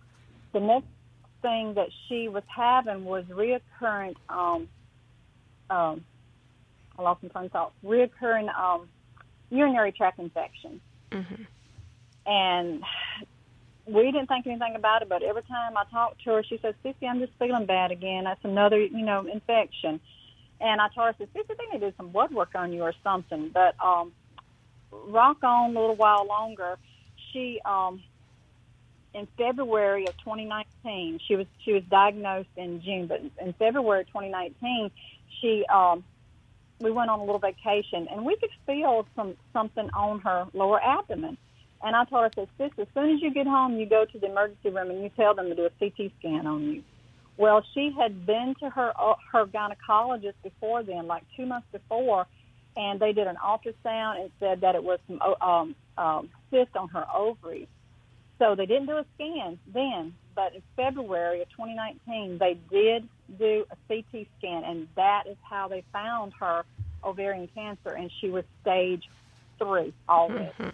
the 0.53 0.61
next 0.61 0.89
thing 1.43 1.75
that 1.75 1.89
she 2.09 2.29
was 2.29 2.43
having 2.55 3.05
was 3.05 3.25
reoccurring, 3.27 4.17
um, 4.29 4.69
um, 5.71 6.05
I 6.99 7.03
lost 7.03 7.23
my 7.23 7.29
train 7.29 7.45
of 7.47 7.53
thought, 7.53 7.73
reoccurring 7.85 8.53
um, 8.59 8.89
urinary 9.51 9.93
tract 9.93 10.19
infection. 10.19 10.81
Mm-hmm. 11.13 11.43
And 12.27 12.83
we 13.87 14.05
didn't 14.11 14.27
think 14.27 14.47
anything 14.47 14.75
about 14.75 15.03
it, 15.03 15.09
but 15.09 15.23
every 15.23 15.43
time 15.43 15.77
I 15.77 15.85
talked 15.91 16.23
to 16.25 16.31
her, 16.31 16.43
she 16.43 16.59
said, 16.61 16.75
Sissy, 16.85 17.09
I'm 17.09 17.21
just 17.21 17.33
feeling 17.39 17.67
bad 17.67 17.91
again. 17.91 18.25
That's 18.25 18.45
another, 18.45 18.79
you 18.79 19.05
know, 19.05 19.27
infection. 19.27 20.01
And 20.61 20.81
I 20.81 20.89
told 20.89 21.07
her, 21.07 21.11
I 21.11 21.15
said, 21.19 21.29
Sissy, 21.35 21.57
they 21.57 21.73
need 21.73 21.81
to 21.81 21.91
do 21.91 21.97
some 21.97 22.11
blood 22.11 22.33
work 22.33 22.51
on 22.55 22.73
you 22.73 22.83
or 22.83 22.93
something. 23.05 23.51
But 23.55 23.77
um, 23.85 24.13
rock 24.93 25.39
on 25.43 25.77
a 25.77 25.81
little 25.81 25.97
while 25.97 26.27
longer. 26.27 26.77
She, 27.33 27.61
um, 27.65 28.03
in 29.15 29.29
February 29.37 30.07
of 30.07 30.17
2019, 30.19 31.21
she 31.27 31.37
was 31.37 31.47
she 31.65 31.73
was 31.73 31.83
diagnosed 31.91 32.49
in 32.57 32.83
June, 32.83 33.07
but 33.07 33.21
in 33.45 33.53
February 33.55 34.03
of 34.03 34.07
2019, 34.09 34.91
she 35.41 35.65
um, 35.73 36.05
we 36.81 36.91
went 36.91 37.11
on 37.11 37.21
a 37.21 37.25
little 37.25 37.41
vacation, 37.41 38.07
and 38.11 38.25
we 38.25 38.37
could 38.37 38.51
feel 38.67 39.07
some 39.17 39.35
something 39.53 39.89
on 39.95 40.21
her 40.21 40.47
lower 40.53 40.81
abdomen. 40.83 41.37
And 41.83 41.95
I 41.95 42.05
told 42.05 42.23
her, 42.23 42.31
I 42.31 42.35
said, 42.35 42.49
sis, 42.59 42.71
as 42.79 42.87
soon 42.93 43.15
as 43.15 43.23
you 43.23 43.33
get 43.33 43.47
home, 43.47 43.79
you 43.79 43.87
go 43.87 44.05
to 44.05 44.19
the 44.19 44.27
emergency 44.27 44.71
room 44.71 44.91
and 44.91 45.01
you 45.01 45.11
tell 45.11 45.35
them 45.35 45.49
to 45.49 45.55
do 45.55 45.67
a 45.67 45.71
CT 45.79 46.11
scan 46.19 46.45
on 46.45 46.63
you. 46.63 46.83
Well, 47.39 47.65
she 47.73 47.93
had 47.97 48.27
been 48.27 48.57
to 48.61 48.69
her 48.69 48.93
uh, 49.01 49.15
her 49.33 49.47
gynecologist 49.47 50.35
before 50.43 50.83
then, 50.83 51.07
like 51.07 51.23
two 51.37 51.47
months 51.47 51.69
before, 51.71 52.27
and 52.77 52.99
they 52.99 53.13
did 53.13 53.29
an 53.29 53.37
ultrasound 53.37 54.21
and 54.21 54.31
said 54.41 54.61
that 54.63 54.75
it 54.75 54.83
was 54.83 54.99
some 55.07 55.23
um, 55.41 55.77
um, 55.97 56.29
cyst 56.51 56.77
on 56.77 56.89
her 56.89 57.07
ovaries. 57.15 57.69
So 58.41 58.57
they 58.57 58.67
didn't 58.67 58.87
do 58.87 58.97
a 58.99 59.05
scan 59.15 59.59
then, 59.73 60.15
but 60.35 60.55
in 60.55 60.63
February 60.77 61.43
of 61.43 61.49
2019, 61.51 62.39
they 62.39 62.59
did 62.71 63.09
do 63.39 63.65
a 63.71 63.77
CT 63.89 64.27
scan, 64.39 64.65
and 64.65 64.89
that 64.97 65.25
is 65.29 65.37
how 65.49 65.69
they 65.69 65.85
found 65.93 66.33
her 66.41 66.65
ovarian 67.05 67.49
cancer, 67.55 67.91
and 67.91 68.11
she 68.21 68.31
was 68.31 68.45
stage 68.63 69.09
three 69.59 69.95
already. 70.09 70.51
Mm-hmm 70.59 70.69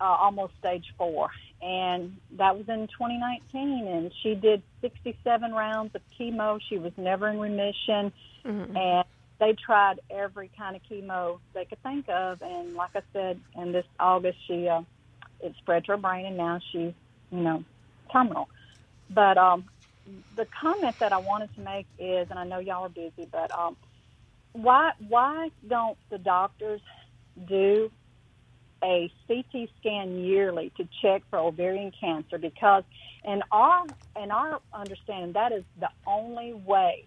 uh, 0.00 0.04
almost 0.04 0.52
stage 0.58 0.92
four, 0.96 1.30
and 1.62 2.16
that 2.32 2.56
was 2.56 2.68
in 2.68 2.86
2019. 2.88 3.86
And 3.86 4.12
she 4.22 4.34
did 4.34 4.62
67 4.80 5.52
rounds 5.52 5.94
of 5.94 6.02
chemo. 6.18 6.60
She 6.68 6.78
was 6.78 6.92
never 6.96 7.28
in 7.28 7.38
remission, 7.38 8.12
mm-hmm. 8.44 8.76
and 8.76 9.04
they 9.38 9.54
tried 9.54 10.00
every 10.10 10.50
kind 10.56 10.76
of 10.76 10.82
chemo 10.90 11.38
they 11.54 11.64
could 11.64 11.82
think 11.82 12.08
of. 12.08 12.42
And 12.42 12.74
like 12.74 12.90
I 12.94 13.02
said, 13.12 13.40
in 13.56 13.72
this 13.72 13.86
August, 13.98 14.38
she 14.46 14.68
uh, 14.68 14.82
it 15.40 15.54
spread 15.58 15.84
to 15.86 15.92
her 15.92 15.96
brain, 15.96 16.26
and 16.26 16.36
now 16.36 16.60
she's 16.70 16.92
you 17.30 17.40
know 17.40 17.64
terminal. 18.12 18.48
But 19.08 19.38
um, 19.38 19.64
the 20.36 20.46
comment 20.46 20.98
that 20.98 21.12
I 21.12 21.18
wanted 21.18 21.54
to 21.54 21.60
make 21.60 21.86
is, 21.98 22.28
and 22.30 22.38
I 22.38 22.44
know 22.44 22.58
y'all 22.58 22.84
are 22.84 22.88
busy, 22.88 23.26
but 23.30 23.50
um, 23.56 23.76
why 24.52 24.92
why 25.08 25.50
don't 25.66 25.96
the 26.10 26.18
doctors 26.18 26.80
do 27.46 27.90
a 28.82 29.12
CT 29.26 29.68
scan 29.78 30.18
yearly 30.18 30.72
to 30.76 30.88
check 31.02 31.22
for 31.30 31.38
ovarian 31.38 31.92
cancer 31.98 32.38
because 32.38 32.84
in 33.24 33.42
our 33.52 33.86
in 34.20 34.30
our 34.30 34.60
understanding 34.72 35.32
that 35.32 35.52
is 35.52 35.64
the 35.78 35.90
only 36.06 36.54
way 36.54 37.06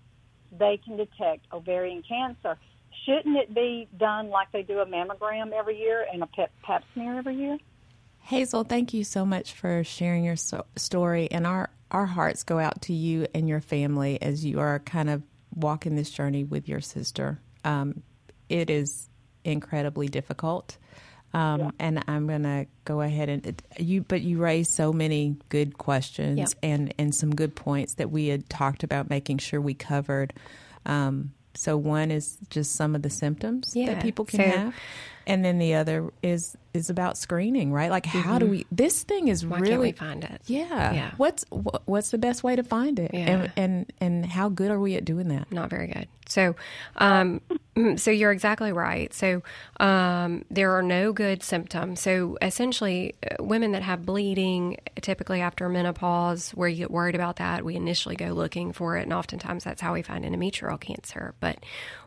they 0.57 0.79
can 0.83 0.97
detect 0.97 1.45
ovarian 1.51 2.03
cancer. 2.07 2.57
Shouldn't 3.05 3.35
it 3.35 3.53
be 3.53 3.87
done 3.97 4.29
like 4.29 4.51
they 4.51 4.61
do 4.61 4.79
a 4.79 4.85
mammogram 4.85 5.51
every 5.51 5.79
year 5.79 6.05
and 6.11 6.23
a 6.23 6.27
pap, 6.27 6.51
pap 6.61 6.83
smear 6.93 7.17
every 7.17 7.35
year? 7.35 7.57
Hazel, 8.19 8.63
thank 8.63 8.93
you 8.93 9.03
so 9.03 9.25
much 9.25 9.51
for 9.51 9.83
sharing 9.83 10.23
your 10.23 10.35
so- 10.35 10.65
story, 10.75 11.29
and 11.31 11.45
our 11.45 11.69
our 11.91 12.05
hearts 12.05 12.43
go 12.43 12.59
out 12.59 12.81
to 12.83 12.93
you 12.93 13.27
and 13.33 13.47
your 13.47 13.61
family 13.61 14.21
as 14.21 14.45
you 14.45 14.59
are 14.59 14.79
kind 14.79 15.09
of 15.09 15.21
walking 15.53 15.95
this 15.95 16.09
journey 16.09 16.43
with 16.43 16.67
your 16.67 16.81
sister. 16.81 17.39
Um, 17.63 18.01
it 18.49 18.69
is 18.69 19.09
incredibly 19.43 20.07
difficult. 20.07 20.77
Um, 21.33 21.59
yeah. 21.59 21.71
And 21.79 22.03
I'm 22.07 22.27
going 22.27 22.43
to 22.43 22.67
go 22.85 23.01
ahead 23.01 23.29
and 23.29 23.61
you, 23.79 24.03
but 24.03 24.21
you 24.21 24.37
raised 24.37 24.71
so 24.71 24.93
many 24.93 25.35
good 25.49 25.77
questions 25.77 26.37
yep. 26.37 26.49
and 26.61 26.93
and 26.99 27.13
some 27.15 27.33
good 27.33 27.55
points 27.55 27.95
that 27.95 28.11
we 28.11 28.27
had 28.27 28.47
talked 28.49 28.83
about 28.83 29.09
making 29.09 29.39
sure 29.39 29.59
we 29.59 29.73
covered. 29.73 30.33
Um, 30.85 31.33
so 31.55 31.77
one 31.77 32.11
is 32.11 32.37
just 32.49 32.73
some 32.73 32.95
of 32.95 33.01
the 33.01 33.09
symptoms 33.09 33.73
yeah. 33.75 33.93
that 33.93 34.03
people 34.03 34.25
can 34.25 34.39
so, 34.39 34.57
have, 34.57 34.75
and 35.25 35.43
then 35.43 35.57
the 35.59 35.75
other 35.75 36.11
is 36.21 36.57
is 36.73 36.89
about 36.89 37.17
screening, 37.17 37.71
right? 37.71 37.91
Like 37.91 38.05
mm-hmm. 38.05 38.19
how 38.19 38.39
do 38.39 38.47
we? 38.47 38.65
This 38.71 39.03
thing 39.03 39.27
is 39.27 39.45
Why 39.45 39.59
really 39.59 39.91
find 39.91 40.23
it. 40.23 40.41
Yeah. 40.45 40.93
Yeah. 40.93 41.11
What's 41.17 41.45
wh- 41.51 41.87
what's 41.87 42.11
the 42.11 42.17
best 42.17 42.43
way 42.43 42.55
to 42.55 42.63
find 42.63 42.99
it? 42.99 43.11
Yeah. 43.13 43.19
And, 43.19 43.51
and 43.55 43.93
and 43.99 44.25
how 44.25 44.49
good 44.49 44.71
are 44.71 44.79
we 44.79 44.95
at 44.95 45.05
doing 45.05 45.27
that? 45.29 45.51
Not 45.51 45.69
very 45.69 45.87
good. 45.87 46.07
So, 46.27 46.55
um, 46.97 47.41
so 47.97 48.09
you're 48.09 48.31
exactly 48.31 48.71
right. 48.71 49.13
So, 49.13 49.43
um, 49.79 50.45
there 50.49 50.71
are 50.77 50.81
no 50.81 51.11
good 51.13 51.43
symptoms. 51.43 51.99
So, 51.99 52.37
essentially, 52.41 53.15
uh, 53.29 53.43
women 53.43 53.73
that 53.73 53.83
have 53.83 54.05
bleeding, 54.05 54.77
typically 55.01 55.41
after 55.41 55.67
menopause, 55.69 56.51
where 56.51 56.69
you 56.69 56.77
get 56.77 56.91
worried 56.91 57.15
about 57.15 57.37
that, 57.37 57.65
we 57.65 57.75
initially 57.75 58.15
go 58.15 58.27
looking 58.27 58.73
for 58.73 58.97
it, 58.97 59.03
and 59.03 59.13
oftentimes 59.13 59.63
that's 59.63 59.81
how 59.81 59.93
we 59.93 60.01
find 60.01 60.25
endometrial 60.25 60.79
cancer. 60.79 61.35
But 61.39 61.59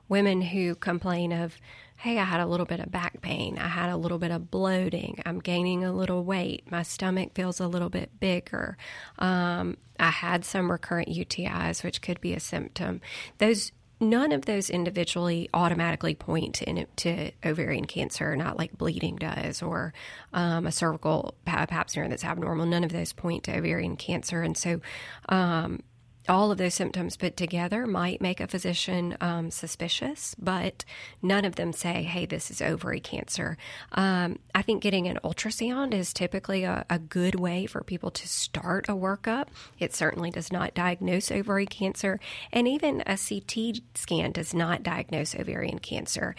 women 0.08 0.40
who 0.40 0.74
complain 0.74 1.32
of 1.32 1.58
hey, 1.97 2.18
I 2.18 2.24
had 2.24 2.40
a 2.40 2.47
little 2.47 2.66
bit 2.66 2.80
of 2.80 2.90
back 2.90 3.20
pain. 3.22 3.59
I 3.59 3.68
had 3.68 3.90
a 3.90 3.97
little 3.97 4.18
bit 4.18 4.30
of 4.30 4.51
bloating. 4.51 5.20
I'm 5.24 5.40
gaining 5.40 5.84
a 5.84 5.92
little 5.92 6.24
weight. 6.24 6.70
My 6.70 6.82
stomach 6.82 7.32
feels 7.34 7.59
a 7.61 7.66
little 7.66 7.88
bit 7.88 8.20
bigger. 8.20 8.76
Um, 9.18 9.78
I 9.99 10.11
had 10.11 10.44
some 10.44 10.70
recurrent 10.70 11.09
UTIs, 11.09 11.82
which 11.82 12.03
could 12.03 12.20
be 12.20 12.34
a 12.34 12.40
symptom. 12.40 13.01
Those 13.38 13.72
none 13.99 14.30
of 14.30 14.44
those 14.44 14.68
individually 14.68 15.49
automatically 15.55 16.14
point 16.14 16.57
to, 16.57 16.84
to 16.97 17.30
ovarian 17.44 17.86
cancer, 17.86 18.36
not 18.36 18.59
like 18.59 18.76
bleeding 18.76 19.16
does, 19.16 19.62
or 19.62 19.94
um, 20.34 20.66
a 20.66 20.72
cervical 20.72 21.34
pap 21.47 21.90
smear 21.90 22.07
that's 22.09 22.24
abnormal. 22.24 22.66
None 22.66 22.84
of 22.84 22.92
those 22.92 23.14
point 23.14 23.44
to 23.44 23.57
ovarian 23.57 23.97
cancer, 23.97 24.42
and 24.42 24.57
so. 24.57 24.80
Um, 25.28 25.82
all 26.28 26.50
of 26.50 26.58
those 26.58 26.74
symptoms 26.74 27.16
put 27.16 27.36
together 27.36 27.86
might 27.86 28.20
make 28.20 28.40
a 28.40 28.46
physician 28.46 29.16
um, 29.20 29.50
suspicious, 29.50 30.34
but 30.38 30.84
none 31.22 31.44
of 31.44 31.56
them 31.56 31.72
say, 31.72 32.02
hey, 32.02 32.26
this 32.26 32.50
is 32.50 32.60
ovary 32.60 33.00
cancer. 33.00 33.56
Um, 33.92 34.38
I 34.54 34.62
think 34.62 34.82
getting 34.82 35.06
an 35.06 35.18
ultrasound 35.24 35.94
is 35.94 36.12
typically 36.12 36.64
a, 36.64 36.84
a, 36.90 36.98
good 36.98 37.36
way 37.36 37.66
for 37.66 37.82
people 37.82 38.10
to 38.10 38.26
start 38.26 38.88
a 38.88 38.92
workup. 38.92 39.48
It 39.78 39.94
certainly 39.94 40.30
does 40.30 40.50
not 40.50 40.74
diagnose 40.74 41.30
ovary 41.30 41.66
cancer, 41.66 42.18
and 42.52 42.66
even 42.66 43.02
a 43.06 43.16
CT 43.16 43.80
scan 43.94 44.32
does 44.32 44.52
not 44.54 44.82
diagnose 44.82 45.34
ovarian 45.34 45.78
cancer. 45.78 46.34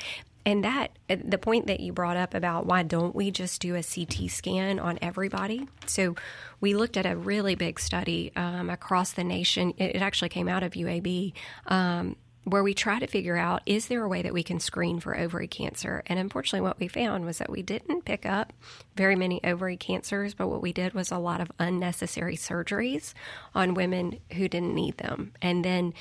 And 0.48 0.64
that 0.64 0.98
the 1.10 1.38
point 1.38 1.68
that 1.68 1.82
you 1.82 1.91
brought 1.91 2.16
up 2.16 2.34
about 2.34 2.66
why 2.66 2.82
don't 2.82 3.14
we 3.14 3.32
just 3.32 3.60
do 3.60 3.76
a 3.76 3.84
CT 3.84 4.32
scan 4.32 4.80
on 4.80 4.98
everybody? 5.02 5.68
So 5.88 6.16
we 6.62 6.74
looked 6.74 6.95
at 6.95 7.06
a 7.06 7.18
really 7.18 7.56
big 7.56 7.82
study 7.82 8.32
um, 8.38 8.70
across 8.70 9.12
the 9.12 9.26
nation. 9.26 9.74
It, 9.78 9.98
actually 9.98 10.30
came 10.30 10.48
out 10.48 10.64
of 10.64 10.72
UAB. 10.72 11.34
Um, 11.66 12.16
where 12.45 12.64
we 12.64 12.74
try 12.74 12.98
to 12.98 13.08
figure 13.08 13.36
out 13.36 13.62
is 13.66 13.88
there 13.88 14.06
a 14.06 14.08
way 14.08 14.22
that 14.22 14.34
we 14.34 14.41
can 14.41 14.62
screen 14.62 15.02
for 15.02 15.18
ovary 15.18 15.50
cancer? 15.50 16.02
And 16.08 16.18
unfortunately, 16.18 16.62
what 16.62 16.80
we 16.80 16.88
found 16.88 17.26
was 17.26 17.39
that 17.39 17.50
we 17.50 17.62
didn't 17.62 18.06
pick 18.06 18.26
up 18.26 18.54
very 18.95 19.18
many 19.18 19.43
ovary 19.43 19.76
cancers, 19.76 20.34
but 20.34 20.48
what 20.48 20.62
we 20.62 20.72
did 20.72 20.93
was 20.93 21.12
a 21.12 21.18
lot 21.18 21.41
of 21.41 21.52
unnecessary 21.60 22.38
surgeries 22.38 23.14
on 23.54 23.74
women 23.74 24.20
who 24.32 24.48
didn't 24.48 24.74
need 24.74 24.98
them. 24.98 25.34
And 25.41 25.66
then 25.66 25.93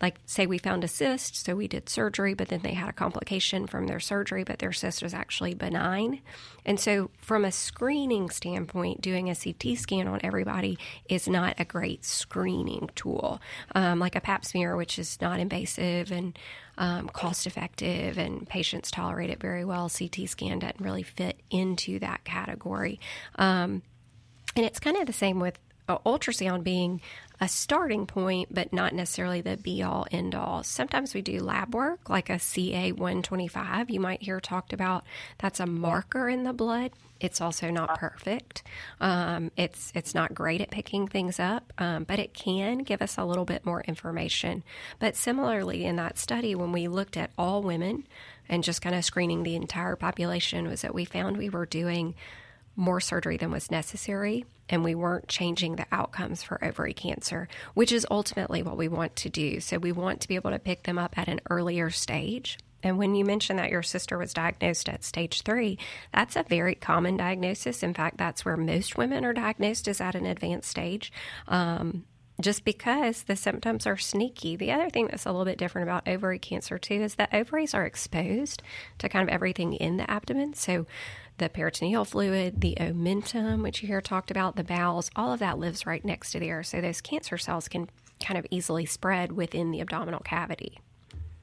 like 0.00 0.16
say 0.26 0.46
we 0.46 0.58
found 0.58 0.84
a 0.84 0.88
cyst 0.88 1.44
so 1.44 1.56
we 1.56 1.66
did 1.66 1.88
surgery 1.88 2.34
but 2.34 2.48
then 2.48 2.60
they 2.62 2.74
had 2.74 2.88
a 2.88 2.92
complication 2.92 3.66
from 3.66 3.86
their 3.86 4.00
surgery 4.00 4.44
but 4.44 4.58
their 4.58 4.72
cyst 4.72 5.02
was 5.02 5.14
actually 5.14 5.54
benign. 5.54 6.20
And 6.64 6.78
so 6.78 7.10
from 7.18 7.44
a 7.44 7.52
screening 7.52 8.30
standpoint 8.30 9.00
doing 9.00 9.28
a 9.28 9.34
ct 9.34 9.78
scan 9.78 10.06
on 10.06 10.20
everybody 10.22 10.78
is 11.08 11.28
not 11.28 11.54
a 11.58 11.64
great 11.64 12.04
screening 12.04 12.90
tool. 12.94 13.40
Um, 13.74 13.98
like 13.98 14.16
a 14.16 14.20
pap 14.20 14.44
smear 14.44 14.76
which 14.76 14.98
is 14.98 15.20
not 15.20 15.40
invasive 15.40 16.12
and 16.12 16.38
um, 16.76 17.08
cost 17.08 17.46
effective 17.46 18.18
and 18.18 18.48
patients 18.48 18.90
tolerate 18.90 19.30
it 19.30 19.40
very 19.40 19.64
well 19.64 19.88
ct 19.88 20.28
scan 20.28 20.60
doesn't 20.60 20.80
really 20.80 21.02
fit 21.02 21.40
into 21.50 21.98
that 21.98 22.24
category. 22.24 23.00
Um, 23.36 23.82
and 24.56 24.64
it's 24.64 24.80
kind 24.80 24.96
of 24.96 25.06
the 25.06 25.12
same 25.12 25.40
with 25.40 25.58
ultrasound 25.96 26.64
being 26.64 27.00
a 27.40 27.48
starting 27.48 28.06
point, 28.06 28.52
but 28.52 28.72
not 28.72 28.92
necessarily 28.92 29.40
the 29.40 29.56
be 29.56 29.82
all 29.82 30.06
end 30.10 30.34
all. 30.34 30.62
Sometimes 30.62 31.14
we 31.14 31.22
do 31.22 31.40
lab 31.40 31.74
work, 31.74 32.10
like 32.10 32.30
a 32.30 32.38
CA 32.38 32.92
125. 32.92 33.90
You 33.90 34.00
might 34.00 34.22
hear 34.22 34.40
talked 34.40 34.72
about 34.72 35.04
that's 35.38 35.60
a 35.60 35.66
marker 35.66 36.28
in 36.28 36.42
the 36.42 36.52
blood. 36.52 36.92
It's 37.20 37.40
also 37.40 37.70
not 37.70 37.98
perfect. 37.98 38.62
Um, 39.00 39.50
it's 39.56 39.92
it's 39.94 40.14
not 40.14 40.34
great 40.34 40.60
at 40.60 40.70
picking 40.70 41.08
things 41.08 41.40
up, 41.40 41.72
um, 41.78 42.04
but 42.04 42.18
it 42.18 42.32
can 42.32 42.78
give 42.78 43.02
us 43.02 43.18
a 43.18 43.24
little 43.24 43.44
bit 43.44 43.66
more 43.66 43.80
information. 43.82 44.62
But 44.98 45.16
similarly, 45.16 45.84
in 45.84 45.96
that 45.96 46.18
study, 46.18 46.54
when 46.54 46.72
we 46.72 46.86
looked 46.86 47.16
at 47.16 47.30
all 47.36 47.62
women 47.62 48.06
and 48.48 48.62
just 48.62 48.82
kind 48.82 48.94
of 48.94 49.04
screening 49.04 49.42
the 49.42 49.56
entire 49.56 49.96
population, 49.96 50.68
was 50.68 50.82
that 50.82 50.94
we 50.94 51.04
found 51.04 51.36
we 51.36 51.50
were 51.50 51.66
doing 51.66 52.14
more 52.78 53.00
surgery 53.00 53.36
than 53.36 53.50
was 53.50 53.70
necessary 53.70 54.46
and 54.68 54.84
we 54.84 54.94
weren't 54.94 55.28
changing 55.28 55.76
the 55.76 55.86
outcomes 55.90 56.42
for 56.42 56.62
ovary 56.64 56.92
cancer, 56.92 57.48
which 57.74 57.90
is 57.92 58.06
ultimately 58.10 58.62
what 58.62 58.76
we 58.76 58.88
want 58.88 59.16
to 59.16 59.28
do. 59.28 59.60
So 59.60 59.78
we 59.78 59.92
want 59.92 60.20
to 60.20 60.28
be 60.28 60.36
able 60.36 60.50
to 60.50 60.58
pick 60.58 60.84
them 60.84 60.98
up 60.98 61.18
at 61.18 61.28
an 61.28 61.40
earlier 61.50 61.90
stage. 61.90 62.58
And 62.82 62.96
when 62.96 63.14
you 63.14 63.24
mentioned 63.24 63.58
that 63.58 63.70
your 63.70 63.82
sister 63.82 64.16
was 64.16 64.32
diagnosed 64.32 64.88
at 64.88 65.02
stage 65.02 65.42
three, 65.42 65.78
that's 66.14 66.36
a 66.36 66.44
very 66.44 66.76
common 66.76 67.16
diagnosis. 67.16 67.82
In 67.82 67.94
fact, 67.94 68.18
that's 68.18 68.44
where 68.44 68.56
most 68.56 68.96
women 68.96 69.24
are 69.24 69.32
diagnosed 69.32 69.88
is 69.88 70.00
at 70.00 70.14
an 70.14 70.26
advanced 70.26 70.70
stage. 70.70 71.12
Um, 71.48 72.04
just 72.40 72.64
because 72.64 73.24
the 73.24 73.34
symptoms 73.34 73.84
are 73.84 73.96
sneaky. 73.96 74.54
The 74.54 74.70
other 74.70 74.90
thing 74.90 75.08
that's 75.08 75.26
a 75.26 75.32
little 75.32 75.44
bit 75.44 75.58
different 75.58 75.88
about 75.88 76.06
ovary 76.06 76.38
cancer, 76.38 76.78
too, 76.78 77.02
is 77.02 77.16
that 77.16 77.34
ovaries 77.34 77.74
are 77.74 77.84
exposed 77.84 78.62
to 78.98 79.08
kind 79.08 79.28
of 79.28 79.34
everything 79.34 79.72
in 79.72 79.96
the 79.96 80.08
abdomen. 80.08 80.54
So 80.54 80.86
the 81.38 81.48
peritoneal 81.48 82.04
fluid, 82.04 82.60
the 82.60 82.76
omentum, 82.80 83.62
which 83.62 83.82
you 83.82 83.88
hear 83.88 84.00
talked 84.00 84.30
about, 84.30 84.56
the 84.56 84.64
bowels, 84.64 85.10
all 85.16 85.32
of 85.32 85.40
that 85.40 85.58
lives 85.58 85.86
right 85.86 86.04
next 86.04 86.32
to 86.32 86.40
there. 86.40 86.62
So 86.62 86.80
those 86.80 87.00
cancer 87.00 87.38
cells 87.38 87.68
can 87.68 87.88
kind 88.24 88.38
of 88.38 88.46
easily 88.50 88.84
spread 88.86 89.32
within 89.32 89.70
the 89.70 89.80
abdominal 89.80 90.20
cavity. 90.20 90.78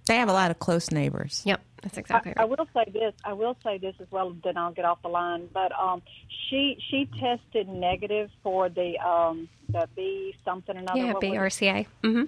They 0.07 0.17
have 0.17 0.29
a 0.29 0.33
lot 0.33 0.51
of 0.51 0.59
close 0.59 0.91
neighbors. 0.91 1.41
Yep, 1.45 1.61
that's 1.81 1.97
exactly 1.97 2.33
I, 2.37 2.41
right. 2.41 2.43
I 2.43 2.45
will 2.45 2.67
say 2.75 2.91
this. 2.91 3.13
I 3.23 3.33
will 3.33 3.57
say 3.63 3.79
this 3.79 3.95
as 3.99 4.05
well. 4.11 4.35
Then 4.43 4.55
I'll 4.55 4.71
get 4.71 4.85
off 4.85 5.01
the 5.01 5.07
line. 5.07 5.49
But 5.51 5.71
um, 5.79 6.03
she 6.49 6.77
she 6.91 7.09
tested 7.19 7.67
negative 7.67 8.29
for 8.43 8.69
the 8.69 8.99
um, 8.99 9.49
the 9.67 9.89
B 9.95 10.35
something 10.45 10.75
or 10.75 10.79
another. 10.79 10.99
Yeah, 10.99 11.13
What? 11.13 11.23
BRCA. 11.23 11.87
Mm-hmm. 12.03 12.25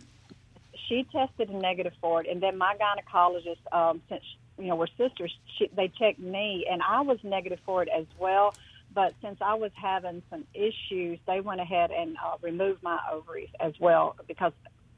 she 0.87 1.05
tested 1.11 1.51
negative 1.51 1.93
for 2.01 2.21
it, 2.21 2.27
and 2.27 2.41
then 2.41 2.57
my 2.57 2.75
gynecologist, 2.81 3.59
um, 3.71 4.01
since 4.09 4.23
you 4.57 4.67
know 4.67 4.75
we're 4.75 4.87
sisters, 4.97 5.33
she, 5.57 5.69
they 5.75 5.91
checked 5.99 6.19
me, 6.19 6.65
and 6.69 6.81
I 6.87 7.01
was 7.01 7.17
negative 7.23 7.59
for 7.65 7.83
it 7.83 7.89
as 7.95 8.05
well. 8.19 8.53
But 8.93 9.13
since 9.21 9.37
I 9.41 9.53
was 9.55 9.71
having 9.75 10.23
some 10.29 10.45
issues, 10.53 11.19
they 11.27 11.41
went 11.41 11.59
ahead 11.59 11.91
and 11.91 12.15
uh, 12.17 12.37
removed 12.41 12.81
my 12.83 12.97
ovaries 13.11 13.49
as 13.59 13.73
well 13.79 14.15
because 14.27 14.53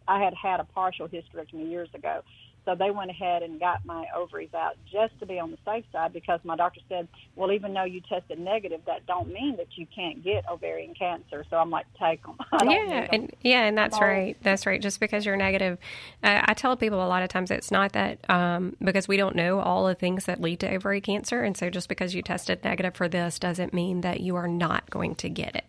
I 0.08 0.24
had 0.24 0.34
had 0.34 0.60
a 0.60 0.64
partial 0.64 1.08
hysterectomy 1.08 1.70
years 1.70 1.90
ago. 1.94 2.22
So 2.70 2.76
they 2.76 2.92
went 2.92 3.10
ahead 3.10 3.42
and 3.42 3.60
got 3.60 3.84
my 3.84 4.06
ovaries 4.16 4.54
out 4.54 4.78
just 4.92 5.20
to 5.22 5.26
be 5.26 5.40
on 5.40 5.50
the 5.50 5.58
safe 5.66 5.86
side 5.92 6.14
because 6.14 6.40
my 6.44 6.56
doctor 6.56 6.82
said, 6.88 7.08
well, 7.36 7.52
even 7.52 7.74
though 7.74 7.84
you 7.84 8.00
tested 8.00 8.38
negative, 8.40 8.82
that 8.86 9.08
don't 9.08 9.34
mean 9.34 9.58
that 9.58 9.70
you 9.76 9.88
can't 9.88 10.24
get 10.24 10.48
ovarian 10.48 10.94
cancer. 10.94 11.44
So 11.50 11.58
I'm 11.58 11.72
like, 11.72 11.88
take 12.00 12.22
them. 12.22 12.38
Yeah, 12.70 13.08
and 13.12 13.34
yeah, 13.42 13.64
and 13.64 13.76
that's 13.76 14.00
right. 14.00 14.38
That's 14.44 14.68
right. 14.68 14.80
Just 14.80 15.00
because 15.00 15.26
you're 15.26 15.38
negative, 15.38 15.80
uh, 16.24 16.42
I 16.46 16.54
tell 16.54 16.78
people 16.78 17.04
a 17.04 17.08
lot 17.08 17.24
of 17.24 17.30
times 17.30 17.50
it's 17.50 17.72
not 17.72 17.94
that 17.94 18.20
um, 18.30 18.76
because 18.84 19.08
we 19.08 19.18
don't 19.18 19.36
know 19.36 19.60
all 19.60 19.88
the 19.88 19.96
things 19.96 20.26
that 20.26 20.40
lead 20.40 20.60
to 20.60 20.70
ovary 20.70 21.02
cancer, 21.02 21.42
and 21.42 21.58
so 21.58 21.72
just 21.72 21.90
because 21.90 22.14
you 22.14 22.22
tested 22.22 22.64
negative 22.64 22.94
for 22.94 23.08
this 23.08 23.40
doesn't 23.40 23.74
mean 23.74 24.02
that 24.02 24.20
you 24.20 24.36
are 24.36 24.48
not 24.48 24.90
going 24.92 25.16
to 25.16 25.30
get 25.30 25.56
it. 25.56 25.66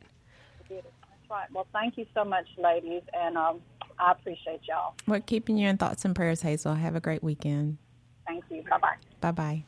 That's 1.30 1.38
right. 1.38 1.54
Well, 1.54 1.66
thank 1.72 1.96
you 1.96 2.06
so 2.14 2.24
much, 2.24 2.46
ladies, 2.58 3.02
and 3.12 3.36
um, 3.36 3.60
I 3.98 4.12
appreciate 4.12 4.60
y'all. 4.68 4.94
We're 5.06 5.20
keeping 5.20 5.56
you 5.56 5.68
in 5.68 5.76
thoughts 5.76 6.04
and 6.04 6.14
prayers, 6.14 6.42
Hazel. 6.42 6.74
Have 6.74 6.96
a 6.96 7.00
great 7.00 7.22
weekend. 7.22 7.78
Thank 8.26 8.44
you. 8.50 8.62
Bye 8.68 8.78
bye. 8.78 8.94
Bye 9.20 9.30
bye. 9.30 9.64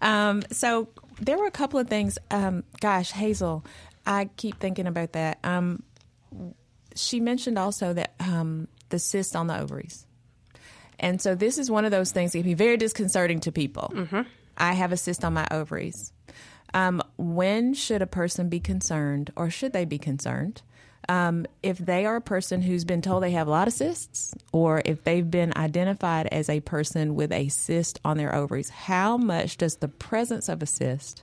Um, 0.00 0.42
so 0.50 0.88
there 1.20 1.38
were 1.38 1.46
a 1.46 1.52
couple 1.52 1.78
of 1.78 1.88
things. 1.88 2.18
Um, 2.30 2.64
gosh, 2.80 3.12
Hazel, 3.12 3.64
I 4.06 4.28
keep 4.36 4.58
thinking 4.58 4.86
about 4.86 5.12
that. 5.12 5.38
Um, 5.44 5.82
she 6.96 7.20
mentioned 7.20 7.58
also 7.58 7.92
that 7.92 8.14
um, 8.20 8.68
the 8.88 8.98
cyst 8.98 9.36
on 9.36 9.46
the 9.46 9.60
ovaries. 9.60 10.06
And 10.98 11.20
so 11.20 11.34
this 11.34 11.58
is 11.58 11.70
one 11.70 11.84
of 11.84 11.90
those 11.90 12.12
things 12.12 12.32
that 12.32 12.38
can 12.38 12.46
be 12.46 12.54
very 12.54 12.76
disconcerting 12.76 13.40
to 13.40 13.52
people. 13.52 13.92
I 14.56 14.72
have 14.72 14.92
a 14.92 14.96
cyst 14.96 15.24
on 15.24 15.34
my 15.34 15.46
ovaries. 15.50 16.12
Um, 16.72 17.02
when 17.16 17.74
should 17.74 18.02
a 18.02 18.06
person 18.06 18.48
be 18.48 18.58
concerned, 18.58 19.32
or 19.36 19.50
should 19.50 19.72
they 19.72 19.84
be 19.84 19.98
concerned? 19.98 20.62
Um, 21.08 21.46
if 21.62 21.78
they 21.78 22.06
are 22.06 22.16
a 22.16 22.20
person 22.20 22.62
who's 22.62 22.84
been 22.84 23.02
told 23.02 23.22
they 23.22 23.32
have 23.32 23.46
a 23.46 23.50
lot 23.50 23.68
of 23.68 23.74
cysts, 23.74 24.34
or 24.52 24.82
if 24.84 25.04
they've 25.04 25.28
been 25.28 25.52
identified 25.56 26.28
as 26.28 26.48
a 26.48 26.60
person 26.60 27.14
with 27.14 27.32
a 27.32 27.48
cyst 27.48 28.00
on 28.04 28.16
their 28.16 28.34
ovaries, 28.34 28.70
how 28.70 29.16
much 29.16 29.56
does 29.56 29.76
the 29.76 29.88
presence 29.88 30.48
of 30.48 30.62
a 30.62 30.66
cyst, 30.66 31.22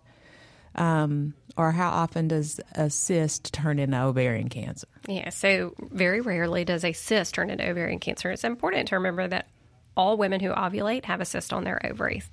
um, 0.75 1.33
or 1.57 1.71
how 1.71 1.89
often 1.89 2.27
does 2.27 2.59
a 2.75 2.89
cyst 2.89 3.53
turn 3.53 3.79
into 3.79 3.99
ovarian 3.99 4.49
cancer? 4.49 4.87
Yeah, 5.07 5.29
so 5.29 5.73
very 5.79 6.21
rarely 6.21 6.63
does 6.63 6.85
a 6.85 6.93
cyst 6.93 7.33
turn 7.33 7.49
into 7.49 7.67
ovarian 7.67 7.99
cancer. 7.99 8.29
It's 8.31 8.43
important 8.43 8.89
to 8.89 8.95
remember 8.95 9.27
that 9.27 9.47
all 9.97 10.15
women 10.17 10.39
who 10.39 10.51
ovulate 10.51 11.05
have 11.05 11.21
a 11.21 11.25
cyst 11.25 11.51
on 11.53 11.63
their 11.63 11.83
ovaries. 11.85 12.29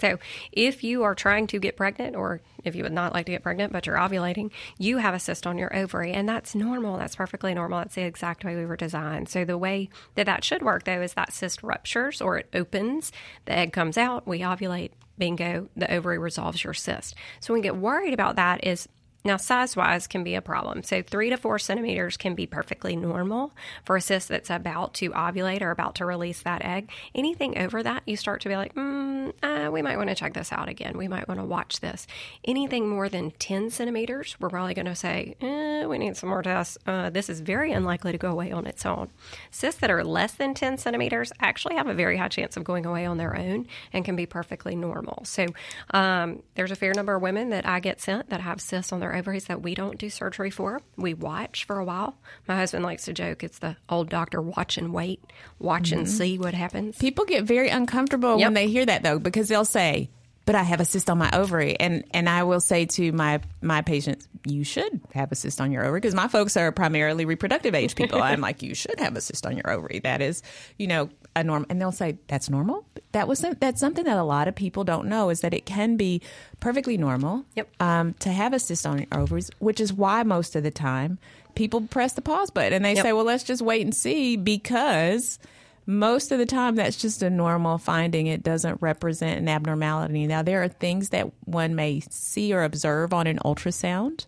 So, 0.00 0.18
if 0.52 0.84
you 0.84 1.02
are 1.02 1.14
trying 1.14 1.46
to 1.48 1.58
get 1.58 1.76
pregnant, 1.76 2.16
or 2.16 2.40
if 2.64 2.74
you 2.74 2.82
would 2.82 2.92
not 2.92 3.12
like 3.12 3.26
to 3.26 3.32
get 3.32 3.42
pregnant 3.42 3.72
but 3.72 3.86
you're 3.86 3.96
ovulating, 3.96 4.50
you 4.78 4.98
have 4.98 5.14
a 5.14 5.18
cyst 5.18 5.46
on 5.46 5.58
your 5.58 5.74
ovary, 5.74 6.12
and 6.12 6.28
that's 6.28 6.54
normal. 6.54 6.98
That's 6.98 7.16
perfectly 7.16 7.54
normal. 7.54 7.78
That's 7.78 7.94
the 7.94 8.02
exact 8.02 8.44
way 8.44 8.56
we 8.56 8.66
were 8.66 8.76
designed. 8.76 9.28
So, 9.28 9.44
the 9.44 9.58
way 9.58 9.88
that 10.14 10.26
that 10.26 10.44
should 10.44 10.62
work, 10.62 10.84
though, 10.84 11.02
is 11.02 11.14
that 11.14 11.32
cyst 11.32 11.62
ruptures 11.62 12.20
or 12.20 12.38
it 12.38 12.48
opens, 12.54 13.12
the 13.44 13.52
egg 13.52 13.72
comes 13.72 13.98
out, 13.98 14.26
we 14.26 14.40
ovulate, 14.40 14.90
bingo, 15.18 15.68
the 15.76 15.92
ovary 15.92 16.18
resolves 16.18 16.62
your 16.62 16.74
cyst. 16.74 17.14
So, 17.40 17.52
when 17.52 17.60
we 17.60 17.64
get 17.64 17.76
worried 17.76 18.14
about 18.14 18.36
that, 18.36 18.64
is 18.64 18.88
now, 19.24 19.36
size 19.36 19.76
wise 19.76 20.06
can 20.06 20.22
be 20.22 20.36
a 20.36 20.40
problem. 20.40 20.84
So, 20.84 21.02
three 21.02 21.28
to 21.30 21.36
four 21.36 21.58
centimeters 21.58 22.16
can 22.16 22.34
be 22.36 22.46
perfectly 22.46 22.94
normal 22.94 23.52
for 23.84 23.96
a 23.96 24.00
cyst 24.00 24.28
that's 24.28 24.48
about 24.48 24.94
to 24.94 25.10
ovulate 25.10 25.60
or 25.60 25.72
about 25.72 25.96
to 25.96 26.06
release 26.06 26.42
that 26.42 26.64
egg. 26.64 26.90
Anything 27.16 27.58
over 27.58 27.82
that, 27.82 28.04
you 28.06 28.16
start 28.16 28.40
to 28.42 28.48
be 28.48 28.56
like, 28.56 28.74
mm, 28.74 29.32
uh, 29.42 29.70
we 29.72 29.82
might 29.82 29.96
want 29.96 30.08
to 30.08 30.14
check 30.14 30.34
this 30.34 30.52
out 30.52 30.68
again. 30.68 30.96
We 30.96 31.08
might 31.08 31.26
want 31.26 31.40
to 31.40 31.44
watch 31.44 31.80
this. 31.80 32.06
Anything 32.44 32.88
more 32.88 33.08
than 33.08 33.32
10 33.32 33.70
centimeters, 33.70 34.36
we're 34.38 34.50
probably 34.50 34.74
going 34.74 34.86
to 34.86 34.94
say, 34.94 35.34
eh, 35.40 35.84
we 35.84 35.98
need 35.98 36.16
some 36.16 36.30
more 36.30 36.42
tests. 36.42 36.78
Uh, 36.86 37.10
this 37.10 37.28
is 37.28 37.40
very 37.40 37.72
unlikely 37.72 38.12
to 38.12 38.18
go 38.18 38.30
away 38.30 38.52
on 38.52 38.66
its 38.66 38.86
own. 38.86 39.10
Cysts 39.50 39.80
that 39.80 39.90
are 39.90 40.04
less 40.04 40.32
than 40.32 40.54
10 40.54 40.78
centimeters 40.78 41.32
actually 41.40 41.74
have 41.74 41.88
a 41.88 41.94
very 41.94 42.16
high 42.16 42.28
chance 42.28 42.56
of 42.56 42.62
going 42.62 42.86
away 42.86 43.04
on 43.04 43.18
their 43.18 43.36
own 43.36 43.66
and 43.92 44.04
can 44.04 44.14
be 44.14 44.26
perfectly 44.26 44.76
normal. 44.76 45.24
So, 45.24 45.46
um, 45.90 46.42
there's 46.54 46.70
a 46.70 46.76
fair 46.76 46.94
number 46.94 47.16
of 47.16 47.22
women 47.22 47.50
that 47.50 47.66
I 47.66 47.80
get 47.80 48.00
sent 48.00 48.30
that 48.30 48.40
have 48.40 48.60
cysts 48.60 48.92
on 48.92 49.00
their 49.00 49.17
ovaries 49.18 49.44
that 49.44 49.62
we 49.62 49.74
don't 49.74 49.98
do 49.98 50.08
surgery 50.08 50.50
for. 50.50 50.80
We 50.96 51.14
watch 51.14 51.64
for 51.64 51.78
a 51.78 51.84
while. 51.84 52.16
My 52.46 52.56
husband 52.56 52.84
likes 52.84 53.04
to 53.04 53.12
joke 53.12 53.42
it's 53.44 53.58
the 53.58 53.76
old 53.88 54.08
doctor 54.08 54.40
watch 54.40 54.78
and 54.78 54.92
wait, 54.92 55.22
watch 55.58 55.92
and 55.92 56.06
mm-hmm. 56.06 56.16
see 56.16 56.38
what 56.38 56.54
happens. 56.54 56.96
People 56.98 57.24
get 57.24 57.44
very 57.44 57.68
uncomfortable 57.68 58.38
Yep. 58.38 58.46
when 58.46 58.54
they 58.54 58.68
hear 58.68 58.86
that, 58.86 59.02
though, 59.02 59.18
because 59.18 59.48
they'll 59.48 59.64
say, 59.64 60.10
but 60.48 60.54
I 60.54 60.62
have 60.62 60.80
a 60.80 60.86
cyst 60.86 61.10
on 61.10 61.18
my 61.18 61.28
ovary. 61.34 61.78
And 61.78 62.04
and 62.12 62.26
I 62.26 62.44
will 62.44 62.60
say 62.60 62.86
to 62.86 63.12
my 63.12 63.40
my 63.60 63.82
patients, 63.82 64.26
you 64.46 64.64
should 64.64 65.02
have 65.12 65.30
a 65.30 65.34
cyst 65.34 65.60
on 65.60 65.72
your 65.72 65.84
ovary 65.84 66.00
because 66.00 66.14
my 66.14 66.26
folks 66.26 66.56
are 66.56 66.72
primarily 66.72 67.26
reproductive 67.26 67.74
age 67.74 67.94
people. 67.94 68.22
I'm 68.22 68.40
like, 68.48 68.62
you 68.62 68.74
should 68.74 68.98
have 68.98 69.14
a 69.14 69.20
cyst 69.20 69.44
on 69.44 69.56
your 69.58 69.70
ovary. 69.70 69.98
That 69.98 70.22
is, 70.22 70.42
you 70.78 70.86
know, 70.86 71.10
a 71.36 71.44
norm. 71.44 71.66
And 71.68 71.80
they'll 71.80 71.92
say 71.92 72.18
that's 72.28 72.50
normal. 72.50 72.86
That 73.12 73.28
was 73.28 73.44
that's 73.60 73.80
something 73.80 74.04
that 74.04 74.16
a 74.16 74.24
lot 74.24 74.48
of 74.48 74.54
people 74.54 74.84
don't 74.84 75.06
know 75.08 75.30
is 75.30 75.40
that 75.40 75.54
it 75.54 75.66
can 75.66 75.96
be 75.96 76.20
perfectly 76.60 76.96
normal 76.98 77.44
Yep. 77.56 77.68
um, 77.80 78.14
to 78.20 78.30
have 78.30 78.52
a 78.52 78.58
cyst 78.58 78.86
on 78.86 78.98
your 78.98 79.06
ovaries, 79.12 79.50
which 79.58 79.80
is 79.80 79.92
why 79.92 80.22
most 80.22 80.56
of 80.56 80.62
the 80.62 80.70
time 80.70 81.18
people 81.54 81.80
press 81.82 82.12
the 82.12 82.22
pause 82.22 82.50
button 82.50 82.72
and 82.72 82.84
they 82.84 82.94
Yep. 82.94 83.02
say, 83.04 83.12
well, 83.12 83.24
let's 83.24 83.44
just 83.44 83.62
wait 83.62 83.82
and 83.82 83.94
see 83.94 84.36
because 84.36 85.38
most 85.86 86.30
of 86.32 86.38
the 86.38 86.44
time 86.46 86.74
that's 86.74 86.96
just 86.98 87.22
a 87.22 87.30
normal 87.30 87.78
finding. 87.78 88.26
It 88.26 88.42
doesn't 88.42 88.82
represent 88.82 89.38
an 89.40 89.48
abnormality. 89.48 90.26
Now, 90.26 90.42
there 90.42 90.62
are 90.62 90.68
things 90.68 91.08
that 91.10 91.30
one 91.46 91.74
may 91.74 92.00
see 92.10 92.52
or 92.52 92.62
observe 92.62 93.14
on 93.14 93.26
an 93.26 93.38
ultrasound. 93.44 94.26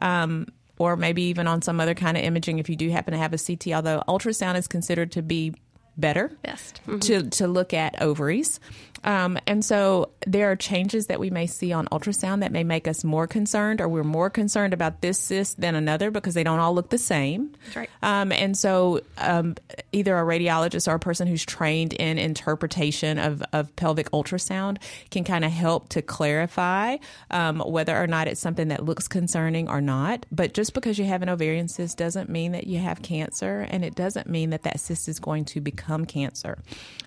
Um, 0.00 0.48
or 0.78 0.96
maybe 0.96 1.22
even 1.22 1.48
on 1.48 1.60
some 1.60 1.80
other 1.80 1.94
kind 1.94 2.16
of 2.16 2.22
imaging 2.22 2.58
if 2.60 2.68
you 2.68 2.76
do 2.76 2.88
happen 2.90 3.12
to 3.12 3.18
have 3.18 3.32
a 3.32 3.38
CT, 3.38 3.72
although 3.74 4.00
ultrasound 4.06 4.56
is 4.56 4.68
considered 4.68 5.10
to 5.12 5.22
be 5.22 5.52
better 5.98 6.32
Best. 6.42 6.80
Mhm. 6.86 7.00
to, 7.02 7.30
to 7.30 7.48
look 7.48 7.74
at 7.74 8.00
ovaries. 8.00 8.60
Um, 9.04 9.38
and 9.46 9.64
so 9.64 10.10
there 10.26 10.50
are 10.50 10.56
changes 10.56 11.06
that 11.06 11.20
we 11.20 11.30
may 11.30 11.46
see 11.46 11.72
on 11.72 11.86
ultrasound 11.86 12.40
that 12.40 12.52
may 12.52 12.64
make 12.64 12.88
us 12.88 13.04
more 13.04 13.26
concerned, 13.26 13.80
or 13.80 13.88
we're 13.88 14.04
more 14.04 14.30
concerned 14.30 14.72
about 14.74 15.00
this 15.00 15.18
cyst 15.18 15.60
than 15.60 15.74
another 15.74 16.10
because 16.10 16.34
they 16.34 16.44
don't 16.44 16.58
all 16.58 16.74
look 16.74 16.90
the 16.90 16.98
same. 16.98 17.54
That's 17.64 17.76
right. 17.76 17.90
Um, 18.02 18.32
and 18.32 18.56
so 18.56 19.00
um, 19.18 19.56
either 19.92 20.16
a 20.16 20.22
radiologist 20.22 20.88
or 20.88 20.94
a 20.94 20.98
person 20.98 21.26
who's 21.26 21.44
trained 21.44 21.92
in 21.92 22.18
interpretation 22.18 23.18
of, 23.18 23.42
of 23.52 23.74
pelvic 23.76 24.10
ultrasound 24.10 24.78
can 25.10 25.24
kind 25.24 25.44
of 25.44 25.50
help 25.50 25.88
to 25.90 26.02
clarify 26.02 26.96
um, 27.30 27.60
whether 27.60 27.96
or 27.96 28.06
not 28.06 28.28
it's 28.28 28.40
something 28.40 28.68
that 28.68 28.84
looks 28.84 29.08
concerning 29.08 29.68
or 29.68 29.80
not. 29.80 30.26
But 30.32 30.54
just 30.54 30.74
because 30.74 30.98
you 30.98 31.04
have 31.06 31.22
an 31.22 31.28
ovarian 31.28 31.68
cyst 31.68 31.96
doesn't 31.96 32.28
mean 32.28 32.52
that 32.52 32.66
you 32.66 32.78
have 32.78 33.02
cancer, 33.02 33.66
and 33.70 33.84
it 33.84 33.94
doesn't 33.94 34.28
mean 34.28 34.50
that 34.50 34.64
that 34.64 34.80
cyst 34.80 35.08
is 35.08 35.18
going 35.18 35.44
to 35.46 35.60
become 35.60 36.04
cancer. 36.04 36.58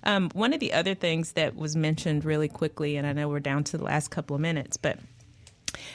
Um, 0.03 0.29
one 0.33 0.53
of 0.53 0.59
the 0.59 0.73
other 0.73 0.95
things 0.95 1.33
that 1.33 1.55
was 1.55 1.75
mentioned 1.81 2.23
really 2.25 2.47
quickly, 2.47 2.95
and 2.95 3.05
I 3.05 3.13
know 3.13 3.27
we're 3.27 3.39
down 3.39 3.63
to 3.65 3.77
the 3.77 3.83
last 3.83 4.09
couple 4.09 4.35
of 4.35 4.41
minutes, 4.41 4.77
but 4.77 4.99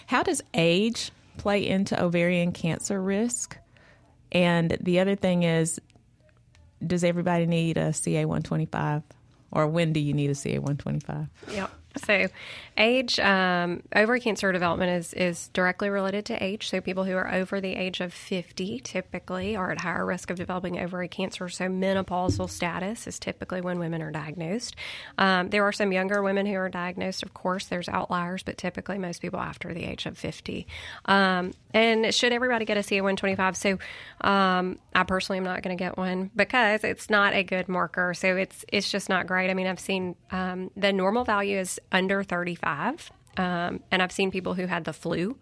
how 0.07 0.23
does 0.23 0.43
age 0.55 1.11
play 1.39 1.67
into 1.67 2.03
ovarian 2.03 2.53
cancer 2.53 3.01
risk? 3.01 3.59
And 4.33 4.77
the 4.81 5.01
other 5.01 5.15
thing 5.15 5.45
is, 5.45 5.81
does 6.87 7.05
everybody 7.05 7.47
need 7.47 7.79
a 7.79 7.93
CA 7.93 8.25
125? 8.25 9.03
Or 9.53 9.67
when 9.67 9.93
do 9.93 10.01
you 10.01 10.13
need 10.13 10.31
a 10.31 10.35
CA 10.35 10.59
125? 10.59 11.29
Yep. 11.55 11.71
So, 12.05 12.27
age, 12.79 13.19
um, 13.21 13.83
cancer 14.21 14.53
development 14.53 14.91
is, 14.91 15.15
is 15.15 15.49
directly 15.49 15.89
related 15.89 16.25
to 16.27 16.43
age. 16.43 16.69
So, 16.69 16.81
people 16.81 17.05
who 17.05 17.17
are 17.17 17.33
over 17.33 17.61
the 17.61 17.75
age 17.75 18.01
of 18.01 18.13
50 18.13 18.81
typically 18.81 19.57
are 19.57 19.71
at 19.71 19.81
higher 19.81 20.05
risk 20.05 20.31
of 20.31 20.37
developing 20.37 20.79
ovary 20.79 21.09
cancer. 21.09 21.49
So, 21.49 21.67
menopausal 21.67 22.49
status 22.49 23.07
is 23.07 23.19
typically 23.19 23.61
when 23.61 23.79
women 23.79 24.03
are 24.03 24.11
diagnosed. 24.11 24.77
Um, 25.19 25.51
there 25.51 25.65
are 25.65 25.73
some 25.73 25.93
younger 25.93 26.23
women 26.23 26.47
who 26.47 26.55
are 26.55 26.69
diagnosed. 26.69 27.23
Of 27.23 27.35
course, 27.35 27.67
there's 27.67 27.89
outliers, 27.89 28.43
but 28.43 28.59
typically 28.59 28.99
most 28.99 29.23
people 29.23 29.41
after 29.41 29.73
the 29.73 29.85
age 29.85 30.07
of 30.07 30.19
50. 30.19 30.67
Um, 31.07 31.53
and 31.73 32.15
should 32.15 32.33
everybody 32.33 32.65
get 32.65 32.77
a 32.77 32.83
CA 32.83 33.01
125? 33.01 33.57
So, 33.57 33.79
um, 34.21 34.79
I 34.95 35.03
personally 35.05 35.39
am 35.39 35.45
not 35.45 35.63
going 35.63 35.77
to 35.77 35.83
get 35.83 35.97
one 35.97 36.31
because 36.35 36.85
it's 36.85 37.11
not 37.11 37.35
a 37.35 37.43
good 37.43 37.69
marker. 37.69 38.15
So, 38.15 38.37
it's 38.37 38.65
it's 38.73 38.91
just 38.91 39.09
not 39.09 39.27
great. 39.27 39.51
I 39.51 39.55
mean, 39.55 39.67
I've 39.67 39.81
seen 39.81 40.17
um, 40.31 40.71
the 40.77 40.93
normal 40.93 41.25
value 41.25 41.59
is 41.59 41.81
under 41.93 42.23
35. 42.67 43.11
Um, 43.39 43.81
and 43.91 44.03
I've 44.03 44.13
seen 44.13 44.31
people 44.31 44.55
who 44.55 44.67
had 44.67 44.85
the 44.85 44.93
flu 44.93 45.37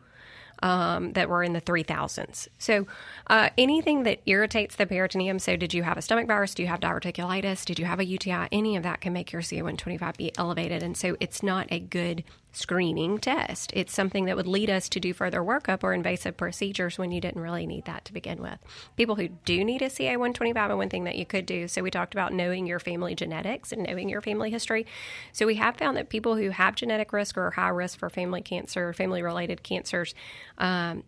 um, 0.63 1.13
that 1.13 1.29
were 1.29 1.43
in 1.43 1.53
the 1.53 1.61
3000s. 1.61 2.49
So 2.59 2.87
uh, 3.29 3.51
anything 3.59 4.05
that 4.05 4.21
irritates 4.27 4.77
the 4.77 4.87
peritoneum, 4.87 5.39
so 5.39 5.57
did 5.57 5.75
you 5.75 5.83
have 5.83 5.97
a 5.97 6.03
stomach 6.03 6.27
virus? 6.27 6.55
Do 6.55 6.63
you 6.63 6.69
have 6.69 6.81
diverticulitis? 6.81 7.65
Did 7.65 7.79
you 7.79 7.85
have 7.85 8.01
a 8.01 8.05
UTI? 8.05 8.49
Any 8.53 8.77
of 8.77 8.83
that 8.83 9.01
can 9.01 9.13
make 9.13 9.33
your 9.33 9.43
CA125 9.43 10.17
be 10.17 10.37
elevated. 10.37 10.83
And 10.83 10.97
so 10.97 11.17
it's 11.21 11.43
not 11.43 11.67
a 11.71 11.79
good 11.81 12.25
screening 12.57 13.19
test. 13.19 13.73
It's 13.75 13.93
something 13.93 14.27
that 14.27 14.37
would 14.37 14.47
lead 14.47 14.71
us 14.71 14.89
to 14.91 15.01
do 15.01 15.13
further 15.13 15.41
workup 15.41 15.83
or 15.83 15.93
invasive 15.93 16.37
procedures 16.37 16.99
when 16.99 17.11
you 17.11 17.21
didn't 17.21 17.43
really 17.43 17.67
need 17.67 17.85
that 17.87 18.05
to 18.07 18.13
begin 18.13 18.41
with. 18.41 18.59
People 18.97 19.17
who 19.17 19.29
do 19.29 19.65
need 19.65 19.83
a 19.83 19.89
CA125, 19.89 20.57
and 20.57 20.79
one 20.79 20.89
thing 20.89 21.05
that 21.05 21.17
you 21.17 21.27
could 21.27 21.47
do, 21.47 21.69
so 21.69 21.83
we 21.83 21.91
talked 21.91 22.15
about 22.15 22.33
knowing 22.33 22.67
your 22.67 22.79
family 22.79 23.15
genetics 23.15 23.73
and 23.73 23.83
knowing 23.83 24.09
your 24.09 24.21
family 24.21 24.51
history. 24.51 24.87
So 25.33 25.47
we 25.47 25.57
have 25.57 25.77
found 25.77 25.97
that 25.97 26.09
people 26.09 26.37
who 26.37 26.51
have 26.51 26.75
genetic 26.75 27.13
risk 27.13 27.37
or 27.37 27.51
high 27.51 27.69
risk 27.69 27.99
for 27.99 28.09
family 28.09 28.43
cancer, 28.43 28.93
family 28.93 29.23
related 29.23 29.63
cancers, 29.63 30.15
um, 30.59 31.03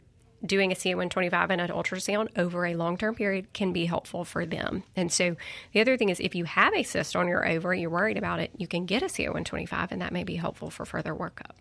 doing 0.45 0.73
a 0.73 0.75
CA125 0.75 1.51
and 1.51 1.61
an 1.61 1.69
ultrasound 1.69 2.29
over 2.37 2.67
a 2.67 2.75
long 2.75 2.97
term 2.97 3.15
period 3.15 3.53
can 3.53 3.73
be 3.73 3.87
helpful 3.87 4.25
for 4.25 4.45
them. 4.47 4.83
And 4.95 5.11
so 5.11 5.37
the 5.73 5.81
other 5.81 5.97
thing 5.97 6.09
is 6.09 6.21
if 6.21 6.35
you 6.35 6.45
have 6.45 6.75
a 6.75 6.83
cyst 6.83 7.17
on 7.17 7.29
your 7.29 7.47
ovary, 7.47 7.81
you're 7.81 7.91
worried 7.91 8.19
about 8.19 8.41
it, 8.41 8.51
you 8.57 8.67
can 8.67 8.87
get 8.87 9.03
a 9.03 9.07
CA125 9.07 9.93
and 9.93 10.03
that 10.03 10.13
may 10.13 10.25
be 10.25 10.37
helpful 10.37 10.71
for 10.71 10.85
further 10.85 11.15
workup. 11.15 11.53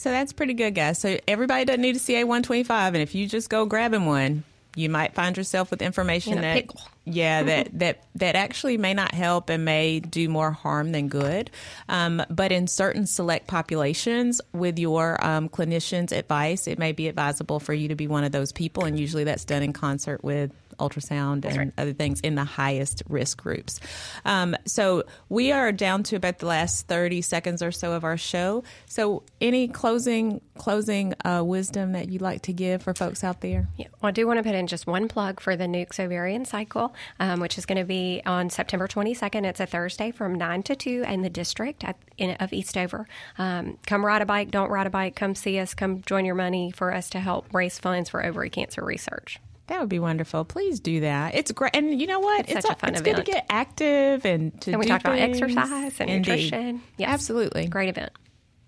So 0.00 0.10
that's 0.10 0.32
pretty 0.32 0.54
good, 0.54 0.74
guys. 0.74 0.98
So 0.98 1.18
everybody 1.28 1.66
doesn't 1.66 1.82
need 1.82 1.96
a 1.96 1.98
CA 1.98 2.24
125, 2.24 2.94
and 2.94 3.02
if 3.02 3.14
you 3.14 3.26
just 3.26 3.50
go 3.50 3.66
grabbing 3.66 4.06
one, 4.06 4.44
you 4.74 4.88
might 4.88 5.12
find 5.12 5.36
yourself 5.36 5.70
with 5.70 5.82
information 5.82 6.34
In 6.34 6.40
that 6.40 6.54
pickle. 6.54 6.80
Yeah 7.12 7.42
that 7.42 7.78
that 7.78 8.04
that 8.14 8.36
actually 8.36 8.78
may 8.78 8.94
not 8.94 9.14
help 9.14 9.50
and 9.50 9.64
may 9.64 10.00
do 10.00 10.28
more 10.28 10.50
harm 10.50 10.92
than 10.92 11.08
good. 11.08 11.50
Um, 11.88 12.22
but 12.30 12.52
in 12.52 12.66
certain 12.66 13.06
select 13.06 13.46
populations, 13.46 14.40
with 14.52 14.78
your 14.78 15.22
um, 15.24 15.48
clinician's 15.48 16.12
advice, 16.12 16.66
it 16.66 16.78
may 16.78 16.92
be 16.92 17.08
advisable 17.08 17.60
for 17.60 17.72
you 17.72 17.88
to 17.88 17.94
be 17.94 18.06
one 18.06 18.24
of 18.24 18.32
those 18.32 18.52
people, 18.52 18.84
and 18.84 18.98
usually 18.98 19.24
that's 19.24 19.44
done 19.44 19.62
in 19.62 19.72
concert 19.72 20.22
with 20.24 20.52
ultrasound 20.80 21.44
and 21.44 21.56
right. 21.56 21.72
other 21.78 21.92
things 21.92 22.20
in 22.20 22.34
the 22.34 22.44
highest 22.44 23.02
risk 23.08 23.40
groups. 23.42 23.80
Um, 24.24 24.56
so 24.66 25.04
we 25.28 25.52
are 25.52 25.72
down 25.72 26.02
to 26.04 26.16
about 26.16 26.38
the 26.38 26.46
last 26.46 26.86
thirty 26.88 27.22
seconds 27.22 27.62
or 27.62 27.70
so 27.70 27.92
of 27.92 28.04
our 28.04 28.16
show. 28.16 28.64
So 28.86 29.22
any 29.40 29.68
closing 29.68 30.40
closing 30.58 31.14
uh, 31.24 31.42
wisdom 31.44 31.92
that 31.92 32.10
you'd 32.10 32.22
like 32.22 32.42
to 32.42 32.52
give 32.52 32.82
for 32.82 32.94
folks 32.94 33.24
out 33.24 33.40
there? 33.40 33.68
Yeah, 33.76 33.86
well, 34.00 34.08
I 34.08 34.12
do 34.12 34.26
want 34.26 34.38
to 34.38 34.42
put 34.42 34.54
in 34.54 34.66
just 34.66 34.86
one 34.86 35.08
plug 35.08 35.40
for 35.40 35.56
the 35.56 35.64
Nukes 35.64 35.98
Ovarian 35.98 36.44
Cycle, 36.44 36.94
um, 37.18 37.40
which 37.40 37.56
is 37.56 37.66
going 37.66 37.78
to 37.78 37.84
be 37.84 38.22
on 38.26 38.50
September 38.50 38.86
22nd. 38.86 39.44
It's 39.44 39.60
a 39.60 39.66
Thursday 39.66 40.10
from 40.10 40.34
9 40.34 40.62
to 40.64 40.76
2 40.76 41.04
in 41.08 41.22
the 41.22 41.30
district 41.30 41.84
at, 41.84 41.96
in, 42.18 42.32
of 42.32 42.52
Eastover. 42.52 43.06
Um, 43.38 43.78
come 43.86 44.04
ride 44.04 44.22
a 44.22 44.26
bike, 44.26 44.50
don't 44.50 44.70
ride 44.70 44.86
a 44.86 44.90
bike, 44.90 45.16
come 45.16 45.34
see 45.34 45.58
us, 45.58 45.74
come 45.74 46.02
join 46.02 46.24
your 46.24 46.34
money 46.34 46.70
for 46.70 46.92
us 46.92 47.10
to 47.10 47.20
help 47.20 47.52
raise 47.52 47.78
funds 47.78 48.10
for 48.10 48.24
ovary 48.24 48.50
cancer 48.50 48.84
research. 48.84 49.38
That 49.70 49.78
would 49.78 49.88
be 49.88 50.00
wonderful. 50.00 50.44
Please 50.44 50.80
do 50.80 50.98
that. 51.02 51.36
It's 51.36 51.52
great, 51.52 51.76
and 51.76 52.00
you 52.00 52.08
know 52.08 52.18
what? 52.18 52.48
It's 52.50 52.66
such 52.66 52.72
a 52.72 52.74
fun 52.74 52.90
it's 52.90 53.02
good 53.02 53.14
to 53.14 53.22
get 53.22 53.46
active 53.48 54.24
and 54.26 54.60
to. 54.62 54.72
And 54.72 54.80
we 54.80 54.86
talked 54.86 55.04
about 55.04 55.20
exercise 55.20 55.94
and 56.00 56.10
Indeed. 56.10 56.30
nutrition. 56.32 56.82
Yes. 56.96 57.10
Absolutely, 57.10 57.68
Great 57.68 57.88
event. 57.88 58.10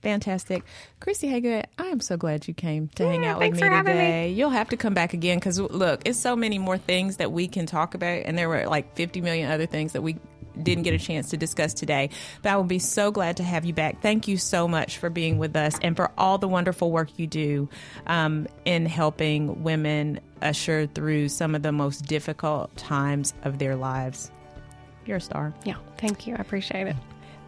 fantastic. 0.01 0.63
Christy 1.01 1.27
Haygood, 1.29 1.65
I 1.77 1.87
am 1.87 1.99
so 1.99 2.17
glad 2.17 2.47
you 2.47 2.55
came 2.55 2.87
to 2.95 3.05
hang 3.05 3.27
out 3.27 3.41
with 3.41 3.53
me 3.55 3.59
for 3.59 3.67
having 3.67 3.97
me. 3.97 4.01
today. 4.01 4.31
You'll 4.31 4.51
have 4.51 4.69
to 4.69 4.77
come 4.77 4.95
back 4.95 5.13
again 5.13 5.39
because 5.39 5.59
look, 5.59 6.03
it's 6.05 6.21
so 6.21 6.37
many 6.37 6.61
more 6.61 6.79
things 6.79 7.17
that 7.17 7.33
we 7.33 7.49
can 7.49 7.67
talk 7.67 7.95
about, 7.95 8.23
and 8.25 8.39
there 8.39 8.49
were 8.49 8.69
like 8.69 8.95
50 8.95 9.23
million 9.23 9.51
other 9.51 9.67
things 9.67 9.95
that 9.95 10.03
we 10.03 10.19
didn't 10.63 10.85
get 10.85 10.95
a 10.95 10.99
chance 10.99 11.31
to 11.31 11.37
discuss 11.37 11.75
today. 11.75 12.11
But 12.43 12.53
I 12.53 12.57
will 12.57 12.63
be 12.63 12.79
so 12.79 13.11
glad 13.11 13.39
to 13.39 13.43
have 13.43 13.65
you 13.65 13.73
back. 13.73 14.03
Thank 14.03 14.29
you 14.29 14.37
so 14.37 14.69
much 14.69 14.99
for 14.99 15.11
being 15.11 15.39
with 15.39 15.57
us 15.57 15.79
and 15.83 15.97
for 15.97 16.13
all 16.17 16.39
the 16.39 16.47
wonderful 16.47 16.93
work 16.93 17.09
you 17.19 17.27
do 17.27 17.69
um, 18.07 18.47
in 18.65 18.87
helping 18.87 19.65
women 19.65 20.21
usher 20.43 20.87
through 20.87 21.29
some 21.29 21.55
of 21.55 21.63
the 21.63 21.73
most 21.73 22.07
difficult 22.07 22.75
times 22.77 23.35
of 23.45 23.59
their 23.59 23.77
lives. 23.77 24.31
You're 25.07 25.19
a 25.19 25.21
star. 25.21 25.55
Yeah, 25.65 25.77
thank 25.99 26.27
you. 26.27 26.35
I 26.37 26.41
appreciate 26.41 26.87
it. 26.87 26.97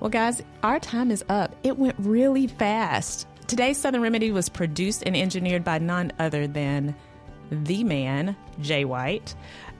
Well, 0.00 0.10
guys, 0.10 0.42
our 0.62 0.80
time 0.80 1.10
is 1.10 1.24
up. 1.28 1.54
It 1.62 1.78
went 1.78 1.96
really 1.98 2.46
fast. 2.46 3.26
Today's 3.46 3.78
Southern 3.78 4.02
Remedy 4.02 4.32
was 4.32 4.48
produced 4.48 5.02
and 5.06 5.16
engineered 5.16 5.64
by 5.64 5.78
none 5.78 6.12
other 6.18 6.46
than 6.46 6.94
the 7.50 7.84
man, 7.84 8.36
Jay 8.60 8.84
White. 8.84 9.34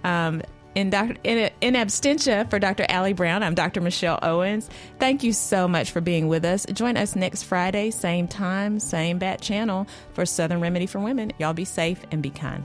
Um, 0.04 0.42
in, 0.74 0.90
doc- 0.90 1.16
in, 1.24 1.50
in 1.60 1.74
absentia 1.74 2.48
for 2.50 2.58
Dr. 2.58 2.84
Allie 2.88 3.12
Brown, 3.12 3.42
I'm 3.42 3.54
Dr. 3.54 3.80
Michelle 3.80 4.18
Owens. 4.22 4.68
Thank 4.98 5.22
you 5.22 5.32
so 5.32 5.68
much 5.68 5.90
for 5.92 6.00
being 6.00 6.28
with 6.28 6.44
us. 6.44 6.66
Join 6.72 6.96
us 6.96 7.14
next 7.16 7.44
Friday, 7.44 7.90
same 7.90 8.28
time, 8.28 8.80
same 8.80 9.18
bat 9.18 9.40
channel 9.40 9.86
for 10.12 10.26
Southern 10.26 10.60
Remedy 10.60 10.86
for 10.86 10.98
Women. 10.98 11.32
Y'all 11.38 11.52
be 11.52 11.64
safe 11.64 12.00
and 12.10 12.22
be 12.22 12.30
kind. 12.30 12.64